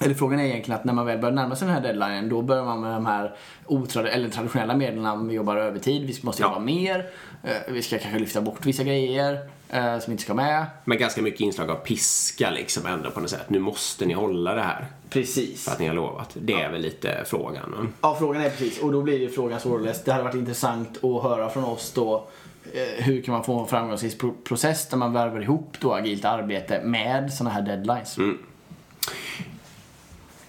eller 0.00 0.14
frågan 0.14 0.40
är 0.40 0.44
egentligen 0.44 0.78
att 0.80 0.84
när 0.84 0.92
man 0.92 1.06
väl 1.06 1.18
börjar 1.18 1.34
närma 1.34 1.56
sig 1.56 1.66
den 1.66 1.74
här 1.74 1.82
deadlinen 1.82 2.28
då 2.28 2.42
börjar 2.42 2.64
man 2.64 2.80
med 2.80 2.92
de 2.92 3.06
här 3.06 3.34
otrad- 3.66 4.06
eller 4.06 4.28
traditionella 4.28 4.74
medlen. 4.76 5.28
Vi 5.28 5.34
jobbar 5.34 5.56
övertid, 5.56 6.06
vi 6.06 6.14
måste 6.22 6.42
Ja. 6.42 6.48
jobba 6.48 6.60
mer, 6.60 7.06
eh, 7.44 7.50
vi 7.72 7.82
ska 7.82 7.98
kanske 7.98 8.18
lyfta 8.18 8.40
bort 8.40 8.66
vissa 8.66 8.82
grejer 8.84 9.38
eh, 9.70 9.98
som 9.98 10.12
inte 10.12 10.22
ska 10.22 10.34
med. 10.34 10.66
Men 10.84 10.98
ganska 10.98 11.22
mycket 11.22 11.40
inslag 11.40 11.70
av 11.70 11.74
piska 11.74 12.50
liksom 12.50 12.86
ändå 12.86 13.10
på 13.10 13.20
något 13.20 13.30
sätt. 13.30 13.50
Nu 13.50 13.58
måste 13.58 14.06
ni 14.06 14.14
hålla 14.14 14.54
det 14.54 14.62
här 14.62 14.86
Precis. 15.10 15.64
för 15.64 15.72
att 15.72 15.78
ni 15.78 15.86
har 15.86 15.94
lovat. 15.94 16.30
Det 16.34 16.52
är 16.52 16.70
väl 16.72 16.80
lite 16.80 17.24
frågan. 17.26 17.70
va? 17.72 17.86
Ja, 18.00 18.16
frågan 18.18 18.42
är 18.42 18.50
precis. 18.50 18.78
Och 18.80 18.92
då 18.92 19.02
blir 19.02 19.18
ju 19.18 19.30
frågan 19.30 19.60
således, 19.60 20.04
det 20.04 20.12
hade 20.12 20.24
varit 20.24 20.34
intressant 20.34 21.04
att 21.04 21.22
höra 21.22 21.50
från 21.50 21.64
oss 21.64 21.92
då 21.92 22.26
eh, 22.72 23.04
hur 23.04 23.22
kan 23.22 23.32
man 23.34 23.44
få 23.44 23.60
en 23.60 23.66
framgångsrik 23.66 24.18
pro- 24.20 24.34
process 24.44 24.88
där 24.88 24.96
man 24.96 25.12
värvar 25.12 25.40
ihop 25.40 25.76
då 25.80 25.92
agilt 25.94 26.24
arbete 26.24 26.80
med 26.84 27.32
sådana 27.32 27.54
här 27.54 27.62
deadlines. 27.62 28.18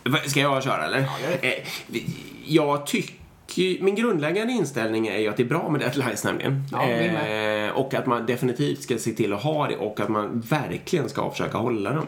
Va- 0.03 0.19
Ska 0.27 0.39
jag 0.39 0.63
köra 0.63 0.85
eller? 0.85 1.09
det. 1.41 1.53
Eh, 1.57 1.63
Jag 2.45 2.85
tycker, 2.87 3.15
min 3.55 3.95
grundläggande 3.95 4.53
inställning 4.53 5.07
är 5.07 5.17
ju 5.19 5.27
att 5.27 5.37
det 5.37 5.43
är 5.43 5.47
bra 5.47 5.69
med 5.69 5.81
deadlines 5.81 6.23
nämligen. 6.23 6.63
Ja. 6.71 6.89
Eh, 6.89 7.69
och 7.71 7.93
att 7.93 8.05
man 8.05 8.25
definitivt 8.25 8.81
ska 8.81 8.97
se 8.97 9.11
till 9.11 9.33
att 9.33 9.43
ha 9.43 9.67
det 9.67 9.75
och 9.75 9.99
att 9.99 10.09
man 10.09 10.39
verkligen 10.39 11.09
ska 11.09 11.31
försöka 11.31 11.57
hålla 11.57 11.93
dem. 11.93 12.05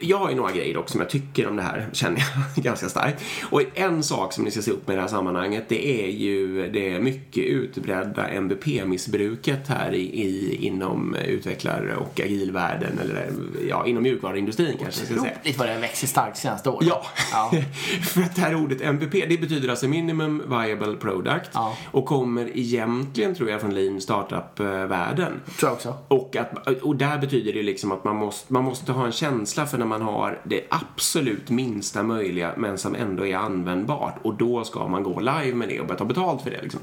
Jag 0.00 0.18
har 0.18 0.30
ju 0.30 0.36
några 0.36 0.52
grejer 0.52 0.76
också 0.76 0.92
som 0.92 1.00
jag 1.00 1.10
tycker 1.10 1.48
om 1.48 1.56
det 1.56 1.62
här, 1.62 1.88
känner 1.92 2.22
jag 2.54 2.64
ganska 2.64 2.88
starkt. 2.88 3.24
Och 3.50 3.62
en 3.74 4.02
sak 4.02 4.32
som 4.32 4.44
ni 4.44 4.50
ska 4.50 4.62
se 4.62 4.70
upp 4.70 4.86
med 4.88 4.94
i 4.94 4.96
det 4.96 5.02
här 5.02 5.08
sammanhanget, 5.08 5.64
det 5.68 6.04
är 6.04 6.10
ju 6.10 6.70
det 6.70 7.00
mycket 7.00 7.44
utbredda 7.44 8.28
MVP-missbruket 8.28 9.68
här 9.68 9.94
i, 9.94 10.22
i, 10.22 10.58
inom 10.66 11.14
utvecklar 11.14 11.96
och 11.98 12.20
agilvärlden, 12.20 12.98
eller 13.02 13.30
ja, 13.68 13.86
inom 13.86 14.02
mjukvaruindustrin 14.02 14.76
kanske 14.80 14.84
jag 14.84 15.06
ska 15.06 15.20
säga. 15.20 15.32
Otroligt 15.40 15.58
vad 15.58 15.68
det 15.68 15.78
växer 15.78 16.06
starkt 16.06 16.36
senaste 16.36 16.70
året. 16.70 16.88
Ja, 16.88 17.06
Ja. 17.32 17.50
för 18.02 18.22
att 18.22 18.36
det 18.36 18.40
här 18.40 18.54
ordet 18.54 18.80
MVP, 18.80 19.12
det 19.12 19.40
betyder 19.40 19.68
alltså 19.68 19.88
minimum 19.88 20.42
viable 20.62 20.96
product 20.96 21.50
Ja. 21.54 21.76
och 21.90 22.06
kommer 22.06 22.56
egentligen, 22.58 23.34
tror 23.34 23.50
jag, 23.50 23.60
från 23.60 23.74
lean 23.74 24.00
startup-världen. 24.00 25.32
Tror 25.58 25.68
jag 25.68 25.72
också. 25.72 25.94
Och, 26.08 26.36
att, 26.36 26.82
och 26.82 26.96
där 26.96 27.18
betyder 27.18 27.52
det 27.52 27.62
liksom 27.62 27.92
att 27.92 28.04
man 28.04 28.16
måste, 28.16 28.52
man 28.52 28.64
måste 28.64 28.92
ha 28.92 29.06
en 29.06 29.12
känsla 29.12 29.66
för 29.66 29.78
när 29.78 29.86
man 29.86 30.02
har 30.02 30.40
det 30.44 30.60
absolut 30.70 31.50
minsta 31.50 32.02
möjliga 32.02 32.52
men 32.56 32.78
som 32.78 32.94
ändå 32.94 33.26
är 33.26 33.36
användbart 33.36 34.14
och 34.22 34.34
då 34.34 34.64
ska 34.64 34.88
man 34.88 35.02
gå 35.02 35.20
live 35.20 35.54
med 35.54 35.68
det 35.68 35.80
och 35.80 35.86
börja 35.86 35.98
ta 35.98 36.04
betalt 36.04 36.42
för 36.42 36.50
det 36.50 36.62
liksom. 36.62 36.80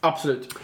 Absolut. 0.00 0.54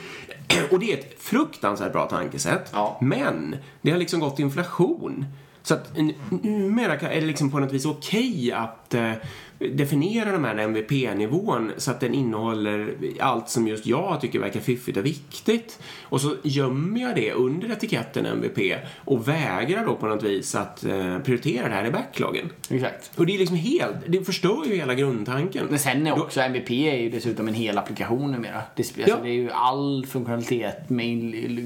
Och 0.71 0.79
det 0.79 0.93
är 0.93 0.99
ett 0.99 1.23
fruktansvärt 1.23 1.93
bra 1.93 2.07
tankesätt. 2.07 2.71
Ja. 2.73 2.99
Men 3.01 3.57
det 3.83 3.91
har 3.91 3.99
liksom 3.99 4.21
gått 4.21 4.39
inflation. 4.39 5.25
Så 5.63 5.75
att 5.75 5.97
numera 6.43 6.95
är 6.95 7.21
det 7.21 7.27
liksom 7.27 7.51
på 7.51 7.59
något 7.59 7.73
vis 7.73 7.87
okej 7.87 8.53
att 8.53 8.95
eh, 8.95 9.13
definiera 9.59 10.33
de 10.33 10.45
här 10.45 10.57
MVP-nivån 10.57 11.73
så 11.77 11.91
att 11.91 12.01
den 12.01 12.15
innehåller 12.15 12.95
allt 13.21 13.49
som 13.49 13.69
just 13.69 13.87
jag 13.87 14.21
tycker 14.21 14.39
verkar 14.39 14.61
fiffigt 14.61 14.99
och 14.99 15.07
viktigt. 15.07 15.79
Och 16.03 16.21
så 16.21 16.35
gömmer 16.43 17.01
jag 17.01 17.15
det 17.15 17.33
under 17.33 17.73
etiketten 17.73 18.27
MVP 18.27 18.59
och 19.05 19.29
vägrar 19.29 19.87
då 19.87 19.95
på 19.95 20.07
något 20.07 20.23
vis 20.23 20.55
att 20.55 20.85
eh, 20.85 21.19
prioritera 21.19 21.69
det 21.69 21.75
här 21.75 21.87
i 21.87 21.91
backloggen. 21.91 22.51
Exakt. 22.71 23.11
Och 23.19 23.27
det 23.27 23.35
är 23.35 23.39
liksom 23.39 23.57
helt, 23.57 23.97
det 24.09 24.25
förstör 24.25 24.65
ju 24.67 24.77
hela 24.77 24.95
grundtanken. 24.95 25.67
Men 25.71 25.79
sen 25.79 26.07
är 26.07 26.17
Då- 26.17 26.23
också 26.23 26.41
MVP 26.41 26.71
är 26.71 26.97
ju 26.97 27.11
dessutom 27.11 27.49
en 27.49 27.55
hel 27.55 27.79
applikation 27.79 28.33
numera. 28.33 28.63
Det, 28.77 28.83
alltså, 28.83 29.01
Ja. 29.11 29.17
det 29.23 29.29
är 29.29 29.33
ju 29.35 29.51
all 29.51 30.07
funktionalitet 30.07 30.91
med 30.91 31.17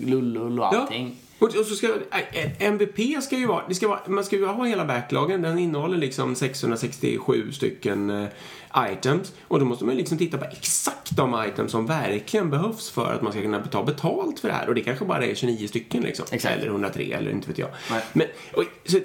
lullull 0.08 0.60
och 0.60 0.66
allting. 0.74 1.16
Och, 1.42 1.56
och 1.56 1.66
så 1.66 1.74
ska, 1.74 1.86
äh, 2.32 2.66
MVP 2.66 3.22
ska 3.22 3.36
ju 3.36 3.46
vara, 3.46 3.64
det 3.68 3.74
ska 3.74 3.88
vara, 3.88 4.00
man 4.06 4.24
ska 4.24 4.36
ju 4.36 4.46
ha 4.46 4.64
hela 4.64 4.84
backloggen, 4.84 5.42
den 5.42 5.58
innehåller 5.58 5.98
liksom 5.98 6.34
667 6.34 7.52
stycken 7.52 8.10
eh, 8.10 8.28
items. 8.92 9.32
Och 9.48 9.58
då 9.58 9.64
måste 9.64 9.84
man 9.84 9.94
ju 9.94 9.98
liksom 9.98 10.18
titta 10.18 10.38
på 10.38 10.44
exakt 10.44 11.16
de 11.16 11.44
items 11.48 11.72
som 11.72 11.86
verkligen 11.86 12.50
behövs 12.50 12.90
för 12.90 13.12
att 13.12 13.22
man 13.22 13.32
ska 13.32 13.42
kunna 13.42 13.66
ta 13.66 13.84
betalt 13.84 14.40
för 14.40 14.48
det 14.48 14.54
här. 14.54 14.68
Och 14.68 14.74
det 14.74 14.80
kanske 14.80 15.04
bara 15.04 15.26
är 15.26 15.34
29 15.34 15.68
stycken 15.68 16.02
liksom. 16.02 16.26
Exakt. 16.30 16.56
Eller 16.56 16.66
103 16.66 17.02
eller 17.02 17.30
inte 17.30 17.48
vet 17.48 17.58
jag. 17.58 17.68
Nej. 17.90 18.02
Men, 18.12 18.26
och, 18.54 18.64
så, 18.84 18.98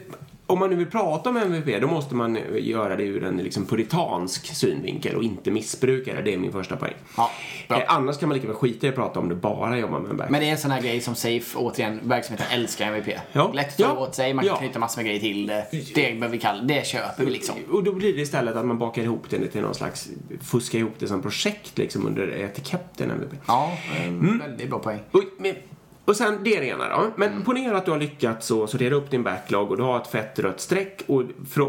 om 0.47 0.59
man 0.59 0.69
nu 0.69 0.75
vill 0.75 0.87
prata 0.87 1.29
om 1.29 1.37
MVP 1.37 1.81
då 1.81 1.87
måste 1.87 2.15
man 2.15 2.37
göra 2.59 2.95
det 2.95 3.03
ur 3.03 3.23
en 3.23 3.37
liksom, 3.37 3.65
puritansk 3.65 4.55
synvinkel 4.55 5.15
och 5.15 5.23
inte 5.23 5.51
missbruka 5.51 6.13
det. 6.13 6.21
Det 6.21 6.33
är 6.33 6.37
min 6.37 6.51
första 6.51 6.75
poäng. 6.75 6.93
Ja, 7.17 7.29
eh, 7.69 7.77
annars 7.87 8.17
kan 8.17 8.29
man 8.29 8.35
lika 8.37 8.47
väl 8.47 8.55
skita 8.55 8.85
i 8.87 8.89
att 8.89 8.95
prata 8.95 9.19
om 9.19 9.29
det 9.29 9.35
bara 9.35 9.77
jobbar 9.79 9.99
med 9.99 10.11
en 10.11 10.17
backlog. 10.17 10.31
Men 10.31 10.41
det 10.41 10.47
är 10.47 10.51
en 10.51 10.57
sån 10.57 10.71
här 10.71 10.81
grej 10.81 11.01
som 11.01 11.15
Safe, 11.15 11.57
återigen, 11.57 11.99
verksamheten 12.03 12.47
älskar 12.51 12.87
MVP. 12.87 13.19
Ja. 13.31 13.51
Lätt 13.53 13.67
att 13.67 13.77
ta 13.77 13.83
Ja. 13.83 13.97
åt 13.99 14.15
sig, 14.15 14.33
man 14.33 14.45
kan 14.45 14.53
Ja. 14.53 14.59
knyta 14.59 14.79
massor 14.79 14.99
med 15.01 15.05
grejer 15.05 15.19
till 15.19 15.47
det. 15.47 15.67
Det, 15.71 16.01
behöver 16.13 16.27
vi 16.29 16.37
kalla, 16.39 16.61
det 16.63 16.87
köper 16.87 17.25
vi 17.25 17.31
liksom. 17.31 17.55
Och 17.71 17.83
då 17.83 17.91
blir 17.93 18.13
det 18.15 18.21
istället 18.21 18.55
att 18.55 18.65
man 18.65 18.77
bakar 18.77 19.01
ihop 19.01 19.23
det 19.29 19.47
till 19.47 19.61
någon 19.61 19.75
slags, 19.75 20.09
fuskar 20.41 20.79
ihop 20.79 20.93
det 20.99 21.07
som 21.07 21.21
projekt 21.21 21.77
liksom 21.77 22.05
under 22.07 22.27
etiketten 22.43 23.11
MVP. 23.11 23.33
Ja, 23.47 23.71
eh, 23.97 24.07
Mm. 24.07 24.39
väldigt 24.39 24.69
bra 24.69 24.79
poäng. 24.79 24.99
Och, 25.11 25.21
men, 25.37 25.55
och 26.07 26.15
sen 26.15 26.39
det 26.43 26.49
ena 26.49 26.89
då. 26.89 27.11
Men 27.15 27.43
ponera 27.43 27.77
att 27.77 27.85
du 27.85 27.91
har 27.91 27.99
lyckats 27.99 28.47
så 28.47 28.67
sortera 28.67 28.95
upp 28.95 29.11
din 29.11 29.23
backlog 29.23 29.71
och 29.71 29.77
du 29.77 29.83
har 29.83 30.01
ett 30.01 30.07
fett 30.07 30.39
rött 30.39 30.59
streck 30.59 31.01
och, 31.07 31.23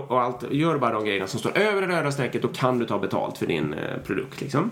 och 0.09 0.22
allt, 0.22 0.44
gör 0.51 0.79
bara 0.79 0.92
de 0.92 1.05
grejerna 1.05 1.27
som 1.27 1.40
står 1.40 1.59
över 1.59 1.81
det 1.81 1.87
röda 1.87 2.12
strecket 2.12 2.42
då 2.42 2.48
kan 2.48 2.79
du 2.79 2.87
ta 2.87 2.98
betalt 2.98 3.38
för 3.38 3.46
din 3.46 3.72
eh, 3.72 3.98
produkt 4.07 4.40
liksom. 4.40 4.70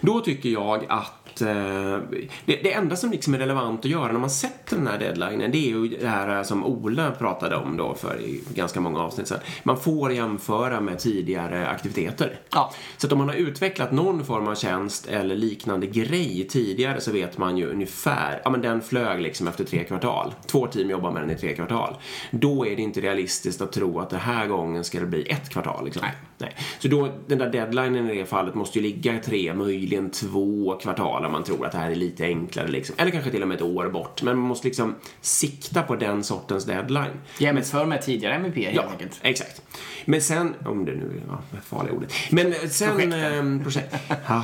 Då 0.00 0.20
tycker 0.20 0.48
jag 0.48 0.84
att 0.88 1.23
eh, 1.42 1.98
det, 2.44 2.56
det 2.62 2.72
enda 2.72 2.96
som 2.96 3.10
liksom 3.10 3.34
är 3.34 3.38
relevant 3.38 3.80
att 3.80 3.90
göra 3.90 4.12
när 4.12 4.20
man 4.20 4.30
sätter 4.30 4.76
den 4.76 4.86
här 4.86 4.98
deadlinen 4.98 5.50
det 5.50 5.58
är 5.58 5.68
ju 5.68 5.88
det 5.88 6.08
här 6.08 6.42
som 6.42 6.64
Ola 6.64 7.10
pratade 7.10 7.56
om 7.56 7.76
då 7.76 7.94
för 7.94 8.20
i 8.20 8.42
ganska 8.54 8.80
många 8.80 9.00
avsnitt 9.00 9.28
sedan. 9.28 9.38
Man 9.62 9.80
får 9.80 10.12
jämföra 10.12 10.80
med 10.80 10.98
tidigare 10.98 11.68
aktiviteter. 11.68 12.38
Ja. 12.50 12.72
Så 12.96 13.06
att 13.06 13.12
om 13.12 13.18
man 13.18 13.28
har 13.28 13.36
utvecklat 13.36 13.92
någon 13.92 14.24
form 14.24 14.48
av 14.48 14.54
tjänst 14.54 15.06
eller 15.06 15.36
liknande 15.36 15.86
grej 15.86 16.46
tidigare 16.50 17.00
så 17.00 17.12
vet 17.12 17.38
man 17.38 17.56
ju 17.56 17.70
ungefär, 17.70 18.40
ja 18.44 18.50
men 18.50 18.62
den 18.62 18.80
flög 18.80 19.20
liksom 19.20 19.48
efter 19.48 19.64
tre 19.64 19.84
kvartal. 19.84 20.34
Två 20.46 20.66
team 20.66 20.90
jobbar 20.90 21.10
med 21.10 21.22
den 21.22 21.30
i 21.30 21.36
tre 21.36 21.54
kvartal. 21.54 21.96
Då 22.30 22.66
är 22.66 22.76
det 22.76 22.82
inte 22.82 23.00
realistiskt 23.00 23.60
att 23.60 23.72
tro 23.72 24.00
att 24.00 24.10
den 24.10 24.20
här 24.20 24.46
gången 24.46 24.84
ska 24.84 25.00
det 25.00 25.06
bli 25.06 25.22
ett 25.22 25.50
kvartal 25.50 25.84
liksom. 25.84 26.02
Nej. 26.02 26.14
Nej. 26.38 26.56
Så 26.78 26.88
då, 26.88 27.08
den 27.26 27.38
där 27.38 27.50
deadlinen 27.50 28.10
i 28.10 28.18
det 28.18 28.26
fallet 28.26 28.54
måste 28.54 28.78
ju 28.78 28.82
ligga 28.82 29.18
tre, 29.24 29.54
möjligen 29.54 30.10
två 30.10 30.78
kvartal 30.82 31.23
om 31.26 31.32
man 31.32 31.44
tror 31.44 31.66
att 31.66 31.72
det 31.72 31.78
här 31.78 31.90
är 31.90 31.94
lite 31.94 32.24
enklare 32.24 32.68
liksom. 32.68 32.94
Eller 32.98 33.10
kanske 33.10 33.30
till 33.30 33.42
och 33.42 33.48
med 33.48 33.54
ett 33.54 33.62
år 33.62 33.88
bort. 33.88 34.22
Men 34.22 34.36
man 34.38 34.48
måste 34.48 34.66
liksom 34.68 34.94
sikta 35.20 35.82
på 35.82 35.96
den 35.96 36.24
sortens 36.24 36.64
deadline. 36.64 37.20
Jämför 37.38 37.84
med 37.84 38.02
tidigare 38.02 38.34
MVP 38.34 38.56
helt 38.56 38.76
Ja, 38.76 38.84
enkelt. 38.92 39.18
exakt. 39.22 39.62
Men 40.04 40.20
sen, 40.20 40.54
om 40.66 40.84
det 40.84 40.92
nu 40.92 41.04
är 41.04 41.22
ja, 41.28 41.38
det 41.50 41.60
farliga 41.60 41.94
ordet. 41.94 42.12
Men 42.30 42.54
sen... 42.68 42.96
Projekten. 42.96 43.62
Projekt. 43.62 43.90
projekt. 43.90 44.30
Ah. 44.30 44.42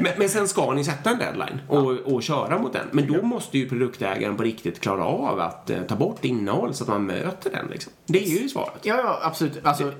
men, 0.00 0.12
men 0.18 0.28
sen 0.28 0.48
ska 0.48 0.72
ni 0.72 0.84
sätta 0.84 1.10
en 1.10 1.18
deadline 1.18 1.60
och, 1.68 1.90
och 1.90 2.22
köra 2.22 2.58
mot 2.58 2.72
den. 2.72 2.86
Men 2.90 3.12
då 3.12 3.22
måste 3.22 3.58
ju 3.58 3.68
produktägaren 3.68 4.36
på 4.36 4.42
riktigt 4.42 4.80
klara 4.80 5.04
av 5.04 5.40
att 5.40 5.70
eh, 5.70 5.82
ta 5.82 5.96
bort 5.96 6.24
innehåll 6.24 6.74
så 6.74 6.84
att 6.84 6.88
man 6.88 7.06
möter 7.06 7.50
den 7.50 7.66
liksom. 7.70 7.92
Det 8.06 8.24
är 8.24 8.42
ju 8.42 8.48
svaret. 8.48 8.78
Ja, 8.82 8.96
ja, 8.96 9.18
absolut. 9.22 9.66
Alltså, 9.66 9.92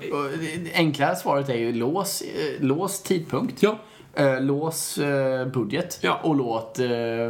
det 0.63 0.73
enkla 0.73 1.15
svaret 1.15 1.49
är 1.49 1.57
ju 1.57 1.73
lås, 1.73 2.21
eh, 2.21 2.27
lås 2.65 3.01
tidpunkt. 3.03 3.63
Ja. 3.63 3.79
Eh, 4.15 4.41
lås 4.41 4.97
eh, 4.97 5.45
budget 5.47 5.99
Ja. 6.01 6.19
och 6.23 6.35
låt 6.35 6.79
eh, 6.79 6.85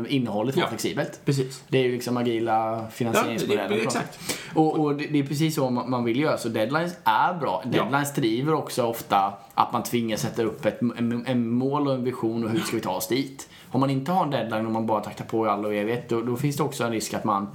innehållet 0.08 0.56
vara 0.56 0.66
Ja. 0.66 0.70
flexibelt. 0.70 1.20
Precis. 1.26 1.64
Det 1.68 1.78
är 1.78 1.84
ju 1.84 1.92
liksom 1.92 2.18
agila 2.18 2.86
finansieringsmodeller. 2.92 3.76
Ja, 3.78 3.84
exakt. 3.84 4.20
Och, 4.56 4.80
och 4.80 4.96
det, 4.96 5.06
det 5.08 5.20
är 5.20 5.24
precis 5.24 5.56
så 5.56 5.70
man 5.70 6.04
vill 6.04 6.20
göra. 6.20 6.38
Så 6.38 6.50
deadlines 6.50 6.96
är 7.04 7.34
bra. 7.34 7.64
Deadlines 7.66 8.14
driver 8.14 8.54
också 8.54 8.84
ofta 8.84 9.34
att 9.54 9.74
man 9.74 9.84
tvingas 9.84 10.22
sätta 10.22 10.44
upp 10.44 10.66
ett 10.66 10.82
en, 10.82 11.24
en 11.28 11.50
mål 11.50 11.88
och 11.88 11.94
en 11.94 12.04
vision 12.04 12.44
och 12.44 12.50
hur 12.50 12.60
ska 12.60 12.76
vi 12.76 12.82
ta 12.82 12.92
oss 12.96 13.08
dit. 13.08 13.50
Om 13.72 13.80
man 13.80 13.90
inte 13.90 14.12
har 14.12 14.24
en 14.24 14.32
deadline 14.32 14.66
och 14.66 14.72
man 14.72 14.86
bara 14.86 15.00
taktar 15.02 15.26
på 15.26 15.46
i 15.46 15.50
all 15.50 15.66
och 15.66 15.74
evighet 15.74 16.10
då, 16.10 16.22
då 16.22 16.36
finns 16.36 16.58
det 16.58 16.64
också 16.64 16.84
en 16.84 16.92
risk 16.92 17.14
att 17.14 17.24
man 17.24 17.48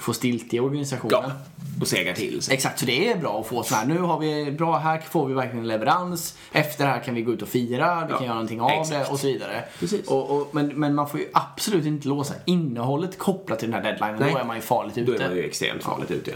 får 0.00 0.12
stilt 0.12 0.54
i 0.54 0.60
organisationen. 0.60 1.20
Ja. 1.24 1.32
Och 1.80 1.88
segar 1.88 2.12
till 2.14 2.42
sig. 2.42 2.54
Exakt, 2.54 2.78
så 2.78 2.86
det 2.86 3.08
är 3.12 3.16
bra 3.16 3.40
att 3.40 3.46
få 3.46 3.62
sån 3.62 3.78
här, 3.78 3.86
nu 3.86 3.98
har 3.98 4.18
vi, 4.18 4.52
bra, 4.52 4.78
här 4.78 5.00
får 5.10 5.26
vi 5.26 5.34
verkligen 5.34 5.68
leverans, 5.68 6.38
efter 6.52 6.84
det 6.86 6.90
här 6.90 7.00
kan 7.00 7.14
vi 7.14 7.22
gå 7.22 7.32
ut 7.32 7.42
och 7.42 7.48
fira, 7.48 8.04
vi 8.06 8.12
Ja, 8.12 8.16
kan 8.16 8.24
göra 8.26 8.34
någonting 8.34 8.60
av 8.60 8.70
exakt. 8.70 8.90
det 8.90 9.12
och 9.12 9.18
så 9.20 9.26
vidare. 9.26 9.64
Precis. 9.78 10.06
Och, 10.08 10.30
och, 10.30 10.48
men, 10.52 10.66
men 10.68 10.94
man 10.94 11.08
får 11.08 11.20
ju 11.20 11.26
absolut 11.32 11.86
inte 11.86 12.08
låsa 12.08 12.34
innehållet 12.44 13.18
kopplat 13.18 13.58
till 13.58 13.70
den 13.70 13.82
här 13.84 13.90
deadlinen, 13.92 14.16
Nej. 14.20 14.32
då 14.32 14.38
är 14.38 14.44
man 14.44 14.56
ju 14.56 14.62
farligt 14.62 14.94
Då 14.94 15.00
ute. 15.12 15.24
är 15.24 15.28
man 15.28 15.36
ju 15.36 15.44
extremt 15.44 15.82
farligt 15.82 16.10
ute. 16.10 16.32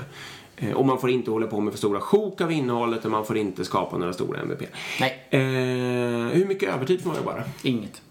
Eh, 0.56 0.70
Och 0.72 0.86
man 0.86 0.98
får 1.00 1.10
inte 1.10 1.30
hålla 1.30 1.46
på 1.46 1.60
med 1.60 1.72
för 1.72 1.78
stora 1.78 2.00
sjok 2.00 2.40
av 2.40 2.52
innehållet 2.52 3.04
och 3.04 3.10
man 3.10 3.24
får 3.24 3.36
inte 3.36 3.64
skapa 3.64 3.98
några 3.98 4.12
stora 4.12 4.40
MVP. 4.40 4.62
Nej, 5.00 5.26
Eh, 5.30 5.40
hur 6.32 6.46
mycket 6.48 6.74
övertid 6.74 7.00
får 7.02 7.08
man 7.08 7.16
jobba 7.16 7.32
då? 7.34 7.68
inget. 7.68 8.02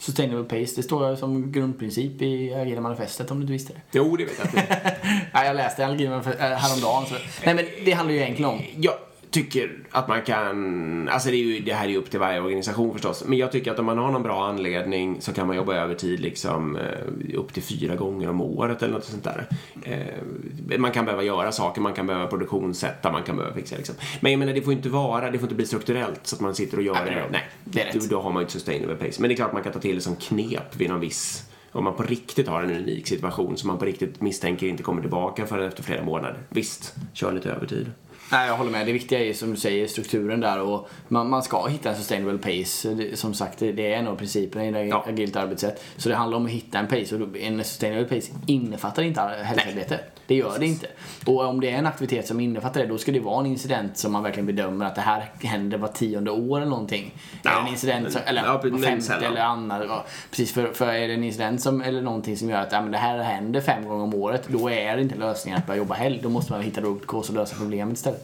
Sustainable 0.00 0.44
pace, 0.44 0.76
det 0.76 0.82
står 0.82 1.16
som 1.16 1.52
grundprincip 1.52 2.22
i 2.22 2.54
Agila 2.54 2.80
manifestet 2.80 3.30
om 3.30 3.36
du 3.36 3.42
inte 3.42 3.52
visste 3.52 3.72
det. 3.72 3.80
Jo, 3.98 4.16
det 4.16 4.24
vet 4.24 4.38
jag. 4.38 4.48
Nej, 5.34 5.46
jag 5.46 5.56
läste 5.56 5.86
Agila 5.86 6.10
manifestet 6.10 6.40
äh, 6.40 6.48
häromdagen. 6.48 7.06
Så. 7.06 7.14
Nej, 7.44 7.54
men 7.54 7.64
det 7.84 7.92
handlar 7.92 8.14
ju 8.14 8.20
egentligen 8.20 8.50
om 8.50 8.62
Jag 8.76 8.94
tycker 9.30 9.78
att 9.90 10.08
man 10.08 10.22
kan, 10.22 11.08
alltså 11.08 11.30
det, 11.30 11.36
ju, 11.36 11.60
det 11.60 11.72
här 11.72 11.84
är 11.84 11.88
ju 11.88 11.96
upp 11.96 12.10
till 12.10 12.20
varje 12.20 12.40
organisation 12.40 12.92
förstås, 12.92 13.24
men 13.26 13.38
jag 13.38 13.52
tycker 13.52 13.70
att 13.70 13.78
om 13.78 13.86
man 13.86 13.98
har 13.98 14.10
någon 14.10 14.22
bra 14.22 14.46
anledning 14.46 15.20
så 15.20 15.32
kan 15.32 15.46
man 15.46 15.56
jobba 15.56 15.74
övertid 15.74 16.20
liksom 16.20 16.76
eh, 16.76 17.38
upp 17.38 17.52
till 17.52 17.62
fyra 17.62 17.96
gånger 17.96 18.30
om 18.30 18.40
året 18.40 18.82
eller 18.82 18.94
något 18.94 19.04
sånt 19.04 19.24
där. 19.24 19.46
Eh, 19.82 20.78
man 20.78 20.92
kan 20.92 21.04
behöva 21.04 21.22
göra 21.22 21.52
saker, 21.52 21.80
man 21.80 21.92
kan 21.92 22.06
behöva 22.06 22.26
produktionssätta, 22.26 23.12
man 23.12 23.22
kan 23.22 23.36
behöva 23.36 23.54
fixa 23.54 23.76
liksom. 23.76 23.94
Men 24.20 24.32
jag 24.32 24.38
menar 24.38 24.52
det 24.52 24.62
får 24.62 24.72
inte 24.72 24.88
vara, 24.88 25.30
det 25.30 25.38
får 25.38 25.46
inte 25.46 25.54
bli 25.54 25.66
strukturellt 25.66 26.20
så 26.22 26.36
att 26.36 26.40
man 26.40 26.54
sitter 26.54 26.76
och 26.76 26.82
gör 26.82 26.94
det. 26.94 27.24
Nej, 27.30 27.48
det 27.64 27.80
är 27.80 27.84
rätt. 27.84 28.10
då, 28.10 28.16
då 28.16 28.22
har 28.22 28.30
man 28.30 28.40
ju 28.40 28.44
inte 28.44 28.52
sustainable 28.52 28.96
pace. 28.96 29.20
Men 29.20 29.28
det 29.28 29.34
är 29.34 29.36
klart 29.36 29.52
man 29.52 29.62
kan 29.62 29.72
ta 29.72 29.80
till 29.80 29.94
det 29.94 30.00
som 30.00 30.16
knep 30.16 30.76
vid 30.76 30.88
någon 30.90 31.00
viss 31.00 31.46
om 31.72 31.84
man 31.84 31.94
på 31.94 32.02
riktigt 32.02 32.48
har 32.48 32.62
en 32.62 32.70
unik 32.70 33.06
situation 33.06 33.56
som 33.56 33.68
man 33.68 33.78
på 33.78 33.84
riktigt 33.84 34.20
misstänker 34.20 34.66
inte 34.66 34.82
kommer 34.82 35.00
tillbaka 35.00 35.46
förrän 35.46 35.68
efter 35.68 35.82
flera 35.82 36.04
månader. 36.04 36.38
Visst, 36.48 36.94
kör 37.12 37.32
lite 37.32 37.50
övertid. 37.50 37.90
Nej, 38.32 38.48
jag 38.48 38.56
håller 38.56 38.70
med. 38.70 38.86
Det 38.86 38.92
viktiga 38.92 39.24
är 39.24 39.32
som 39.32 39.50
du 39.50 39.56
säger 39.56 39.86
strukturen 39.86 40.40
där 40.40 40.60
och 40.60 40.88
man, 41.08 41.30
man 41.30 41.42
ska 41.42 41.66
hitta 41.66 41.90
en 41.90 41.96
sustainable 41.96 42.38
pace. 42.38 42.88
Det, 42.88 43.18
som 43.18 43.34
sagt, 43.34 43.58
det, 43.58 43.72
det 43.72 43.92
är 43.92 43.98
en 43.98 44.08
av 44.08 44.16
principerna 44.16 44.80
i 44.84 44.88
Ja. 44.88 45.04
agilt 45.08 45.36
arbetssätt. 45.36 45.84
Så 45.96 46.08
det 46.08 46.14
handlar 46.14 46.38
om 46.38 46.44
att 46.44 46.50
hitta 46.50 46.78
en 46.78 46.86
pace 46.86 47.16
och 47.16 47.36
en 47.38 47.64
sustainable 47.64 48.04
pace 48.04 48.32
innefattar 48.46 49.02
inte 49.02 49.20
hälsoarbete. 49.20 50.00
Det 50.26 50.34
gör 50.34 50.58
det 50.58 50.66
inte. 50.66 50.86
Och 51.26 51.44
om 51.44 51.60
det 51.60 51.70
är 51.70 51.78
en 51.78 51.86
aktivitet 51.86 52.26
som 52.26 52.40
innefattar 52.40 52.80
det, 52.80 52.86
då 52.86 52.98
ska 52.98 53.12
det 53.12 53.20
vara 53.20 53.40
en 53.40 53.46
incident 53.46 53.98
som 53.98 54.12
man 54.12 54.22
verkligen 54.22 54.46
bedömer 54.46 54.84
att 54.86 54.94
det 54.94 55.00
här 55.00 55.30
händer 55.42 55.78
var 55.78 55.88
tionde 55.88 56.30
år 56.30 56.56
eller 56.60 56.70
någonting. 56.70 57.14
Ja, 57.42 57.50
det 57.50 57.60
en 57.60 57.68
incident 57.68 58.12
som, 58.12 58.20
eller 58.26 58.44
ja, 58.44 58.62
femte 58.62 59.26
eller 59.26 59.40
annat. 59.40 59.82
ja, 59.88 60.04
Precis, 60.30 60.52
för, 60.52 60.72
för 60.72 60.86
är 60.92 61.08
det 61.08 61.14
en 61.14 61.24
incident 61.24 61.60
som, 61.60 61.80
eller 61.82 62.02
någonting 62.02 62.36
som 62.36 62.50
gör 62.50 62.60
att 62.60 62.72
ja, 62.72 62.80
men 62.82 62.92
det 62.92 62.98
här 62.98 63.18
händer 63.18 63.60
fem 63.60 63.88
gånger 63.88 64.04
om 64.04 64.14
året, 64.14 64.48
då 64.48 64.70
är 64.70 64.96
det 64.96 65.02
inte 65.02 65.16
lösningen 65.16 65.58
att 65.58 65.66
börja 65.66 65.78
jobba 65.78 65.94
helg. 65.94 66.20
Då 66.22 66.28
måste 66.28 66.52
man 66.52 66.62
hitta 66.62 66.80
root 66.80 67.06
cause 67.06 67.32
och 67.32 67.38
lösa 67.38 67.56
problemet 67.56 67.96
istället. 67.96 68.19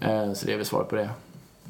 Eh, 0.00 0.32
Så 0.32 0.46
det 0.46 0.52
är 0.52 0.56
väl 0.56 0.66
svaret 0.66 0.88
på 0.88 0.96
det. 0.96 1.10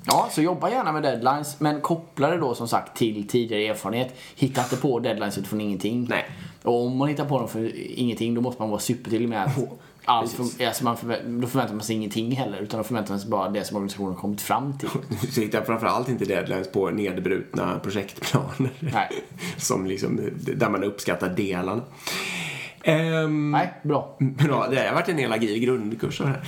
Ja, 0.09 0.29
så 0.33 0.43
jobba 0.43 0.71
gärna 0.71 0.93
med 0.93 1.03
deadlines, 1.03 1.61
men 1.61 1.81
koppla 1.81 2.31
det 2.31 2.37
då 2.37 2.55
som 2.55 2.69
sagt 2.69 2.97
till 2.99 3.29
tidigare 3.29 3.67
erfarenhet. 3.67 4.15
Hitta 4.37 4.63
inte 4.63 4.77
på 4.77 4.99
deadlines 4.99 5.39
utifrån 5.39 5.61
ingenting. 5.61 6.07
Nej. 6.11 6.25
Och 6.63 6.85
om 6.87 6.97
man 6.97 7.09
hittar 7.09 7.25
på 7.25 7.39
dem 7.39 7.49
för 7.49 7.73
ingenting, 7.99 8.35
då 8.35 8.41
måste 8.41 8.63
man 8.63 8.71
vara 8.71 8.81
supertydlig 8.81 9.29
med 9.29 9.45
att 9.45 9.51
allt 10.05 10.33
för, 10.33 10.67
alltså 10.67 10.85
man 10.85 10.97
förvä- 10.97 11.41
då 11.41 11.47
förväntar 11.47 11.75
man 11.75 11.85
sig 11.85 11.97
ingenting 11.97 12.33
heller, 12.37 12.59
utan 12.59 12.79
då 12.79 12.85
förväntar 12.85 13.11
man 13.13 13.21
sig 13.21 13.31
bara 13.31 13.49
det 13.49 13.65
som 13.65 13.77
organisationen 13.77 14.13
har 14.15 14.21
kommit 14.21 14.41
fram 14.41 14.79
till. 14.79 14.89
Så 15.33 15.41
hittar 15.41 15.63
framförallt 15.63 16.09
inte 16.09 16.25
deadlines 16.25 16.69
på 16.73 16.91
nedbrutna 16.91 17.79
projektplaner. 17.83 18.71
Nej. 18.81 19.09
Som 19.57 19.87
liksom, 19.87 20.21
där 20.57 20.71
man 20.71 20.85
uppskattar 20.85 21.29
delarna. 21.29 21.83
Ehm, 22.87 23.51
Nej, 23.51 23.73
bra. 23.83 24.17
Bra, 24.19 24.67
det 24.71 24.87
har 24.89 24.95
varit 24.95 25.09
en 25.09 25.19
hel 25.19 25.33
agil 25.33 25.61
grundkurs 25.65 26.21
här. 26.21 26.41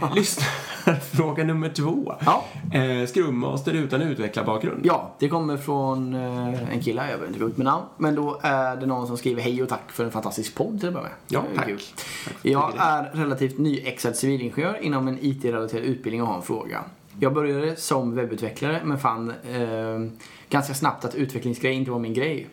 Eh, 0.00 0.14
Lyssnarfråga 0.14 1.44
nummer 1.44 1.68
två. 1.68 2.14
Ja. 2.26 2.44
Eh, 2.72 3.06
Scrum 3.06 3.38
Master 3.38 3.72
utan 3.72 4.02
utvecklarbakgrund. 4.02 4.80
Ja, 4.86 5.14
det 5.18 5.28
kommer 5.28 5.56
från 5.56 6.14
eh, 6.14 6.72
en 6.72 6.80
kille, 6.82 7.00
jag 7.00 7.06
behöver 7.08 7.26
inte 7.26 7.38
gå 7.40 7.48
ut 7.48 7.56
med 7.56 7.64
namn. 7.64 7.84
Men 7.96 8.14
då 8.14 8.40
är 8.42 8.76
det 8.76 8.86
någon 8.86 9.06
som 9.06 9.16
skriver 9.16 9.42
hej 9.42 9.62
och 9.62 9.68
tack 9.68 9.92
för 9.92 10.04
en 10.04 10.10
fantastisk 10.10 10.54
podd 10.54 10.80
till 10.80 10.88
att 10.88 10.94
börja 10.94 11.04
med. 11.06 11.14
Ja, 11.28 11.44
tack. 11.56 11.66
kul. 11.66 11.80
Tack 12.24 12.34
Jag 12.42 12.72
är 12.78 13.10
relativt 13.12 13.58
nyexad 13.58 14.16
civilingenjör 14.16 14.78
inom 14.82 15.08
en 15.08 15.18
IT-relaterad 15.20 15.84
utbildning 15.84 16.22
och 16.22 16.28
har 16.28 16.36
en 16.36 16.42
fråga. 16.42 16.84
Jag 17.20 17.34
började 17.34 17.76
som 17.76 18.14
webbutvecklare 18.14 18.80
men 18.84 18.98
fann 18.98 19.30
eh, 19.30 20.18
ganska 20.50 20.74
snabbt 20.74 21.04
att 21.04 21.14
utvecklingsgrej 21.14 21.74
inte 21.74 21.90
var 21.90 21.98
min 21.98 22.14
grej. 22.14 22.46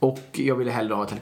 Och 0.00 0.18
jag 0.32 0.56
ville 0.56 0.70
hellre 0.70 0.94
ha 0.94 1.04
ett 1.04 1.14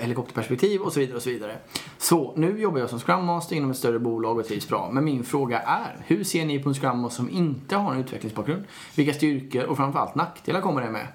helikopterperspektiv 0.00 0.80
och 0.80 0.92
så 0.92 1.00
vidare 1.00 1.16
och 1.16 1.22
så 1.22 1.30
vidare. 1.30 1.56
Så 1.98 2.32
nu 2.36 2.60
jobbar 2.60 2.78
jag 2.78 2.90
som 2.90 3.00
Scrum 3.00 3.24
Master 3.24 3.56
inom 3.56 3.70
ett 3.70 3.76
större 3.76 3.98
bolag 3.98 4.38
och 4.38 4.46
trivs 4.46 4.68
bra. 4.68 4.90
Men 4.92 5.04
min 5.04 5.24
fråga 5.24 5.60
är, 5.60 5.96
hur 6.06 6.24
ser 6.24 6.46
ni 6.46 6.62
på 6.62 6.68
en 6.68 6.74
Scrum 6.74 6.98
Master 6.98 7.16
som 7.16 7.30
inte 7.30 7.76
har 7.76 7.92
en 7.94 8.00
utvecklingsbakgrund? 8.00 8.64
Vilka 8.96 9.14
styrkor 9.14 9.64
och 9.64 9.76
framförallt 9.76 10.14
nackdelar 10.14 10.60
kommer 10.60 10.80
det 10.82 10.90
med? 10.90 11.06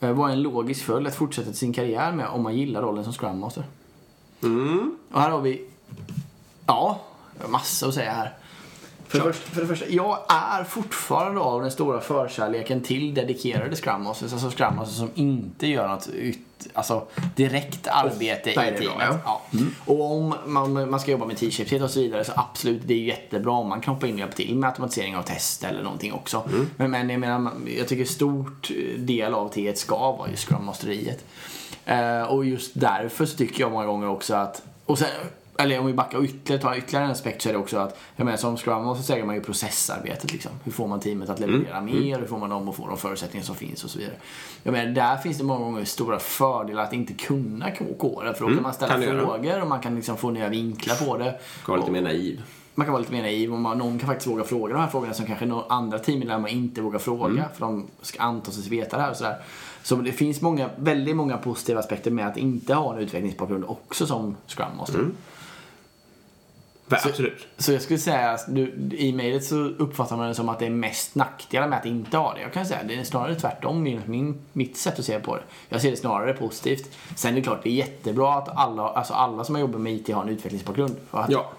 Eh, 0.00 0.12
Vad 0.12 0.28
är 0.30 0.32
en 0.32 0.42
logisk 0.42 0.84
följd 0.84 1.06
att 1.06 1.14
fortsätta 1.14 1.52
sin 1.52 1.72
karriär 1.72 2.12
med 2.12 2.26
om 2.26 2.42
man 2.42 2.56
gillar 2.56 2.82
rollen 2.82 3.04
som 3.04 3.12
Scrum 3.12 3.38
Master? 3.38 3.64
Mm. 4.42 4.96
Och 5.12 5.20
här 5.20 5.30
har 5.30 5.40
vi... 5.40 5.66
Ja, 6.66 7.00
massa 7.48 7.86
att 7.86 7.94
säga 7.94 8.12
här. 8.12 8.32
För, 9.20 9.32
första, 9.32 9.50
för 9.50 9.60
det 9.60 9.66
första, 9.66 9.88
jag 9.88 10.18
är 10.28 10.64
fortfarande 10.64 11.40
av 11.40 11.62
den 11.62 11.70
stora 11.70 12.00
förkärleken 12.00 12.80
till 12.80 13.14
dedikerade 13.14 13.76
Scrum 13.76 14.02
Masters. 14.02 14.32
Alltså 14.32 14.50
Scrum 14.50 14.76
Masters 14.76 14.98
som 14.98 15.10
inte 15.14 15.66
gör 15.66 15.88
något 15.88 16.08
ut, 16.08 16.38
alltså, 16.72 17.06
direkt 17.36 17.88
arbete 17.88 18.50
Ofta 18.50 18.68
i 18.68 18.78
teamet. 18.78 18.80
bra, 18.80 19.20
ja. 19.24 19.42
Mm. 19.52 19.74
Ja. 19.86 19.92
Och 19.92 20.12
om 20.12 20.34
man, 20.46 20.90
man 20.90 21.00
ska 21.00 21.10
jobba 21.10 21.26
med 21.26 21.36
t-shapes 21.36 21.82
och 21.82 21.90
så 21.90 22.00
vidare 22.00 22.24
så 22.24 22.32
absolut, 22.36 22.82
det 22.84 22.94
är 22.94 22.98
jättebra 22.98 23.52
om 23.52 23.68
man 23.68 23.80
knoppar 23.80 24.06
in 24.06 24.14
och 24.14 24.20
hjälper 24.20 24.36
till 24.36 24.56
med 24.56 24.68
automatisering 24.68 25.16
av 25.16 25.22
test 25.22 25.64
eller 25.64 25.82
någonting 25.82 26.12
också. 26.12 26.44
Mm. 26.48 26.70
Men, 26.76 26.90
men 26.90 27.10
jag 27.10 27.20
menar, 27.20 27.52
jag 27.78 27.88
tycker 27.88 28.04
stort 28.04 28.70
del 28.98 29.34
av 29.34 29.52
T1 29.52 29.74
ska 29.74 30.12
vara 30.12 30.30
just 30.30 30.48
Scrum 30.48 30.64
Masteriet. 30.64 31.24
Eh, 31.84 32.22
och 32.22 32.44
just 32.44 32.70
därför 32.74 33.26
så 33.26 33.36
tycker 33.36 33.60
jag 33.60 33.72
många 33.72 33.86
gånger 33.86 34.08
också 34.08 34.34
att, 34.34 34.62
och 34.86 34.98
sen, 34.98 35.08
eller 35.58 35.78
om 35.78 35.86
vi 35.86 35.92
backar 35.92 36.24
ytterligare, 36.24 36.62
tar 36.62 36.76
ytterligare 36.76 37.04
en 37.04 37.10
aspekt 37.10 37.42
så 37.42 37.48
är 37.48 37.52
det 37.52 37.58
också 37.58 37.78
att, 37.78 37.98
jag 38.16 38.24
menar 38.24 38.38
som 38.38 38.56
Scrum 38.56 38.94
så 38.96 39.02
säger 39.02 39.24
man 39.24 39.34
ju 39.34 39.40
processarbetet 39.40 40.32
liksom. 40.32 40.52
Hur 40.64 40.72
får 40.72 40.88
man 40.88 41.00
teamet 41.00 41.28
att 41.28 41.40
leverera 41.40 41.80
mer? 41.80 42.18
Hur 42.18 42.26
får 42.26 42.38
man 42.38 42.50
dem 42.50 42.68
att 42.68 42.76
få 42.76 42.88
de 42.88 42.96
förutsättningar 42.96 43.44
som 43.44 43.54
finns 43.54 43.84
och 43.84 43.90
så 43.90 43.98
vidare. 43.98 44.14
Jag 44.62 44.72
menar, 44.72 44.92
där 44.92 45.16
finns 45.16 45.38
det 45.38 45.44
många 45.44 45.64
gånger 45.64 45.84
stora 45.84 46.18
fördelar 46.18 46.82
att 46.82 46.92
inte 46.92 47.12
kunna 47.12 47.70
koda 47.98 48.34
för 48.34 48.44
då 48.48 48.54
kan 48.54 48.62
man 48.62 48.74
ställa 48.74 48.92
kan 48.92 49.02
frågor 49.02 49.62
och 49.62 49.68
man 49.68 49.80
kan 49.80 49.94
liksom 49.94 50.16
få 50.16 50.30
nya 50.30 50.48
vinklar 50.48 51.06
på 51.06 51.18
det. 51.18 51.38
Ska 51.62 51.72
vara 51.72 51.80
lite 51.80 51.92
mer 51.92 52.02
naiv. 52.02 52.42
Man 52.74 52.86
kan 52.86 52.92
vara 52.92 53.00
lite 53.00 53.12
mer 53.12 53.22
naiv 53.22 53.52
och 53.52 53.58
man, 53.58 53.78
någon 53.78 53.98
kan 53.98 54.08
faktiskt 54.08 54.30
våga 54.30 54.44
fråga 54.44 54.74
de 54.74 54.80
här 54.80 54.88
frågorna 54.88 55.14
som 55.14 55.26
kanske 55.26 55.46
några 55.46 55.64
andra 55.68 55.98
teammedlemmar 55.98 56.48
inte 56.48 56.80
vågar 56.80 56.98
fråga 56.98 57.24
Mm. 57.24 57.44
för 57.54 57.60
de 57.60 57.86
ska 58.02 58.22
anta 58.22 58.50
sig 58.50 58.70
veta 58.70 58.96
det 58.96 59.02
här 59.02 59.10
och 59.10 59.16
sådär. 59.16 59.36
Så 59.82 59.96
det 59.96 60.12
finns 60.12 60.40
många, 60.40 60.70
väldigt 60.76 61.16
många 61.16 61.36
positiva 61.36 61.80
aspekter 61.80 62.10
med 62.10 62.26
att 62.26 62.36
inte 62.36 62.74
ha 62.74 62.92
en 62.92 62.98
utvecklingsbakgrund 62.98 63.64
också 63.64 64.06
som 64.06 64.36
Scrum 64.46 64.76
Master. 64.76 64.98
Mm. 64.98 65.14
Va, 66.88 66.98
absolut. 67.04 67.46
Så 67.58 67.72
jag 67.72 67.82
skulle 67.82 67.98
säga 67.98 68.30
att 68.30 68.44
du, 68.48 68.72
i 68.92 69.12
mejlet 69.12 69.44
så 69.44 69.56
uppfattar 69.56 70.16
man 70.16 70.28
det 70.28 70.34
som 70.34 70.48
att 70.48 70.58
det 70.58 70.66
är 70.66 70.70
mest 70.70 71.14
nackdelar 71.14 71.68
med 71.68 71.78
att 71.78 71.86
inte 71.86 72.16
ha 72.16 72.34
det. 72.34 72.40
Jag 72.40 72.52
kan 72.52 72.66
säga 72.66 72.80
det 72.88 72.94
är 72.94 73.04
snarare 73.04 73.34
tvärtom 73.34 73.82
min, 73.82 74.00
min, 74.06 74.38
mitt 74.52 74.76
sätt 74.76 74.98
att 74.98 75.04
se 75.04 75.20
på 75.20 75.36
det. 75.36 75.42
Jag 75.68 75.80
ser 75.82 75.90
det 75.90 75.96
snarare 75.96 76.32
positivt. 76.32 76.90
Sen 77.16 77.32
är 77.32 77.36
det 77.36 77.42
klart, 77.42 77.60
det 77.62 77.68
är 77.68 77.74
jättebra 77.74 78.34
att 78.34 78.48
alla, 78.56 78.82
alltså 78.88 79.14
alla 79.14 79.44
som 79.44 79.54
har 79.54 79.60
jobbat 79.60 79.80
med 79.80 79.92
IT 79.92 80.08
har 80.14 80.22
en 80.22 80.28
utvecklingsbakgrund. 80.28 80.96
För 81.10 81.18
att, 81.18 81.30
Ja. 81.30 81.50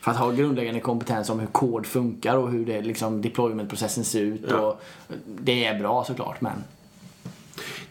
för 0.00 0.10
att 0.10 0.16
ha 0.16 0.30
grundläggande 0.30 0.80
kompetens 0.80 1.30
om 1.30 1.40
hur 1.40 1.46
kod 1.46 1.86
funkar 1.86 2.36
och 2.36 2.50
hur 2.50 2.66
det, 2.66 2.80
liksom, 2.80 3.22
deploymentprocessen 3.22 4.04
ser 4.04 4.20
ut. 4.20 4.44
Ja. 4.48 4.56
Och 4.56 4.80
det 5.26 5.64
är 5.64 5.78
bra 5.78 6.04
såklart, 6.04 6.40
men 6.40 6.64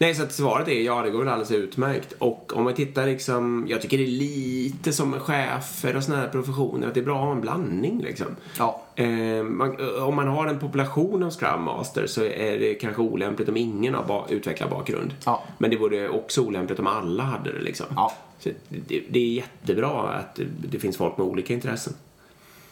Nej, 0.01 0.15
så 0.15 0.23
att 0.23 0.33
svaret 0.33 0.67
är 0.67 0.81
ja, 0.81 1.01
det 1.01 1.09
går 1.09 1.19
väl 1.19 1.27
alldeles 1.27 1.51
utmärkt. 1.51 2.13
Och 2.19 2.51
om 2.55 2.63
man 2.63 2.73
tittar 2.73 3.05
liksom, 3.05 3.65
jag 3.69 3.81
tycker 3.81 3.97
det 3.97 4.03
är 4.03 4.07
lite 4.07 4.93
som 4.93 5.09
med 5.09 5.21
chefer 5.21 5.95
och 5.95 6.03
sådana 6.03 6.21
här 6.21 6.29
professioner, 6.29 6.87
att 6.87 6.93
det 6.93 6.99
är 6.99 7.03
bra 7.03 7.15
att 7.17 7.23
ha 7.25 7.31
en 7.31 7.41
blandning 7.41 8.01
liksom. 8.01 8.27
ja. 8.57 8.81
Eh, 8.95 9.43
man, 9.43 9.77
om 10.01 10.15
man 10.15 10.27
har 10.27 10.47
en 10.47 10.59
population 10.59 11.23
av 11.23 11.31
Scrum 11.31 11.61
Master 11.63 12.07
så 12.07 12.23
är 12.23 12.59
det 12.59 12.73
kanske 12.73 13.01
olämpligt 13.01 13.49
om 13.49 13.57
ingen 13.57 13.93
har 13.93 14.03
ba- 14.03 14.25
utvecklarbakgrund. 14.29 15.13
Ja. 15.25 15.43
Men 15.57 15.69
det 15.69 15.77
vore 15.77 16.09
också 16.09 16.41
olämpligt 16.41 16.79
om 16.79 16.87
alla 16.87 17.23
hade 17.23 17.51
det 17.51 17.61
liksom. 17.61 17.85
Ja. 17.95 18.13
Så 18.39 18.49
det, 18.69 19.03
det 19.09 19.19
är 19.19 19.33
jättebra 19.33 20.09
att 20.09 20.39
det 20.71 20.79
finns 20.79 20.97
folk 20.97 21.17
med 21.17 21.27
olika 21.27 21.53
intressen. 21.53 21.93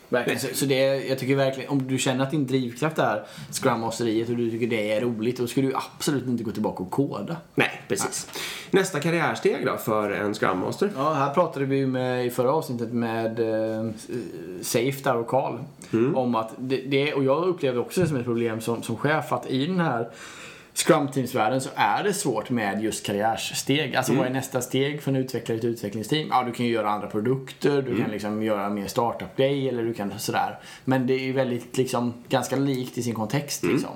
Verkligen. 0.10 0.40
Så, 0.40 0.66
det, 0.66 1.08
jag 1.08 1.20
tycker 1.20 1.36
verkligen, 1.36 1.70
om 1.70 1.88
du 1.88 1.98
känner 1.98 2.24
att 2.24 2.32
din 2.32 2.48
drivkraft 2.48 3.00
är 3.00 3.24
Scrum 3.52 3.80
Masteriet 3.80 4.30
och 4.30 4.36
du 4.36 4.52
tycker 4.52 4.68
det 4.68 4.92
är 4.92 5.02
roligt, 5.02 5.38
då 5.38 5.48
ska 5.48 5.62
du 5.62 5.74
absolut 5.76 6.28
inte 6.28 6.44
gå 6.44 6.52
tillbaka 6.52 6.84
och 6.84 6.92
koda. 6.92 7.38
Nej, 7.56 7.82
precis. 7.88 8.28
Nästa 8.72 9.00
karriärsteg 9.00 9.66
då 9.66 9.78
för 9.78 10.12
en 10.12 10.34
Scrum 10.34 10.60
Master? 10.60 10.92
Ja, 10.96 11.14
här 11.14 11.34
pratade 11.34 11.66
vi 11.66 11.78
ju 11.78 11.88
med, 11.88 12.26
i 12.26 12.30
förra 12.30 12.52
avsnittet 12.52 12.94
med 12.94 13.40
eh, 13.40 13.92
Safe 14.62 15.04
där 15.04 15.16
och 15.16 15.28
Karl. 15.28 15.58
Om 16.16 16.36
att 16.36 16.54
det, 16.58 16.78
det, 16.78 17.14
och 17.14 17.24
jag 17.24 17.48
upplevde 17.48 17.80
också 17.80 18.02
det 18.02 18.08
som 18.08 18.18
ett 18.18 18.26
problem 18.26 18.62
som, 18.62 18.84
som 18.84 18.98
chef 18.98 19.34
att 19.34 19.50
i 19.50 19.66
den 19.66 19.80
här 19.80 20.10
Scrum 20.86 21.08
Teams-världen 21.08 21.62
så 21.62 21.70
är 21.76 22.04
det 22.04 22.14
svårt 22.14 22.50
med 22.50 22.84
just 22.84 23.06
karriärsteg. 23.06 23.96
Alltså 23.96 24.14
vad 24.14 24.26
är 24.26 24.30
nästa 24.30 24.62
steg 24.62 25.02
för 25.02 25.12
en 25.12 25.18
utvecklare 25.18 25.58
ett 25.58 25.64
utvecklingsteam? 25.64 26.28
Ja, 26.32 26.44
du 26.44 26.52
kan 26.52 26.66
ju 26.66 26.72
göra 26.72 26.90
andra 26.90 27.08
produkter, 27.08 27.82
du 27.82 28.02
kan 28.02 28.12
liksom 28.12 28.44
göra 28.44 28.70
mer 28.70 28.88
startup-grej 28.88 29.70
eller 29.70 29.84
du 29.84 29.94
kan 29.94 30.20
sådär. 30.20 30.60
Men 30.86 31.08
det 31.08 31.14
är 31.14 31.20
ju 31.20 31.32
väldigt 31.32 31.78
liksom 31.78 32.14
ganska 32.30 32.56
likt 32.56 32.98
i 32.98 33.04
sin 33.04 33.16
kontext 33.16 33.64
liksom. 33.64 33.92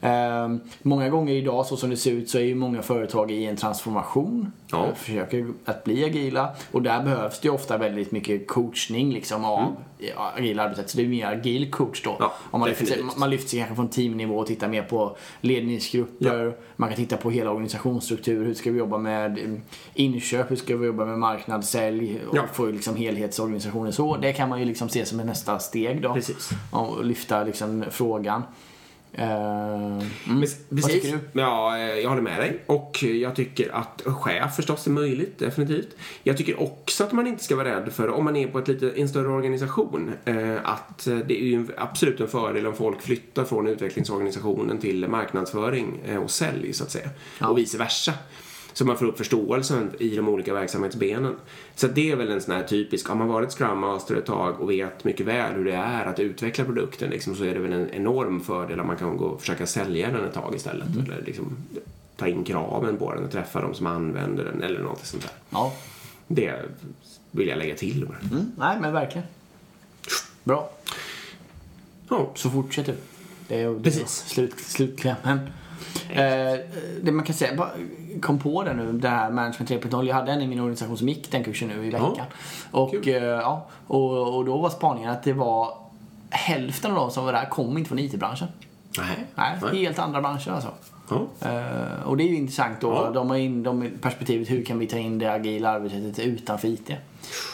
Ehm, 0.00 0.60
många 0.82 1.08
gånger 1.08 1.32
idag, 1.34 1.66
så 1.66 1.76
som 1.76 1.90
det 1.90 1.96
ser 1.96 2.12
ut, 2.12 2.30
så 2.30 2.38
är 2.38 2.42
ju 2.42 2.54
många 2.54 2.82
företag 2.82 3.30
i 3.30 3.44
en 3.44 3.56
transformation. 3.56 4.52
Ja. 4.70 4.86
Eh, 4.86 4.94
Försöker 4.94 5.46
att 5.64 5.84
bli 5.84 6.04
agila. 6.04 6.48
Och 6.72 6.82
där 6.82 7.02
behövs 7.02 7.40
det 7.40 7.48
ju 7.48 7.54
ofta 7.54 7.78
väldigt 7.78 8.12
mycket 8.12 8.46
coachning 8.48 9.12
liksom, 9.12 9.44
av 9.44 9.76
ja, 9.98 10.32
agila 10.36 10.62
arbetssätt. 10.62 10.90
Så 10.90 10.96
det 10.98 11.04
är 11.04 11.08
mer 11.08 11.26
agil 11.26 11.70
coach 11.70 12.02
då. 12.02 12.10
Mm. 12.10 12.20
Ja, 12.22 12.32
Om 12.50 12.60
man, 12.60 12.68
lyfter, 12.68 12.86
sig- 12.86 13.02
man 13.16 13.30
lyfter 13.30 13.48
sig 13.48 13.58
kanske 13.58 13.76
från 13.76 13.88
teamnivå 13.88 14.38
och 14.38 14.46
tittar 14.46 14.68
mer 14.68 14.82
på 14.82 15.16
ledningsgrupper. 15.40 16.54
Man 16.76 16.88
kan 16.88 16.96
titta 16.96 17.16
på 17.16 17.30
hela 17.30 17.50
organisationsstruktur. 17.50 18.44
Hur 18.44 18.54
ska 18.54 18.70
vi 18.70 18.78
jobba 18.78 18.98
med 18.98 19.38
eh, 19.38 19.44
inköp? 19.94 20.50
Hur 20.50 20.56
ska 20.56 20.76
vi 20.76 20.86
jobba 20.86 21.04
med 21.04 21.18
marknad, 21.18 21.64
sälj? 21.64 22.20
Och 22.30 22.36
Ja. 22.36 22.42
få 22.52 22.66
liksom 22.66 22.96
helhetsorganisationen 22.96 23.92
så. 23.92 24.16
Det 24.16 24.32
kan 24.32 24.48
man 24.48 24.58
ju 24.58 24.64
liksom 24.64 24.88
se 24.88 25.04
som 25.04 25.20
ett 25.20 25.26
nästa 25.26 25.58
steg 25.58 26.02
då. 26.02 26.14
Precis. 26.14 26.50
Och 26.70 27.04
lyfta 27.04 27.44
liksom 27.44 27.84
frågan. 27.90 28.42
Eh, 29.12 30.02
mm. 30.28 30.48
Vad 30.68 30.90
tycker 30.90 31.12
du? 31.12 31.40
Ja, 31.40 31.78
eh, 31.78 31.98
jag 31.98 32.08
håller 32.08 32.22
med 32.22 32.40
dig. 32.40 32.62
Och 32.66 33.02
jag 33.02 33.36
tycker 33.36 33.74
att 33.74 34.02
chef 34.04 34.56
förstås 34.56 34.86
är 34.86 34.90
möjligt, 34.90 35.38
definitivt. 35.38 35.88
Jag 36.22 36.36
tycker 36.36 36.62
också 36.62 37.04
att 37.04 37.12
man 37.12 37.26
inte 37.26 37.44
ska 37.44 37.56
vara 37.56 37.76
rädd 37.76 37.92
för, 37.92 38.08
om 38.08 38.24
man 38.24 38.36
är 38.36 38.48
på 38.48 38.58
ett 38.58 38.68
lite, 38.68 38.90
en 38.90 39.08
större 39.08 39.28
organisation, 39.28 40.12
eh, 40.24 40.56
att 40.64 41.04
det 41.04 41.42
är 41.42 41.46
ju 41.46 41.66
absolut 41.76 42.20
en 42.20 42.28
fördel 42.28 42.66
om 42.66 42.74
folk 42.74 43.02
flyttar 43.02 43.44
från 43.44 43.66
utvecklingsorganisationen 43.66 44.78
till 44.78 45.08
marknadsföring 45.08 46.18
och 46.24 46.30
sälj, 46.30 46.72
så 46.72 46.84
att 46.84 46.90
säga. 46.90 47.08
Ja. 47.38 47.48
Och 47.48 47.58
vice 47.58 47.78
versa. 47.78 48.12
Så 48.78 48.84
man 48.84 48.98
får 48.98 49.06
upp 49.06 49.18
förståelsen 49.18 49.90
i 49.98 50.16
de 50.16 50.28
olika 50.28 50.54
verksamhetsbenen. 50.54 51.36
Så 51.74 51.86
det 51.86 52.10
är 52.10 52.16
väl 52.16 52.30
en 52.30 52.40
sån 52.40 52.54
här 52.54 52.62
typisk, 52.62 53.08
har 53.08 53.14
man 53.14 53.28
varit 53.28 53.52
Scrum 53.52 53.78
Master 53.78 54.16
ett 54.16 54.26
tag 54.26 54.60
och 54.60 54.70
vet 54.70 55.04
mycket 55.04 55.26
väl 55.26 55.54
hur 55.54 55.64
det 55.64 55.74
är 55.74 56.06
att 56.06 56.20
utveckla 56.20 56.64
produkten 56.64 57.10
liksom, 57.10 57.34
så 57.34 57.44
är 57.44 57.54
det 57.54 57.60
väl 57.60 57.72
en 57.72 57.90
enorm 57.90 58.40
fördel 58.40 58.80
om 58.80 58.86
man 58.86 58.96
kan 58.96 59.16
gå 59.16 59.24
och 59.24 59.40
försöka 59.40 59.66
sälja 59.66 60.10
den 60.10 60.24
ett 60.24 60.34
tag 60.34 60.54
istället. 60.54 60.88
Mm. 60.88 61.04
Eller 61.04 61.22
liksom 61.22 61.56
ta 62.16 62.28
in 62.28 62.44
kraven 62.44 62.96
på 62.96 63.14
den 63.14 63.24
och 63.24 63.30
träffa 63.30 63.60
de 63.60 63.74
som 63.74 63.86
använder 63.86 64.44
den 64.44 64.62
eller 64.62 64.80
något 64.80 65.06
sånt 65.06 65.22
där. 65.22 65.32
Ja. 65.50 65.72
Det 66.26 66.62
vill 67.30 67.48
jag 67.48 67.58
lägga 67.58 67.74
till. 67.74 68.02
Mm, 68.02 68.52
nej, 68.58 68.78
men 68.80 68.92
verkligen. 68.92 69.26
Bra. 70.44 70.70
Ja, 72.08 72.30
Så 72.34 72.50
fortsätt 72.50 72.86
du. 72.86 72.94
Det 73.48 73.62
är 73.62 73.80
Precis. 73.80 74.24
Slut, 74.26 74.60
slutklämmen. 74.60 75.38
Eh, 76.10 76.60
det 77.02 77.12
man 77.12 77.24
kan 77.24 77.34
säga, 77.34 77.56
bara 77.56 77.70
kom 78.20 78.38
på 78.38 78.62
det 78.62 78.74
nu, 78.74 78.92
det 78.92 79.08
här 79.08 79.30
Management 79.30 79.70
3.0. 79.70 80.04
Jag 80.04 80.14
hade 80.14 80.32
en 80.32 80.42
i 80.42 80.46
min 80.46 80.60
organisation 80.60 80.98
som 80.98 81.08
gick 81.08 81.30
den 81.30 81.44
kursen 81.44 81.68
nu 81.68 81.86
i 81.86 81.90
veckan. 81.90 82.26
och, 82.70 82.90
kul. 82.90 83.08
eh, 83.08 83.22
ja, 83.22 83.66
och, 83.86 84.36
och 84.36 84.44
då 84.44 84.58
var 84.58 84.70
spaningen 84.70 85.10
att 85.10 85.22
det 85.22 85.32
var 85.32 85.74
hälften 86.30 86.90
av 86.90 86.96
de 86.96 87.10
som 87.10 87.24
var 87.24 87.32
där 87.32 87.48
kom 87.50 87.78
inte 87.78 87.88
från 87.88 87.98
IT-branschen. 87.98 88.48
nej. 88.98 89.26
Nej, 89.62 89.84
helt 89.84 89.98
andra 89.98 90.20
branscher 90.20 90.50
alltså. 90.50 90.72
Eh, 91.40 92.02
och 92.04 92.16
det 92.16 92.24
är 92.24 92.28
ju 92.28 92.36
intressant 92.36 92.80
då. 92.80 92.88
Ja. 92.88 93.10
De 93.10 93.30
har 93.30 93.36
in 93.36 93.62
de 93.62 93.90
perspektivet 94.00 94.50
hur 94.50 94.64
kan 94.64 94.78
vi 94.78 94.86
ta 94.86 94.98
in 94.98 95.18
det 95.18 95.32
agila 95.32 95.70
arbetssättet 95.70 96.18
utanför 96.18 96.68
IT. 96.68 96.90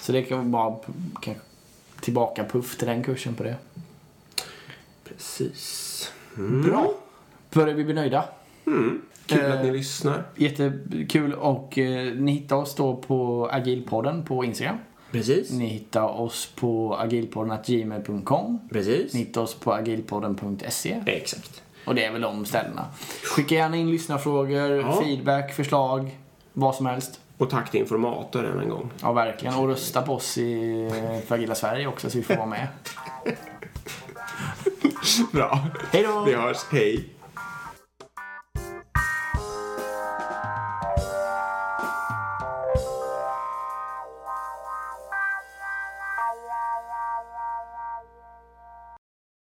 Så 0.03 0.12
det 0.12 0.22
kan 0.22 0.51
vara 0.51 0.77
kan, 1.20 1.35
tillbaka 2.01 2.45
puff 2.45 2.79
till 2.79 2.87
den 2.87 3.03
kursen 3.03 3.35
på 3.35 3.43
det. 3.43 3.57
Precis. 5.05 6.12
Bra. 6.37 6.95
Börjar 7.55 7.75
vi 7.75 7.85
bli 7.85 7.95
nöjda? 7.95 8.25
Kul 9.27 9.41
Eh, 9.41 9.53
att 9.59 9.65
ni 9.65 9.71
lyssnar. 9.73 10.23
Jättekul 10.37 11.35
och 11.35 11.79
eh, 11.79 12.15
ni 12.15 12.33
hittar 12.33 12.57
oss 12.57 12.75
då 12.75 12.97
på 12.97 13.49
agilpodden 13.53 14.25
på 14.25 14.45
Instagram. 14.45 14.77
Precis. 15.13 15.51
Ni 15.51 15.67
hittar 15.67 16.21
oss 16.21 16.51
på 16.57 16.97
agilpodden.gmail.com. 16.97 18.69
Precis. 18.73 19.15
Ni 19.15 19.19
hittar 19.21 19.41
oss 19.41 19.55
på 19.55 19.73
agilpodden.se. 19.73 21.03
Exakt. 21.07 21.63
Och 21.87 21.95
det 21.95 22.05
är 22.05 22.13
väl 22.13 22.21
de 22.21 22.45
ställena. 22.45 22.87
Skicka 23.23 23.55
gärna 23.55 23.77
in 23.77 23.91
lyssnarfrågor, 23.91 24.71
Ja. 24.71 25.01
feedback, 25.03 25.53
förslag, 25.55 26.19
vad 26.53 26.75
som 26.75 26.87
helst. 26.87 27.21
Och 27.39 27.51
tack 27.51 27.71
till 27.71 27.81
informator 27.81 28.47
än 28.47 28.61
en 28.61 28.69
gång. 28.69 28.91
Ja, 29.03 29.13
verkligen. 29.13 29.55
Och 29.55 29.69
rösta 29.69 30.03
på 30.03 30.15
oss 30.15 30.39
i 30.39 30.89
för 31.27 31.35
Agila 31.35 31.55
Sverige 31.55 31.87
också 31.87 32.11
så 32.11 32.19
vi 32.19 32.25
får 32.25 32.37
vara 32.37 32.47
med. 32.47 32.69
Bra. 35.33 35.59
Hej 35.93 36.03
då! 36.03 36.25
Vi 36.27 36.35
hörs. 36.35 36.57
Hej. 36.73 37.09